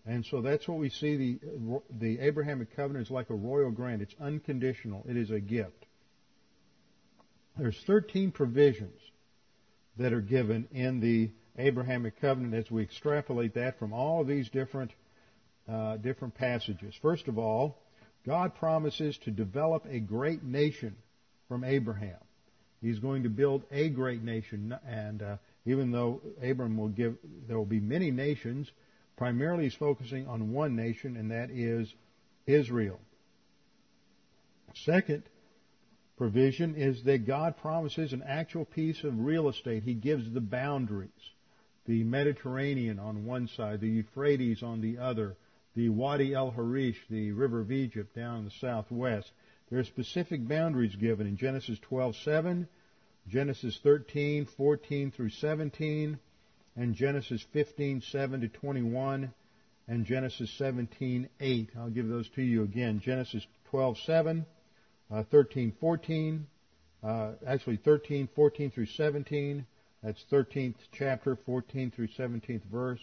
And 0.06 0.24
so 0.26 0.40
that's 0.40 0.66
what 0.66 0.78
we 0.78 0.88
see 0.88 1.16
the, 1.16 1.80
the 1.90 2.18
Abrahamic 2.20 2.74
covenant 2.74 3.06
is 3.06 3.10
like 3.10 3.30
a 3.30 3.34
royal 3.34 3.70
grant. 3.70 4.02
It's 4.02 4.14
unconditional. 4.20 5.04
It 5.08 5.16
is 5.16 5.30
a 5.30 5.40
gift. 5.40 5.86
There's 7.56 7.80
13 7.86 8.32
provisions 8.32 9.00
that 9.96 10.12
are 10.12 10.20
given 10.20 10.68
in 10.72 11.00
the 11.00 11.30
Abrahamic 11.58 12.20
covenant 12.20 12.54
as 12.54 12.70
we 12.70 12.82
extrapolate 12.82 13.54
that 13.54 13.78
from 13.78 13.92
all 13.92 14.20
of 14.20 14.26
these 14.26 14.48
different 14.48 14.92
uh, 15.68 15.96
different 15.98 16.34
passages. 16.34 16.94
First 17.00 17.28
of 17.28 17.38
all, 17.38 17.78
God 18.26 18.54
promises 18.56 19.16
to 19.24 19.30
develop 19.30 19.86
a 19.88 20.00
great 20.00 20.42
nation 20.42 20.96
from 21.48 21.64
Abraham. 21.64 22.18
He's 22.80 22.98
going 22.98 23.24
to 23.24 23.28
build 23.28 23.62
a 23.70 23.88
great 23.90 24.22
nation, 24.22 24.74
and 24.86 25.22
uh, 25.22 25.36
even 25.66 25.90
though 25.90 26.22
Abram 26.42 26.76
will 26.76 26.88
give, 26.88 27.16
there 27.46 27.58
will 27.58 27.66
be 27.66 27.80
many 27.80 28.10
nations. 28.10 28.70
Primarily, 29.16 29.64
he's 29.64 29.74
focusing 29.74 30.26
on 30.26 30.52
one 30.52 30.76
nation, 30.76 31.16
and 31.16 31.30
that 31.30 31.50
is 31.50 31.92
Israel. 32.46 32.98
Second 34.74 35.24
provision 36.20 36.74
is 36.74 37.02
that 37.04 37.26
God 37.26 37.56
promises 37.56 38.12
an 38.12 38.22
actual 38.22 38.66
piece 38.66 39.04
of 39.04 39.18
real 39.18 39.48
estate. 39.48 39.84
He 39.84 39.94
gives 39.94 40.30
the 40.30 40.42
boundaries 40.42 41.08
the 41.86 42.04
Mediterranean 42.04 42.98
on 42.98 43.24
one 43.24 43.48
side, 43.48 43.80
the 43.80 43.88
Euphrates 43.88 44.62
on 44.62 44.82
the 44.82 44.98
other, 44.98 45.34
the 45.74 45.88
Wadi 45.88 46.34
el 46.34 46.50
Harish, 46.50 46.98
the 47.08 47.32
river 47.32 47.60
of 47.60 47.72
Egypt 47.72 48.14
down 48.14 48.40
in 48.40 48.44
the 48.44 48.50
southwest. 48.60 49.32
There 49.70 49.78
are 49.78 49.84
specific 49.84 50.46
boundaries 50.46 50.94
given 50.94 51.26
in 51.26 51.38
Genesis 51.38 51.78
12:7, 51.90 52.68
Genesis 53.26 53.80
13:14 53.82 55.14
through 55.14 55.30
17, 55.30 56.18
and 56.76 56.94
Genesis 56.94 57.42
15:7 57.54 58.42
to 58.42 58.48
21, 58.48 59.32
and 59.88 60.04
Genesis 60.04 60.50
17:8. 60.58 61.74
I'll 61.78 61.88
give 61.88 62.08
those 62.08 62.28
to 62.34 62.42
you 62.42 62.62
again. 62.62 63.00
Genesis 63.00 63.46
12:7, 63.72 64.44
uh, 65.10 65.24
13:14, 65.32 66.46
uh, 67.02 67.32
actually 67.46 67.78
13:14 67.78 68.72
through 68.72 68.86
17, 68.86 69.66
that's 70.02 70.24
13th 70.30 70.76
chapter, 70.92 71.36
14 71.36 71.90
through 71.90 72.08
17th 72.08 72.64
verse. 72.64 73.00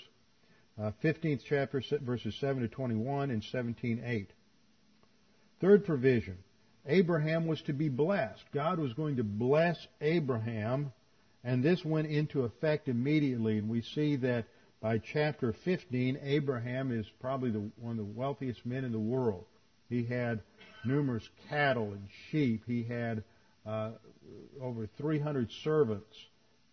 Uh, 0.80 0.92
15th 1.04 1.42
chapter, 1.44 1.82
verses 2.02 2.36
7 2.40 2.62
to 2.62 2.68
21 2.68 3.32
and 3.32 3.44
17:8. 3.44 4.28
Third 5.60 5.86
provision. 5.86 6.38
Abraham 6.86 7.48
was 7.48 7.62
to 7.64 7.74
be 7.74 7.90
blessed. 7.90 8.44
God 8.54 8.80
was 8.80 8.94
going 8.94 9.18
to 9.18 9.24
bless 9.24 9.88
Abraham, 10.02 10.94
and 11.44 11.64
this 11.64 11.84
went 11.84 12.08
into 12.08 12.44
effect 12.44 12.88
immediately. 12.88 13.58
And 13.58 13.70
we 13.70 13.82
see 13.82 14.16
that 14.18 14.46
by 14.82 15.00
chapter 15.00 15.52
15, 15.52 16.20
Abraham 16.22 16.92
is 16.92 17.06
probably 17.20 17.50
the, 17.50 17.70
one 17.78 17.92
of 17.92 17.98
the 17.98 18.04
wealthiest 18.04 18.66
men 18.66 18.86
in 18.86 18.92
the 18.92 19.00
world. 19.00 19.46
He 19.90 20.04
had 20.04 20.42
numerous 20.86 21.28
cattle 21.50 21.92
and 21.92 22.08
sheep. 22.32 22.64
He 22.66 22.84
had 22.84 23.24
uh, 23.66 23.92
over 24.62 24.88
300 24.98 25.50
servants. 25.64 26.16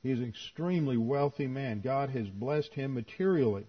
He's 0.02 0.18
an 0.18 0.28
extremely 0.28 0.96
wealthy 0.96 1.46
man. 1.46 1.80
God 1.80 2.10
has 2.10 2.28
blessed 2.28 2.72
him 2.74 2.94
materially. 2.94 3.66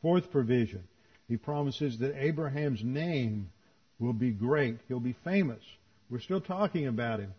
Fourth 0.00 0.30
provision. 0.30 0.84
He 1.28 1.36
promises 1.36 1.98
that 1.98 2.16
Abraham's 2.16 2.82
name 2.82 3.50
will 3.98 4.12
be 4.12 4.30
great. 4.30 4.78
He'll 4.88 5.00
be 5.00 5.16
famous. 5.24 5.62
We're 6.10 6.20
still 6.20 6.40
talking 6.40 6.86
about 6.86 7.20
him. 7.20 7.32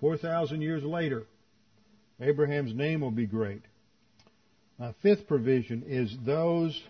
4,000 0.00 0.60
years 0.60 0.82
later, 0.82 1.26
Abraham's 2.20 2.74
name 2.74 3.00
will 3.00 3.10
be 3.12 3.26
great. 3.26 3.62
Uh, 4.80 4.92
fifth 5.02 5.28
provision 5.28 5.84
is 5.86 6.16
those 6.24 6.80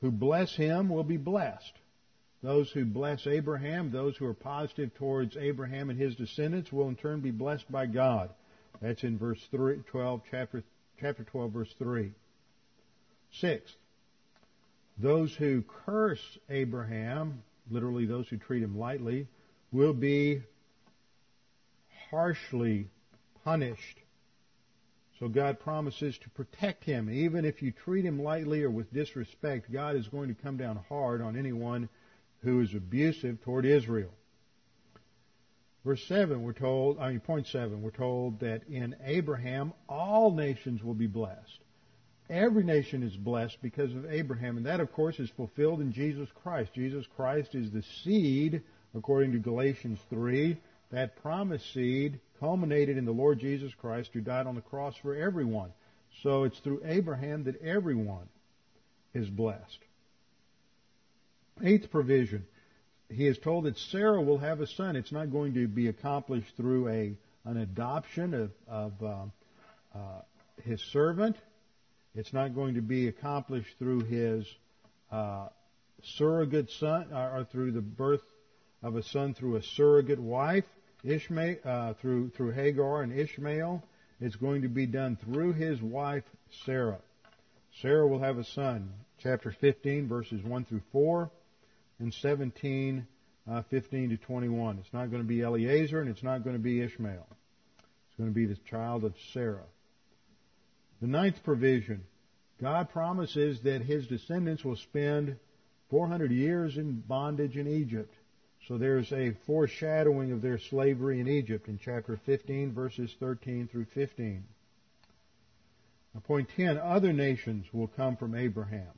who 0.00 0.10
bless 0.10 0.54
him 0.54 0.88
will 0.88 1.04
be 1.04 1.16
blessed. 1.16 1.72
Those 2.42 2.70
who 2.70 2.84
bless 2.84 3.26
Abraham, 3.26 3.92
those 3.92 4.16
who 4.16 4.26
are 4.26 4.34
positive 4.34 4.92
towards 4.94 5.36
Abraham 5.36 5.90
and 5.90 5.98
his 5.98 6.16
descendants, 6.16 6.72
will 6.72 6.88
in 6.88 6.96
turn 6.96 7.20
be 7.20 7.30
blessed 7.30 7.70
by 7.70 7.86
God. 7.86 8.30
That's 8.80 9.04
in 9.04 9.16
verse 9.16 9.40
3, 9.52 9.82
12, 9.90 10.22
chapter, 10.28 10.64
chapter 11.00 11.22
12, 11.22 11.52
verse 11.52 11.74
3. 11.78 12.12
Sixth, 13.40 13.74
those 14.98 15.34
who 15.34 15.62
curse 15.86 16.38
Abraham, 16.50 17.42
literally 17.70 18.06
those 18.06 18.28
who 18.28 18.36
treat 18.38 18.62
him 18.62 18.76
lightly, 18.76 19.28
will 19.70 19.94
be 19.94 20.42
harshly 22.10 22.88
punished. 23.44 24.00
So 25.20 25.28
God 25.28 25.60
promises 25.60 26.18
to 26.18 26.30
protect 26.30 26.82
him. 26.82 27.08
Even 27.08 27.44
if 27.44 27.62
you 27.62 27.70
treat 27.70 28.04
him 28.04 28.20
lightly 28.20 28.64
or 28.64 28.70
with 28.70 28.92
disrespect, 28.92 29.72
God 29.72 29.94
is 29.94 30.08
going 30.08 30.28
to 30.34 30.42
come 30.42 30.56
down 30.56 30.80
hard 30.88 31.22
on 31.22 31.38
anyone 31.38 31.88
who 32.42 32.60
is 32.60 32.74
abusive 32.74 33.40
toward 33.42 33.64
Israel. 33.64 34.10
Verse 35.84 36.04
7, 36.06 36.42
we're 36.42 36.52
told, 36.52 36.98
I 37.00 37.10
mean, 37.10 37.20
point 37.20 37.48
7, 37.48 37.82
we're 37.82 37.90
told 37.90 38.40
that 38.40 38.62
in 38.68 38.94
Abraham 39.04 39.72
all 39.88 40.30
nations 40.30 40.82
will 40.82 40.94
be 40.94 41.08
blessed. 41.08 41.58
Every 42.30 42.62
nation 42.62 43.02
is 43.02 43.16
blessed 43.16 43.58
because 43.62 43.94
of 43.94 44.10
Abraham, 44.10 44.56
and 44.56 44.66
that, 44.66 44.80
of 44.80 44.92
course, 44.92 45.18
is 45.18 45.28
fulfilled 45.30 45.80
in 45.80 45.92
Jesus 45.92 46.28
Christ. 46.42 46.72
Jesus 46.72 47.04
Christ 47.16 47.54
is 47.54 47.70
the 47.70 47.82
seed, 48.04 48.62
according 48.94 49.32
to 49.32 49.38
Galatians 49.38 49.98
3. 50.08 50.56
That 50.92 51.20
promised 51.20 51.72
seed 51.72 52.20
culminated 52.38 52.96
in 52.96 53.04
the 53.04 53.12
Lord 53.12 53.40
Jesus 53.40 53.72
Christ 53.74 54.10
who 54.12 54.20
died 54.20 54.46
on 54.46 54.54
the 54.54 54.60
cross 54.60 54.94
for 54.96 55.14
everyone. 55.14 55.72
So 56.22 56.44
it's 56.44 56.58
through 56.58 56.82
Abraham 56.84 57.44
that 57.44 57.60
everyone 57.62 58.28
is 59.14 59.28
blessed. 59.28 59.78
Eighth 61.62 61.90
provision. 61.90 62.44
He 63.08 63.26
is 63.26 63.38
told 63.38 63.64
that 63.64 63.78
Sarah 63.78 64.20
will 64.20 64.38
have 64.38 64.60
a 64.60 64.66
son. 64.66 64.96
It's 64.96 65.12
not 65.12 65.30
going 65.30 65.54
to 65.54 65.68
be 65.68 65.88
accomplished 65.88 66.56
through 66.56 66.88
a 66.88 67.16
an 67.44 67.56
adoption 67.56 68.34
of, 68.34 68.50
of 68.68 68.92
uh, 69.02 69.98
uh, 69.98 70.22
his 70.64 70.80
servant. 70.92 71.36
It's 72.14 72.32
not 72.32 72.54
going 72.54 72.74
to 72.74 72.80
be 72.80 73.08
accomplished 73.08 73.74
through 73.78 74.02
his 74.02 74.46
uh, 75.10 75.48
surrogate 76.02 76.70
son 76.70 77.12
or, 77.12 77.38
or 77.38 77.44
through 77.50 77.72
the 77.72 77.80
birth 77.80 78.22
of 78.82 78.96
a 78.96 79.02
son 79.02 79.34
through 79.34 79.56
a 79.56 79.62
surrogate 79.62 80.20
wife. 80.20 80.64
Ishmael 81.04 81.56
uh, 81.64 81.94
through 81.94 82.30
through 82.30 82.52
Hagar 82.52 83.02
and 83.02 83.12
Ishmael. 83.12 83.82
It's 84.20 84.36
going 84.36 84.62
to 84.62 84.68
be 84.68 84.86
done 84.86 85.16
through 85.16 85.52
his 85.54 85.82
wife 85.82 86.24
Sarah. 86.64 87.00
Sarah 87.80 88.06
will 88.06 88.20
have 88.20 88.38
a 88.38 88.44
son. 88.44 88.92
Chapter 89.18 89.54
15, 89.60 90.08
verses 90.08 90.42
1 90.42 90.64
through 90.64 90.82
4, 90.90 91.30
and 92.02 92.12
17, 92.12 93.06
uh, 93.50 93.62
15 93.70 94.10
to 94.10 94.16
21. 94.16 94.78
It's 94.78 94.92
not 94.92 95.10
going 95.10 95.22
to 95.22 95.28
be 95.28 95.40
Eliezer, 95.40 96.00
and 96.00 96.10
it's 96.10 96.22
not 96.22 96.44
going 96.44 96.56
to 96.56 96.62
be 96.62 96.82
Ishmael. 96.82 97.26
It's 97.78 98.18
going 98.18 98.28
to 98.28 98.34
be 98.34 98.46
the 98.46 98.58
child 98.68 99.04
of 99.04 99.14
Sarah. 99.32 99.64
The 101.00 101.06
ninth 101.06 101.42
provision. 101.44 102.04
God 102.60 102.90
promises 102.90 103.60
that 103.62 103.82
his 103.82 104.06
descendants 104.06 104.64
will 104.64 104.76
spend 104.76 105.36
400 105.90 106.30
years 106.30 106.76
in 106.76 107.00
bondage 107.00 107.56
in 107.56 107.66
Egypt. 107.66 108.14
So 108.68 108.78
there's 108.78 109.12
a 109.12 109.32
foreshadowing 109.46 110.32
of 110.32 110.42
their 110.42 110.58
slavery 110.58 111.20
in 111.20 111.28
Egypt 111.28 111.68
in 111.68 111.78
chapter 111.82 112.20
15, 112.24 112.72
verses 112.72 113.12
13 113.18 113.68
through 113.68 113.86
15. 113.86 114.44
Now, 116.14 116.20
point 116.20 116.48
10, 116.56 116.78
other 116.78 117.12
nations 117.12 117.66
will 117.72 117.88
come 117.88 118.16
from 118.16 118.34
Abraham. 118.34 118.92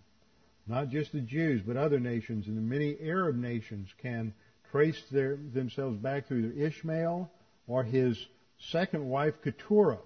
Not 0.66 0.88
just 0.88 1.12
the 1.12 1.20
Jews, 1.20 1.60
but 1.66 1.76
other 1.76 2.00
nations, 2.00 2.46
and 2.46 2.68
many 2.68 2.96
Arab 3.00 3.36
nations 3.36 3.88
can 4.00 4.32
trace 4.70 5.00
their, 5.10 5.36
themselves 5.36 5.98
back 5.98 6.26
through 6.26 6.46
either 6.46 6.66
Ishmael 6.66 7.30
or 7.66 7.84
his 7.84 8.18
second 8.70 9.06
wife, 9.06 9.34
Keturah. 9.42 9.98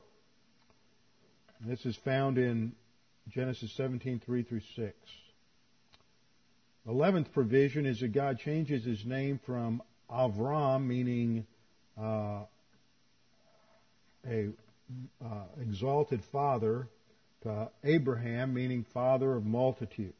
This 1.61 1.86
is 1.86 1.96
found 1.96 2.38
in 2.38 2.72
Genesis 3.28 3.72
17, 3.76 4.20
3 4.24 4.42
through 4.42 4.61
6. 4.76 4.94
Eleventh 6.86 7.32
provision 7.32 7.84
is 7.86 8.00
that 8.00 8.12
God 8.12 8.38
changes 8.38 8.84
his 8.84 9.04
name 9.04 9.38
from 9.44 9.82
Avram, 10.11 10.86
meaning 10.86 11.46
uh, 12.00 12.44
a 14.26 14.48
uh, 15.22 15.44
exalted 15.61 16.22
father, 16.32 16.88
to 17.42 17.70
Abraham, 17.84 18.54
meaning 18.54 18.84
father 18.94 19.34
of 19.34 19.44
multitudes. 19.44 20.14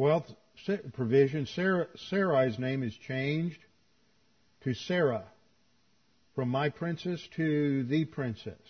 Twelfth 0.00 0.32
provision, 0.94 1.44
Sarah, 1.44 1.86
Sarai's 2.08 2.58
name 2.58 2.82
is 2.82 2.96
changed 3.06 3.58
to 4.62 4.72
Sarah, 4.72 5.26
from 6.34 6.48
my 6.48 6.70
princess 6.70 7.20
to 7.36 7.84
the 7.84 8.06
princess. 8.06 8.62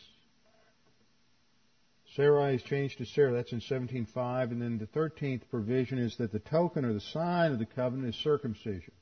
Sarai 2.16 2.56
is 2.56 2.64
changed 2.64 2.98
to 2.98 3.06
Sarah. 3.06 3.32
That's 3.32 3.52
in 3.52 3.60
17.5. 3.60 4.50
And 4.50 4.60
then 4.60 4.78
the 4.78 4.88
13th 4.88 5.42
provision 5.52 5.98
is 5.98 6.16
that 6.16 6.32
the 6.32 6.40
token 6.40 6.84
or 6.84 6.92
the 6.92 7.00
sign 7.00 7.52
of 7.52 7.60
the 7.60 7.64
covenant 7.64 8.12
is 8.12 8.20
circumcision. 8.20 8.92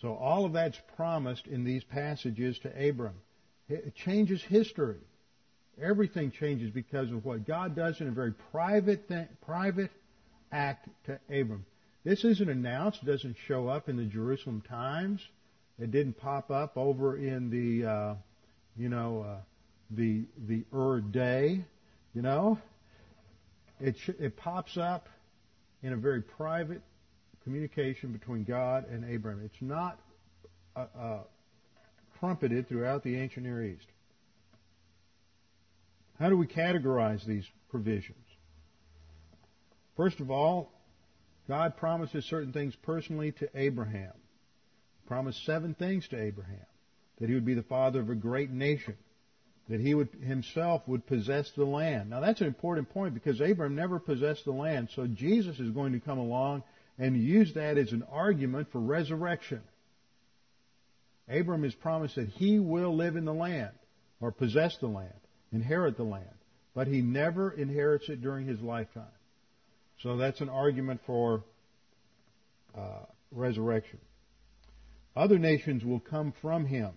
So 0.00 0.14
all 0.14 0.44
of 0.44 0.54
that's 0.54 0.80
promised 0.96 1.46
in 1.46 1.62
these 1.62 1.84
passages 1.84 2.58
to 2.64 2.88
Abram. 2.88 3.14
It 3.68 3.94
changes 3.94 4.42
history. 4.42 4.98
Everything 5.80 6.32
changes 6.32 6.72
because 6.72 7.12
of 7.12 7.24
what 7.24 7.46
God 7.46 7.76
does 7.76 8.00
in 8.00 8.08
a 8.08 8.10
very 8.10 8.32
private, 8.50 9.06
thing, 9.06 9.28
private 9.46 9.92
act 10.52 10.88
to 11.06 11.18
Abram. 11.28 11.64
This 12.04 12.24
isn't 12.24 12.48
announced. 12.48 13.00
It 13.02 13.06
doesn't 13.06 13.36
show 13.46 13.68
up 13.68 13.88
in 13.88 13.96
the 13.96 14.04
Jerusalem 14.04 14.62
Times. 14.68 15.20
It 15.78 15.90
didn't 15.90 16.18
pop 16.18 16.50
up 16.50 16.76
over 16.76 17.16
in 17.16 17.50
the, 17.50 17.88
uh, 17.88 18.14
you 18.76 18.88
know, 18.88 19.22
uh, 19.22 19.40
the 19.90 20.24
the 20.46 20.64
Ur 20.72 21.00
day, 21.00 21.64
you 22.14 22.22
know. 22.22 22.58
It 23.80 23.96
sh- 23.98 24.20
it 24.20 24.36
pops 24.36 24.76
up 24.76 25.08
in 25.82 25.92
a 25.92 25.96
very 25.96 26.22
private 26.22 26.82
communication 27.42 28.12
between 28.12 28.44
God 28.44 28.88
and 28.88 29.04
Abram. 29.14 29.42
It's 29.44 29.60
not 29.60 29.98
uh, 30.76 30.86
uh, 30.98 31.18
trumpeted 32.18 32.68
throughout 32.68 33.02
the 33.02 33.16
ancient 33.16 33.46
Near 33.46 33.64
East. 33.64 33.86
How 36.18 36.28
do 36.28 36.36
we 36.36 36.46
categorize 36.46 37.24
these 37.26 37.44
provisions? 37.70 38.16
First 39.96 40.20
of 40.20 40.30
all, 40.30 40.72
God 41.48 41.76
promises 41.76 42.24
certain 42.24 42.52
things 42.52 42.74
personally 42.82 43.32
to 43.32 43.48
Abraham. 43.54 44.12
He 44.12 45.08
promised 45.08 45.44
seven 45.44 45.74
things 45.74 46.08
to 46.08 46.20
Abraham. 46.20 46.66
That 47.20 47.28
he 47.28 47.34
would 47.34 47.44
be 47.44 47.54
the 47.54 47.62
father 47.62 48.00
of 48.00 48.10
a 48.10 48.14
great 48.14 48.50
nation 48.50 48.96
that 49.68 49.80
he 49.80 49.94
would 49.94 50.10
himself 50.22 50.82
would 50.86 51.06
possess 51.06 51.50
the 51.56 51.64
land. 51.64 52.10
Now 52.10 52.20
that's 52.20 52.40
an 52.40 52.46
important 52.46 52.90
point 52.90 53.14
because 53.14 53.40
Abraham 53.40 53.74
never 53.74 53.98
possessed 53.98 54.44
the 54.44 54.52
land, 54.52 54.88
so 54.94 55.06
Jesus 55.06 55.58
is 55.58 55.70
going 55.70 55.92
to 55.92 56.00
come 56.00 56.18
along 56.18 56.62
and 56.98 57.16
use 57.16 57.54
that 57.54 57.78
as 57.78 57.92
an 57.92 58.04
argument 58.10 58.70
for 58.70 58.80
resurrection. 58.80 59.62
Abraham 61.28 61.64
is 61.64 61.74
promised 61.74 62.16
that 62.16 62.28
he 62.28 62.58
will 62.58 62.94
live 62.94 63.16
in 63.16 63.24
the 63.24 63.32
land 63.32 63.72
or 64.20 64.30
possess 64.30 64.76
the 64.78 64.86
land, 64.86 65.14
inherit 65.50 65.96
the 65.96 66.04
land, 66.04 66.26
but 66.74 66.86
he 66.86 67.00
never 67.00 67.50
inherits 67.50 68.08
it 68.10 68.20
during 68.20 68.46
his 68.46 68.60
lifetime. 68.60 69.04
So 70.02 70.16
that's 70.16 70.40
an 70.40 70.48
argument 70.48 71.00
for 71.06 71.44
uh, 72.76 73.04
resurrection. 73.30 73.98
Other 75.16 75.38
nations 75.38 75.84
will 75.84 76.00
come 76.00 76.32
from 76.42 76.66
him. 76.66 76.90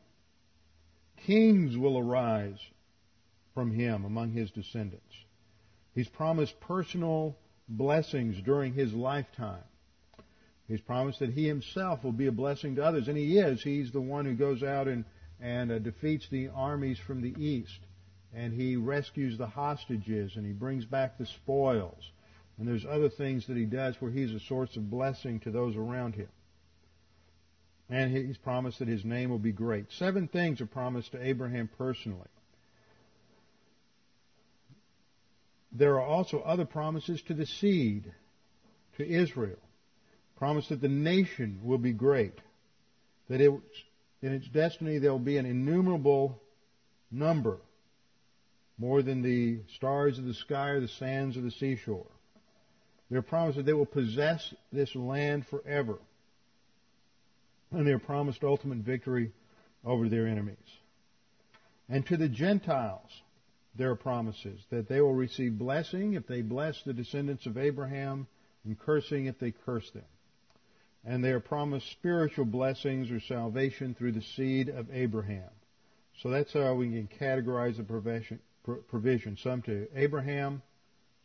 Kings 1.26 1.78
will 1.78 1.98
arise 1.98 2.60
from 3.54 3.72
him 3.72 4.06
among 4.06 4.32
his 4.32 4.52
descendants. 4.52 5.14
He's 5.94 6.08
promised 6.08 6.60
personal 6.60 7.38
blessings 7.68 8.42
during 8.44 8.74
his 8.74 8.94
lifetime. 8.94 9.64
He's 10.68 10.82
promised 10.82 11.20
that 11.20 11.32
he 11.32 11.48
himself 11.48 12.04
will 12.04 12.12
be 12.12 12.28
a 12.28 12.32
blessing 12.32 12.76
to 12.76 12.84
others, 12.84 13.08
and 13.08 13.18
he 13.18 13.38
is. 13.38 13.64
He's 13.64 13.92
the 13.92 14.02
one 14.02 14.26
who 14.26 14.36
goes 14.36 14.64
out 14.64 14.88
and, 14.88 15.06
and 15.40 15.72
uh, 15.72 15.80
defeats 15.80 16.28
the 16.30 16.50
armies 16.50 17.00
from 17.08 17.22
the 17.22 17.34
east, 17.42 17.80
and 18.34 18.54
he 18.54 18.76
rescues 18.76 19.38
the 19.38 19.48
hostages, 19.48 20.36
and 20.36 20.46
he 20.46 20.52
brings 20.52 20.86
back 20.86 21.18
the 21.18 21.26
spoils. 21.26 22.12
And 22.58 22.68
there's 22.68 22.86
other 22.86 23.10
things 23.10 23.46
that 23.48 23.58
he 23.58 23.66
does 23.66 23.96
where 24.00 24.12
he's 24.12 24.34
a 24.34 24.40
source 24.40 24.76
of 24.76 24.90
blessing 24.90 25.40
to 25.42 25.52
those 25.52 25.76
around 25.76 26.16
him. 26.16 26.30
And 27.90 28.12
he's 28.12 28.38
promised 28.38 28.80
that 28.80 28.88
his 28.88 29.06
name 29.06 29.30
will 29.30 29.40
be 29.40 29.52
great. 29.52 29.86
Seven 29.92 30.28
things 30.28 30.60
are 30.60 30.66
promised 30.66 31.12
to 31.12 31.26
Abraham 31.26 31.70
personally. 31.78 32.28
There 35.72 35.96
are 35.96 36.06
also 36.06 36.40
other 36.40 36.66
promises 36.66 37.22
to 37.28 37.34
the 37.34 37.46
seed, 37.46 38.12
to 38.98 39.08
Israel. 39.08 39.60
Promise 40.38 40.70
that 40.70 40.82
the 40.82 40.88
nation 40.88 41.60
will 41.64 41.78
be 41.78 41.94
great. 41.94 42.34
That 43.30 43.42
it, 43.42 43.52
in 44.22 44.34
its 44.34 44.48
destiny 44.48 44.98
there 44.98 45.12
will 45.12 45.20
be 45.20 45.38
an 45.38 45.46
innumerable 45.46 46.42
number, 47.12 47.58
more 48.78 49.02
than 49.02 49.22
the 49.22 49.60
stars 49.76 50.18
of 50.18 50.26
the 50.26 50.34
sky 50.34 50.70
or 50.70 50.82
the 50.82 50.88
sands 50.88 51.38
of 51.38 51.44
the 51.44 51.52
seashore. 51.52 52.08
They're 53.10 53.22
promised 53.22 53.58
that 53.58 53.66
they 53.66 53.74
will 53.74 53.86
possess 53.86 54.54
this 54.72 54.96
land 54.96 55.48
forever. 55.48 55.98
And 57.72 57.88
they're 57.88 58.00
promised 58.00 58.44
ultimate 58.44 58.80
victory 58.80 59.32
over 59.86 60.10
their 60.10 60.28
enemies. 60.28 60.58
And 61.90 62.06
to 62.08 62.18
the 62.18 62.28
Gentiles, 62.30 63.10
there 63.76 63.92
are 63.92 63.96
promises 63.96 64.60
that 64.72 64.90
they 64.90 65.00
will 65.00 65.14
receive 65.14 65.58
blessing 65.58 66.14
if 66.14 66.28
they 66.28 66.42
bless 66.42 66.82
the 66.84 66.94
descendants 66.94 67.46
of 67.46 67.58
Abraham 67.58 68.28
and 68.66 68.78
cursing 68.78 69.28
if 69.28 69.40
they 69.40 69.52
curse 69.52 69.90
them. 69.92 70.04
And 71.06 71.24
they 71.24 71.32
are 71.32 71.40
promised 71.40 71.90
spiritual 71.92 72.46
blessings 72.46 73.12
or 73.12 73.22
salvation 73.22 73.94
through 73.94 74.14
the 74.14 74.22
seed 74.22 74.68
of 74.68 74.88
Abraham. 74.92 75.50
So 76.22 76.30
that's 76.30 76.52
how 76.52 76.74
we 76.74 76.88
can 76.88 77.08
categorize 77.20 77.78
the 77.78 77.84
provision, 77.84 78.40
provision. 78.90 79.38
Some 79.42 79.62
to 79.64 79.88
Abraham, 79.96 80.62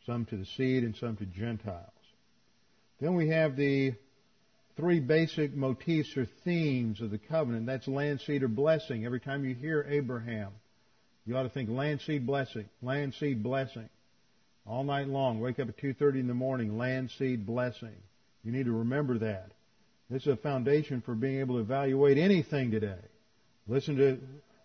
some 0.07 0.24
to 0.26 0.36
the 0.36 0.46
seed, 0.57 0.82
and 0.84 0.96
some 0.96 1.16
to 1.16 1.26
Gentiles. 1.26 1.88
Then 3.00 3.14
we 3.14 3.28
have 3.28 3.57
the 3.57 3.94
three 4.76 5.00
basic 5.00 5.55
motifs 5.55 6.16
or 6.16 6.26
themes 6.44 7.00
of 7.00 7.11
the 7.11 7.18
covenant. 7.18 7.66
That's 7.66 7.88
land, 7.88 8.20
seed, 8.20 8.42
or 8.42 8.48
blessing. 8.48 9.05
Every 9.05 9.20
time 9.20 9.44
you 9.44 9.55
hear 9.55 9.86
Abraham, 9.88 10.53
you 11.26 11.36
ought 11.36 11.44
to 11.44 11.48
think 11.48 11.70
land, 11.70 12.00
seed, 12.00 12.26
blessing. 12.26 12.68
Land, 12.80 13.14
seed, 13.14 13.42
blessing. 13.42 13.88
All 14.66 14.84
night 14.84 15.09
long. 15.09 15.40
Wake 15.40 15.59
up 15.59 15.68
at 15.68 15.76
2.30 15.78 16.20
in 16.20 16.26
the 16.28 16.34
morning. 16.34 16.78
Land, 16.78 17.11
seed, 17.18 17.46
blessing. 17.46 17.94
You 18.44 18.53
need 18.53 18.66
to 18.66 18.72
remember 18.72 19.18
that. 19.18 19.50
This 20.11 20.22
is 20.22 20.28
a 20.28 20.36
foundation 20.36 21.00
for 21.00 21.14
being 21.14 21.40
able 21.40 21.57
to 21.57 21.61
evaluate 21.61 22.18
anything 22.18 22.70
today. 22.70 22.98
Listen 23.66 23.96
to, 23.96 24.18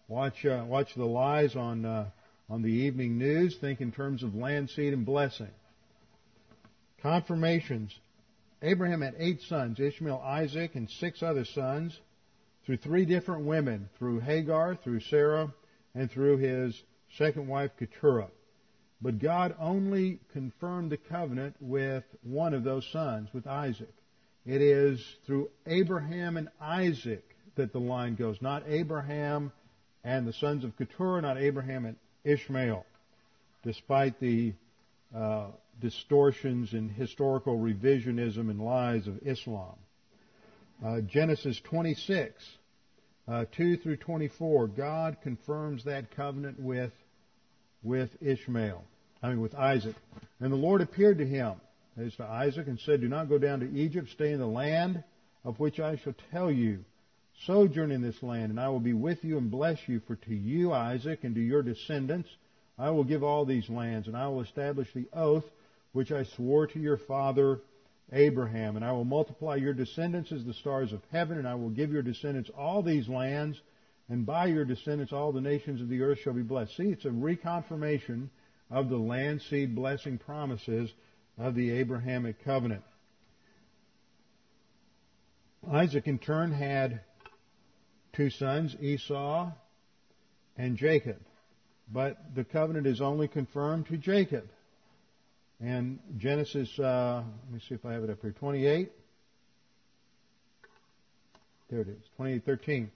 watch, 0.07 0.45
uh, 0.45 0.63
watch 0.67 0.93
the 0.95 1.05
lies 1.05 1.55
on, 1.55 1.85
uh, 1.85 2.09
on 2.50 2.62
the 2.62 2.72
evening 2.72 3.18
news. 3.18 3.58
Think 3.60 3.82
in 3.82 3.91
terms 3.91 4.24
of 4.24 4.36
land, 4.36 4.70
seed, 4.70 4.93
and 4.93 5.06
blessing. 5.06 5.52
Confirmations. 7.02 7.98
Abraham 8.62 9.02
had 9.02 9.16
eight 9.20 9.41
sons, 9.41 9.80
Ishmael, 9.80 10.22
Isaac, 10.24 10.76
and 10.76 10.89
six 10.89 11.22
other 11.22 11.45
sons 11.45 12.00
through 12.66 12.78
three 12.78 13.06
different 13.06 13.45
women, 13.45 13.89
through 13.98 14.20
Hagar, 14.20 14.76
through 14.76 15.00
Sarah, 15.02 15.54
and 15.93 16.12
through 16.12 16.38
his 16.38 16.82
second 17.18 17.48
wife, 17.48 17.72
Keturah. 17.78 18.30
But 19.00 19.20
God 19.20 19.56
only 19.60 20.20
confirmed 20.34 20.91
the 20.91 20.98
covenant 20.98 21.56
with 21.60 22.04
one 22.24 22.54
of 22.54 22.64
those 22.64 22.88
sons, 22.91 23.30
with 23.32 23.45
Isaac. 23.45 23.93
It 24.45 24.62
is 24.62 25.06
through 25.26 25.50
Abraham 25.68 26.36
and 26.38 26.50
Isaac 26.60 27.24
that 27.56 27.74
the 27.74 27.80
line 27.80 28.16
goes, 28.16 28.41
not 28.41 28.64
Abraham 28.68 29.52
and 30.04 30.28
the 30.28 30.34
sons 30.34 30.64
of 30.64 30.76
Keturah, 30.78 31.22
not 31.22 31.38
Abraham 31.38 31.86
and 31.86 31.95
Ishmael, 32.28 32.86
despite 33.63 34.19
the 34.19 34.53
uh, 35.15 35.47
distortions 35.82 36.73
and 36.73 36.91
historical 36.91 37.57
revisionism 37.57 38.49
and 38.49 38.59
lies 38.59 39.07
of 39.07 39.19
Islam. 39.25 39.75
Uh, 40.84 41.01
Genesis 41.01 41.59
26, 41.61 42.43
uh, 43.28 43.45
2 43.55 43.78
through 43.78 43.97
24, 43.97 44.67
God 44.67 45.17
confirms 45.23 45.84
that 45.86 46.15
covenant 46.15 46.59
with, 46.59 46.91
with 47.84 48.09
Ishmael, 48.21 48.84
I 49.23 49.30
mean 49.30 49.41
with 49.41 49.55
Isaac. 49.55 49.95
And 50.39 50.51
the 50.51 50.57
Lord 50.57 50.82
appeared 50.82 51.17
to 51.19 51.25
him, 51.25 51.53
as 51.97 52.15
to 52.15 52.25
Isaac, 52.25 52.67
and 52.67 52.80
said, 52.80 53.01
Do 53.01 53.07
not 53.07 53.30
go 53.30 53.38
down 53.38 53.61
to 53.61 53.71
Egypt, 53.71 54.09
stay 54.09 54.32
in 54.32 54.39
the 54.39 54.45
land 54.45 55.03
of 55.43 55.59
which 55.59 55.80
I 55.80 55.95
shall 55.95 56.15
tell 56.32 56.51
you. 56.51 56.84
Sojourn 57.45 57.91
in 57.91 58.01
this 58.01 58.21
land, 58.23 58.49
and 58.49 58.59
I 58.59 58.69
will 58.69 58.79
be 58.79 58.93
with 58.93 59.23
you 59.23 59.38
and 59.38 59.51
bless 59.51 59.77
you, 59.88 60.01
for 60.07 60.15
to 60.15 60.35
you, 60.35 60.73
Isaac, 60.73 61.23
and 61.23 61.35
to 61.35 61.41
your 61.41 61.61
descendants, 61.61 62.29
I 62.77 62.89
will 62.89 63.03
give 63.03 63.23
all 63.23 63.45
these 63.45 63.69
lands, 63.69 64.07
and 64.07 64.17
I 64.17 64.27
will 64.27 64.41
establish 64.41 64.91
the 64.93 65.07
oath 65.13 65.45
which 65.93 66.11
I 66.11 66.23
swore 66.23 66.67
to 66.67 66.79
your 66.79 66.97
father 66.97 67.61
Abraham. 68.11 68.75
And 68.75 68.85
I 68.85 68.91
will 68.91 69.05
multiply 69.05 69.55
your 69.55 69.73
descendants 69.73 70.31
as 70.31 70.45
the 70.45 70.53
stars 70.53 70.93
of 70.93 71.01
heaven, 71.11 71.38
and 71.38 71.47
I 71.47 71.55
will 71.55 71.69
give 71.69 71.91
your 71.91 72.01
descendants 72.01 72.49
all 72.57 72.81
these 72.81 73.07
lands, 73.07 73.59
and 74.09 74.25
by 74.25 74.47
your 74.47 74.65
descendants 74.65 75.13
all 75.13 75.31
the 75.31 75.41
nations 75.41 75.81
of 75.81 75.89
the 75.89 76.01
earth 76.01 76.19
shall 76.23 76.33
be 76.33 76.41
blessed. 76.41 76.75
See, 76.75 76.89
it's 76.89 77.05
a 77.05 77.09
reconfirmation 77.09 78.29
of 78.69 78.89
the 78.89 78.97
land 78.97 79.41
seed 79.43 79.75
blessing 79.75 80.17
promises 80.17 80.91
of 81.38 81.55
the 81.55 81.71
Abrahamic 81.71 82.43
covenant. 82.43 82.83
Isaac 85.71 86.07
in 86.07 86.19
turn 86.19 86.51
had 86.51 87.01
two 88.18 88.30
sons, 88.32 88.76
Esau 88.82 89.51
and 90.57 90.76
Jacob. 90.76 91.18
But 91.93 92.18
the 92.36 92.43
covenant 92.43 92.88
is 92.88 92.99
only 92.99 93.28
confirmed 93.28 93.86
to 93.88 93.97
Jacob. 93.97 94.49
And 95.61 95.99
Genesis, 96.18 96.78
uh, 96.80 97.24
let 97.45 97.53
me 97.53 97.61
see 97.70 97.76
if 97.76 97.86
I 97.86 97.93
have 97.93 98.03
it 98.03 98.09
up 98.09 98.18
here, 98.22 98.32
28. 98.32 98.91
There 101.70 101.82
it 101.82 101.88
is, 101.88 102.01
28:13. 102.18 102.89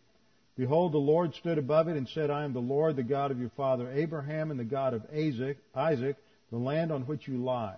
Behold, 0.57 0.91
the 0.91 0.97
Lord 0.97 1.33
stood 1.35 1.57
above 1.57 1.87
it 1.87 1.97
and 1.97 2.07
said, 2.09 2.29
I 2.29 2.43
am 2.43 2.53
the 2.53 2.59
Lord, 2.59 2.95
the 2.95 3.03
God 3.03 3.31
of 3.31 3.39
your 3.39 3.49
father 3.49 3.89
Abraham 3.91 4.51
and 4.51 4.59
the 4.59 4.65
God 4.65 4.93
of 4.93 5.05
Isaac, 5.13 5.57
Isaac, 5.73 6.17
the 6.51 6.57
land 6.57 6.91
on 6.91 7.03
which 7.03 7.27
you 7.27 7.37
lie. 7.37 7.77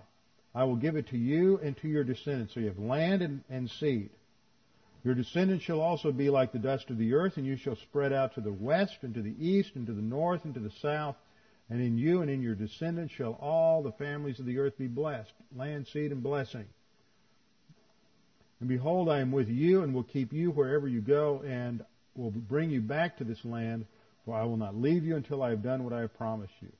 I 0.54 0.64
will 0.64 0.76
give 0.76 0.96
it 0.96 1.08
to 1.08 1.16
you 1.16 1.58
and 1.62 1.76
to 1.78 1.88
your 1.88 2.04
descendants. 2.04 2.54
So 2.54 2.60
you 2.60 2.66
have 2.66 2.78
land 2.78 3.22
and, 3.22 3.42
and 3.48 3.70
seed. 3.70 4.10
Your 5.04 5.14
descendants 5.14 5.64
shall 5.64 5.82
also 5.82 6.10
be 6.10 6.30
like 6.30 6.52
the 6.52 6.58
dust 6.58 6.88
of 6.88 6.96
the 6.96 7.12
earth, 7.12 7.36
and 7.36 7.44
you 7.44 7.56
shall 7.56 7.76
spread 7.76 8.12
out 8.12 8.34
to 8.34 8.40
the 8.40 8.52
west 8.52 8.96
and 9.02 9.12
to 9.14 9.22
the 9.22 9.34
east 9.38 9.72
and 9.74 9.86
to 9.86 9.92
the 9.92 10.02
north 10.02 10.44
and 10.44 10.54
to 10.54 10.60
the 10.60 10.72
south. 10.80 11.16
And 11.68 11.80
in 11.80 11.98
you 11.98 12.22
and 12.22 12.30
in 12.30 12.42
your 12.42 12.54
descendants 12.54 13.12
shall 13.14 13.38
all 13.40 13.82
the 13.82 13.92
families 13.92 14.38
of 14.40 14.46
the 14.46 14.58
earth 14.58 14.78
be 14.78 14.86
blessed, 14.86 15.32
land, 15.54 15.86
seed, 15.86 16.10
and 16.10 16.22
blessing. 16.22 16.64
And 18.60 18.68
behold, 18.68 19.10
I 19.10 19.20
am 19.20 19.30
with 19.30 19.48
you 19.48 19.82
and 19.82 19.92
will 19.92 20.04
keep 20.04 20.32
you 20.32 20.50
wherever 20.50 20.88
you 20.88 21.02
go 21.02 21.42
and 21.46 21.84
will 22.16 22.30
bring 22.30 22.70
you 22.70 22.80
back 22.80 23.18
to 23.18 23.24
this 23.24 23.44
land, 23.44 23.84
for 24.24 24.34
I 24.34 24.44
will 24.44 24.56
not 24.56 24.76
leave 24.76 25.04
you 25.04 25.16
until 25.16 25.42
I 25.42 25.50
have 25.50 25.62
done 25.62 25.84
what 25.84 25.92
I 25.92 26.00
have 26.00 26.16
promised 26.16 26.54
you. 26.60 26.72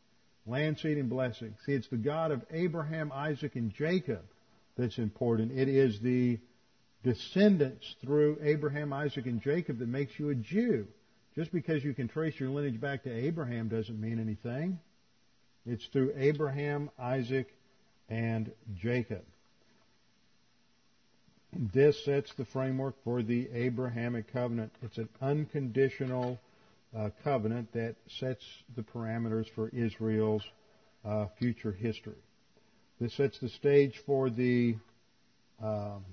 Land, 0.46 0.78
seed, 0.78 0.96
and 0.96 1.10
blessing. 1.10 1.54
See, 1.66 1.72
it's 1.72 1.88
the 1.88 1.96
God 1.96 2.30
of 2.30 2.42
Abraham, 2.50 3.12
Isaac, 3.12 3.56
and 3.56 3.72
Jacob 3.74 4.22
that's 4.76 4.98
important. 4.98 5.52
It 5.52 5.68
is 5.68 6.00
the 6.00 6.38
descendants 7.04 7.94
through 8.02 8.38
Abraham, 8.42 8.92
Isaac, 8.92 9.26
and 9.26 9.40
Jacob 9.40 9.78
that 9.78 9.88
makes 9.88 10.18
you 10.18 10.30
a 10.30 10.34
Jew. 10.34 10.86
Just 11.36 11.52
because 11.52 11.84
you 11.84 11.94
can 11.94 12.08
trace 12.08 12.38
your 12.38 12.48
lineage 12.48 12.80
back 12.80 13.04
to 13.04 13.12
Abraham 13.12 13.68
doesn't 13.68 14.00
mean 14.00 14.18
anything. 14.18 14.78
It's 15.66 15.86
through 15.92 16.14
Abraham, 16.16 16.90
Isaac, 16.98 17.48
and 18.08 18.50
Jacob. 18.76 19.22
This 21.72 22.04
sets 22.04 22.32
the 22.36 22.44
framework 22.46 22.94
for 23.04 23.22
the 23.22 23.48
Abrahamic 23.52 24.32
covenant. 24.32 24.72
It's 24.82 24.98
an 24.98 25.08
unconditional 25.20 26.40
uh, 26.96 27.10
covenant 27.22 27.72
that 27.72 27.96
sets 28.18 28.44
the 28.76 28.82
parameters 28.82 29.46
for 29.54 29.68
Israel's 29.68 30.42
uh, 31.04 31.26
future 31.38 31.72
history. 31.72 32.14
This 33.00 33.14
sets 33.14 33.38
the 33.38 33.48
stage 33.48 34.00
for 34.06 34.30
the 34.30 34.76
um, 35.62 36.04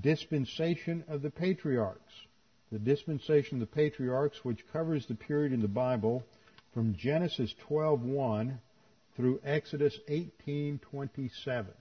dispensation 0.00 1.04
of 1.08 1.22
the 1.22 1.30
patriarchs 1.30 2.26
the 2.72 2.78
dispensation 2.78 3.56
of 3.56 3.60
the 3.60 3.74
patriarchs, 3.74 4.44
which 4.44 4.66
covers 4.72 5.06
the 5.06 5.14
period 5.14 5.52
in 5.52 5.60
the 5.60 5.68
Bible 5.68 6.24
from 6.74 6.94
Genesis 6.94 7.54
12:1 7.68 8.58
through 9.14 9.40
Exodus 9.44 9.98
18:27. 10.08 11.74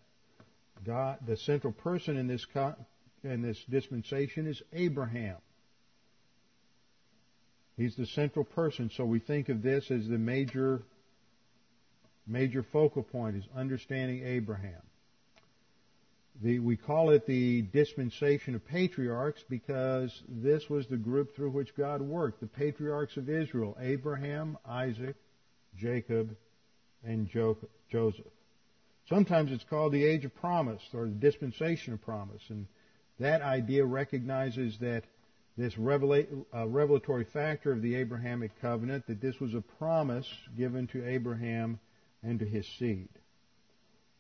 God, 0.84 1.20
the 1.26 1.38
central 1.38 1.74
person 1.74 2.18
in 2.18 2.28
this 2.28 2.46
in 3.24 3.42
this 3.42 3.64
dispensation 3.66 4.46
is 4.46 4.62
Abraham. 4.74 5.38
He's 7.76 7.96
the 7.96 8.06
central 8.06 8.46
person, 8.46 8.90
so 8.90 9.06
we 9.06 9.20
think 9.20 9.50
of 9.50 9.64
this 9.64 9.90
as 9.90 10.08
the 10.08 10.20
major 10.20 10.84
major 12.28 12.64
focal 12.64 13.04
point 13.04 13.36
is 13.36 13.48
understanding 13.56 14.24
Abraham. 14.24 14.82
The, 16.42 16.60
we 16.60 16.76
call 16.76 17.12
it 17.12 17.26
the 17.26 17.62
dispensation 17.62 18.56
of 18.56 18.66
patriarchs 18.68 19.44
because 19.50 20.22
this 20.28 20.70
was 20.70 20.86
the 20.88 20.98
group 20.98 21.36
through 21.36 21.52
which 21.52 21.76
God 21.76 22.02
worked. 22.02 22.42
The 22.42 22.48
patriarchs 22.48 23.16
of 23.16 23.30
Israel, 23.30 23.78
Abraham, 23.80 24.58
Isaac, 24.66 25.16
Jacob, 25.78 26.36
and 27.04 27.28
Joseph. 27.28 28.26
Sometimes 29.08 29.52
it's 29.52 29.64
called 29.64 29.94
the 29.94 30.04
age 30.04 30.26
of 30.26 30.36
promise 30.36 30.82
or 30.94 31.06
the 31.06 31.12
dispensation 31.12 31.94
of 31.94 32.02
promise. 32.02 32.42
And 32.50 32.68
that 33.20 33.42
idea 33.42 33.86
recognizes 33.86 34.78
that 34.80 35.04
this 35.58 35.78
uh, 35.78 36.68
revelatory 36.68 37.24
factor 37.24 37.72
of 37.72 37.82
the 37.82 37.96
Abrahamic 37.96 38.60
covenant, 38.60 39.08
that 39.08 39.22
this 39.22 39.40
was 39.40 39.54
a 39.54 39.62
promise 39.62 40.28
given 40.58 40.88
to 40.88 41.08
Abraham 41.08 41.80
and 42.24 42.40
to 42.40 42.46
his 42.46 42.68
seed. 42.78 43.08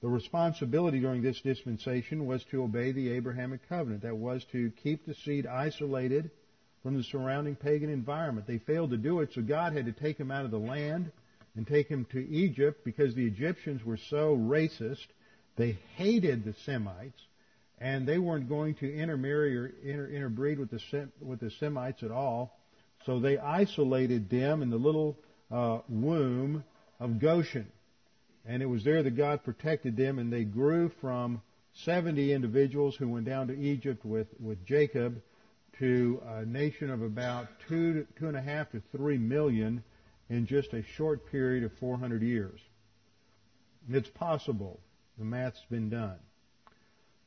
The 0.05 0.11
responsibility 0.11 0.99
during 0.99 1.23
this 1.23 1.41
dispensation 1.41 2.27
was 2.27 2.43
to 2.51 2.61
obey 2.61 2.91
the 2.91 3.09
Abrahamic 3.13 3.67
covenant. 3.67 4.03
That 4.03 4.15
was 4.15 4.45
to 4.51 4.71
keep 4.83 5.03
the 5.03 5.15
seed 5.15 5.47
isolated 5.47 6.29
from 6.83 6.95
the 6.95 7.01
surrounding 7.01 7.55
pagan 7.55 7.89
environment. 7.89 8.45
They 8.45 8.59
failed 8.59 8.91
to 8.91 8.97
do 8.97 9.21
it, 9.21 9.31
so 9.33 9.41
God 9.41 9.73
had 9.73 9.87
to 9.87 9.91
take 9.91 10.19
them 10.19 10.29
out 10.29 10.45
of 10.45 10.51
the 10.51 10.59
land 10.59 11.11
and 11.55 11.65
take 11.65 11.89
them 11.89 12.05
to 12.11 12.19
Egypt 12.19 12.85
because 12.85 13.15
the 13.15 13.25
Egyptians 13.25 13.83
were 13.83 13.97
so 13.97 14.37
racist 14.37 15.07
They 15.55 15.79
hated 15.95 16.45
the 16.45 16.53
Semites, 16.67 17.19
and 17.79 18.07
they 18.07 18.19
weren't 18.19 18.47
going 18.47 18.75
to 18.75 18.95
intermarry 18.95 19.57
or 19.57 19.73
inter- 19.83 20.09
interbreed 20.09 20.59
with 20.59 20.69
the 20.69 21.09
with 21.19 21.39
the 21.39 21.49
Semites 21.49 22.03
at 22.03 22.11
all. 22.11 22.55
So 23.07 23.19
they 23.19 23.39
isolated 23.39 24.29
them 24.29 24.61
in 24.61 24.69
the 24.69 24.77
little 24.77 25.17
uh, 25.49 25.79
womb 25.89 26.63
of 26.99 27.19
Goshen, 27.19 27.71
and 28.47 28.61
it 28.61 28.67
was 28.67 28.83
there 28.83 29.03
that 29.03 29.17
God 29.17 29.43
protected 29.43 29.97
them, 29.97 30.19
and 30.19 30.31
they 30.31 30.43
grew 30.43 30.89
from 31.01 31.41
70 31.73 32.31
individuals 32.31 32.95
who 32.95 33.09
went 33.09 33.25
down 33.25 33.47
to 33.47 33.57
Egypt 33.57 34.05
with 34.05 34.27
with 34.39 34.65
Jacob 34.65 35.21
to 35.79 36.21
a 36.25 36.45
nation 36.45 36.89
of 36.89 37.01
about 37.01 37.47
two 37.67 38.05
two 38.17 38.27
and 38.27 38.37
a 38.37 38.41
half 38.41 38.71
to 38.71 38.81
three 38.91 39.17
million 39.17 39.83
in 40.29 40.45
just 40.45 40.73
a 40.73 40.83
short 40.83 41.29
period 41.31 41.63
of 41.63 41.73
400 41.73 42.21
years. 42.21 42.59
It's 43.89 44.09
possible. 44.09 44.79
The 45.17 45.25
math's 45.25 45.63
been 45.69 45.89
done. 45.89 46.17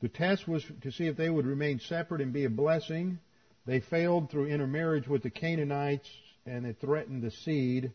The 0.00 0.08
test 0.08 0.46
was 0.46 0.64
to 0.82 0.90
see 0.90 1.06
if 1.06 1.16
they 1.16 1.30
would 1.30 1.46
remain 1.46 1.80
separate 1.80 2.20
and 2.20 2.32
be 2.32 2.44
a 2.44 2.50
blessing. 2.50 3.18
They 3.66 3.80
failed 3.80 4.30
through 4.30 4.46
intermarriage 4.46 5.08
with 5.08 5.22
the 5.22 5.30
Canaanites 5.30 6.08
and 6.46 6.66
it 6.66 6.78
threatened 6.80 7.22
the 7.22 7.30
seed. 7.30 7.92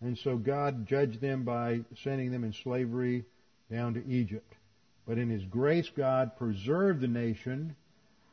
And 0.00 0.16
so 0.16 0.36
God 0.36 0.86
judged 0.86 1.20
them 1.20 1.42
by 1.42 1.80
sending 2.02 2.30
them 2.30 2.44
in 2.44 2.52
slavery 2.52 3.24
down 3.70 3.94
to 3.94 4.06
Egypt. 4.06 4.54
But 5.06 5.18
in 5.18 5.28
His 5.28 5.44
grace, 5.44 5.90
God 5.96 6.36
preserved 6.36 7.00
the 7.00 7.08
nation 7.08 7.74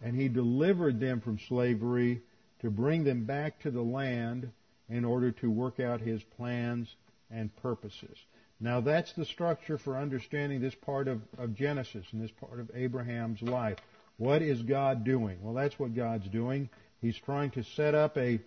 and 0.02 0.16
He 0.16 0.28
delivered 0.28 1.00
them 1.00 1.22
from 1.22 1.40
slavery 1.40 2.22
to 2.60 2.70
bring 2.70 3.04
them 3.04 3.26
back 3.26 3.60
to 3.62 3.72
the 3.72 3.82
land 3.82 4.52
in 4.90 5.06
order 5.06 5.32
to 5.32 5.50
work 5.50 5.80
out 5.80 6.02
His 6.02 6.22
plans 6.38 6.94
and 7.32 7.56
purposes. 7.58 8.18
Now 8.60 8.82
that's 8.82 9.12
the 9.14 9.26
structure 9.26 9.78
for 9.78 9.98
understanding 9.98 10.62
this 10.62 10.76
part 10.76 11.08
of, 11.08 11.22
of 11.38 11.56
Genesis 11.56 12.06
and 12.12 12.22
this 12.22 12.32
part 12.32 12.60
of 12.60 12.72
Abraham's 12.74 13.42
life. 13.42 13.78
What 14.18 14.42
is 14.42 14.62
God 14.62 15.04
doing? 15.04 15.40
Well, 15.42 15.54
that's 15.54 15.78
what 15.78 15.94
God's 15.94 16.28
doing. 16.30 16.70
He's 17.02 17.18
trying 17.18 17.52
to 17.52 17.64
set 17.64 17.94
up 17.94 18.18
a, 18.18 18.40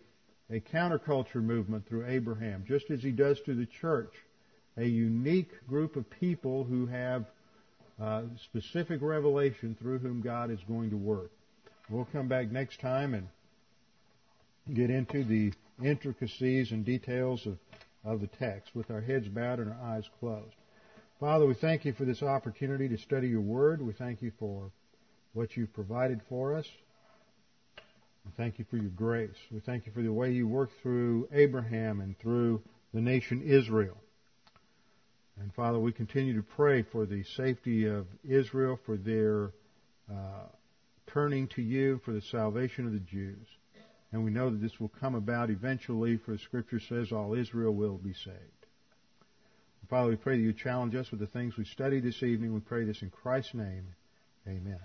a 0.50 0.60
counterculture 0.60 1.42
movement 1.42 1.86
through 1.86 2.06
Abraham, 2.06 2.64
just 2.66 2.90
as 2.90 3.02
he 3.02 3.10
does 3.10 3.38
through 3.40 3.56
the 3.56 3.66
church. 3.66 4.12
A 4.76 4.84
unique 4.84 5.66
group 5.66 5.96
of 5.96 6.08
people 6.08 6.64
who 6.64 6.86
have 6.86 7.26
uh, 8.00 8.22
specific 8.44 9.02
revelation 9.02 9.76
through 9.80 9.98
whom 9.98 10.20
God 10.20 10.50
is 10.50 10.60
going 10.68 10.90
to 10.90 10.96
work. 10.96 11.32
We'll 11.90 12.08
come 12.12 12.28
back 12.28 12.50
next 12.50 12.80
time 12.80 13.14
and 13.14 13.28
get 14.72 14.90
into 14.90 15.24
the 15.24 15.52
intricacies 15.82 16.70
and 16.70 16.84
details 16.84 17.46
of 17.46 17.58
of 18.04 18.20
the 18.20 18.26
text 18.26 18.74
with 18.74 18.90
our 18.90 19.00
heads 19.00 19.28
bowed 19.28 19.58
and 19.58 19.70
our 19.70 19.80
eyes 19.82 20.04
closed. 20.20 20.54
Father, 21.20 21.46
we 21.46 21.54
thank 21.54 21.84
you 21.84 21.92
for 21.92 22.04
this 22.04 22.22
opportunity 22.22 22.88
to 22.88 22.98
study 22.98 23.28
your 23.28 23.40
word. 23.40 23.82
We 23.82 23.92
thank 23.92 24.22
you 24.22 24.32
for 24.38 24.70
what 25.32 25.56
you've 25.56 25.72
provided 25.74 26.20
for 26.28 26.54
us. 26.54 26.66
We 28.28 28.34
thank 28.36 28.58
you 28.58 28.66
for 28.68 28.76
your 28.76 28.90
grace. 28.90 29.36
We 29.50 29.60
thank 29.60 29.86
you 29.86 29.92
for 29.92 30.02
the 30.02 30.12
way 30.12 30.32
you 30.32 30.46
worked 30.46 30.74
through 30.82 31.28
Abraham 31.32 32.02
and 32.02 32.18
through 32.18 32.60
the 32.92 33.00
nation 33.00 33.40
Israel. 33.42 33.96
And 35.40 35.54
Father, 35.54 35.78
we 35.78 35.92
continue 35.92 36.36
to 36.36 36.42
pray 36.42 36.82
for 36.82 37.06
the 37.06 37.22
safety 37.36 37.86
of 37.86 38.06
Israel, 38.28 38.78
for 38.84 38.98
their 38.98 39.52
uh, 40.10 40.46
turning 41.06 41.48
to 41.48 41.62
you, 41.62 42.02
for 42.04 42.12
the 42.12 42.20
salvation 42.20 42.86
of 42.86 42.92
the 42.92 42.98
Jews. 42.98 43.46
And 44.12 44.24
we 44.24 44.30
know 44.30 44.50
that 44.50 44.60
this 44.60 44.78
will 44.78 44.92
come 45.00 45.14
about 45.14 45.48
eventually, 45.48 46.18
for 46.18 46.32
the 46.32 46.38
scripture 46.38 46.80
says 46.80 47.12
all 47.12 47.32
Israel 47.32 47.74
will 47.74 47.96
be 47.96 48.12
saved. 48.12 48.36
Father, 49.88 50.10
we 50.10 50.16
pray 50.16 50.36
that 50.36 50.42
you 50.42 50.52
challenge 50.52 50.94
us 50.94 51.10
with 51.10 51.20
the 51.20 51.26
things 51.26 51.56
we 51.56 51.64
studied 51.64 52.04
this 52.04 52.22
evening. 52.22 52.52
We 52.52 52.60
pray 52.60 52.84
this 52.84 53.00
in 53.00 53.08
Christ's 53.08 53.54
name. 53.54 53.86
Amen. 54.46 54.80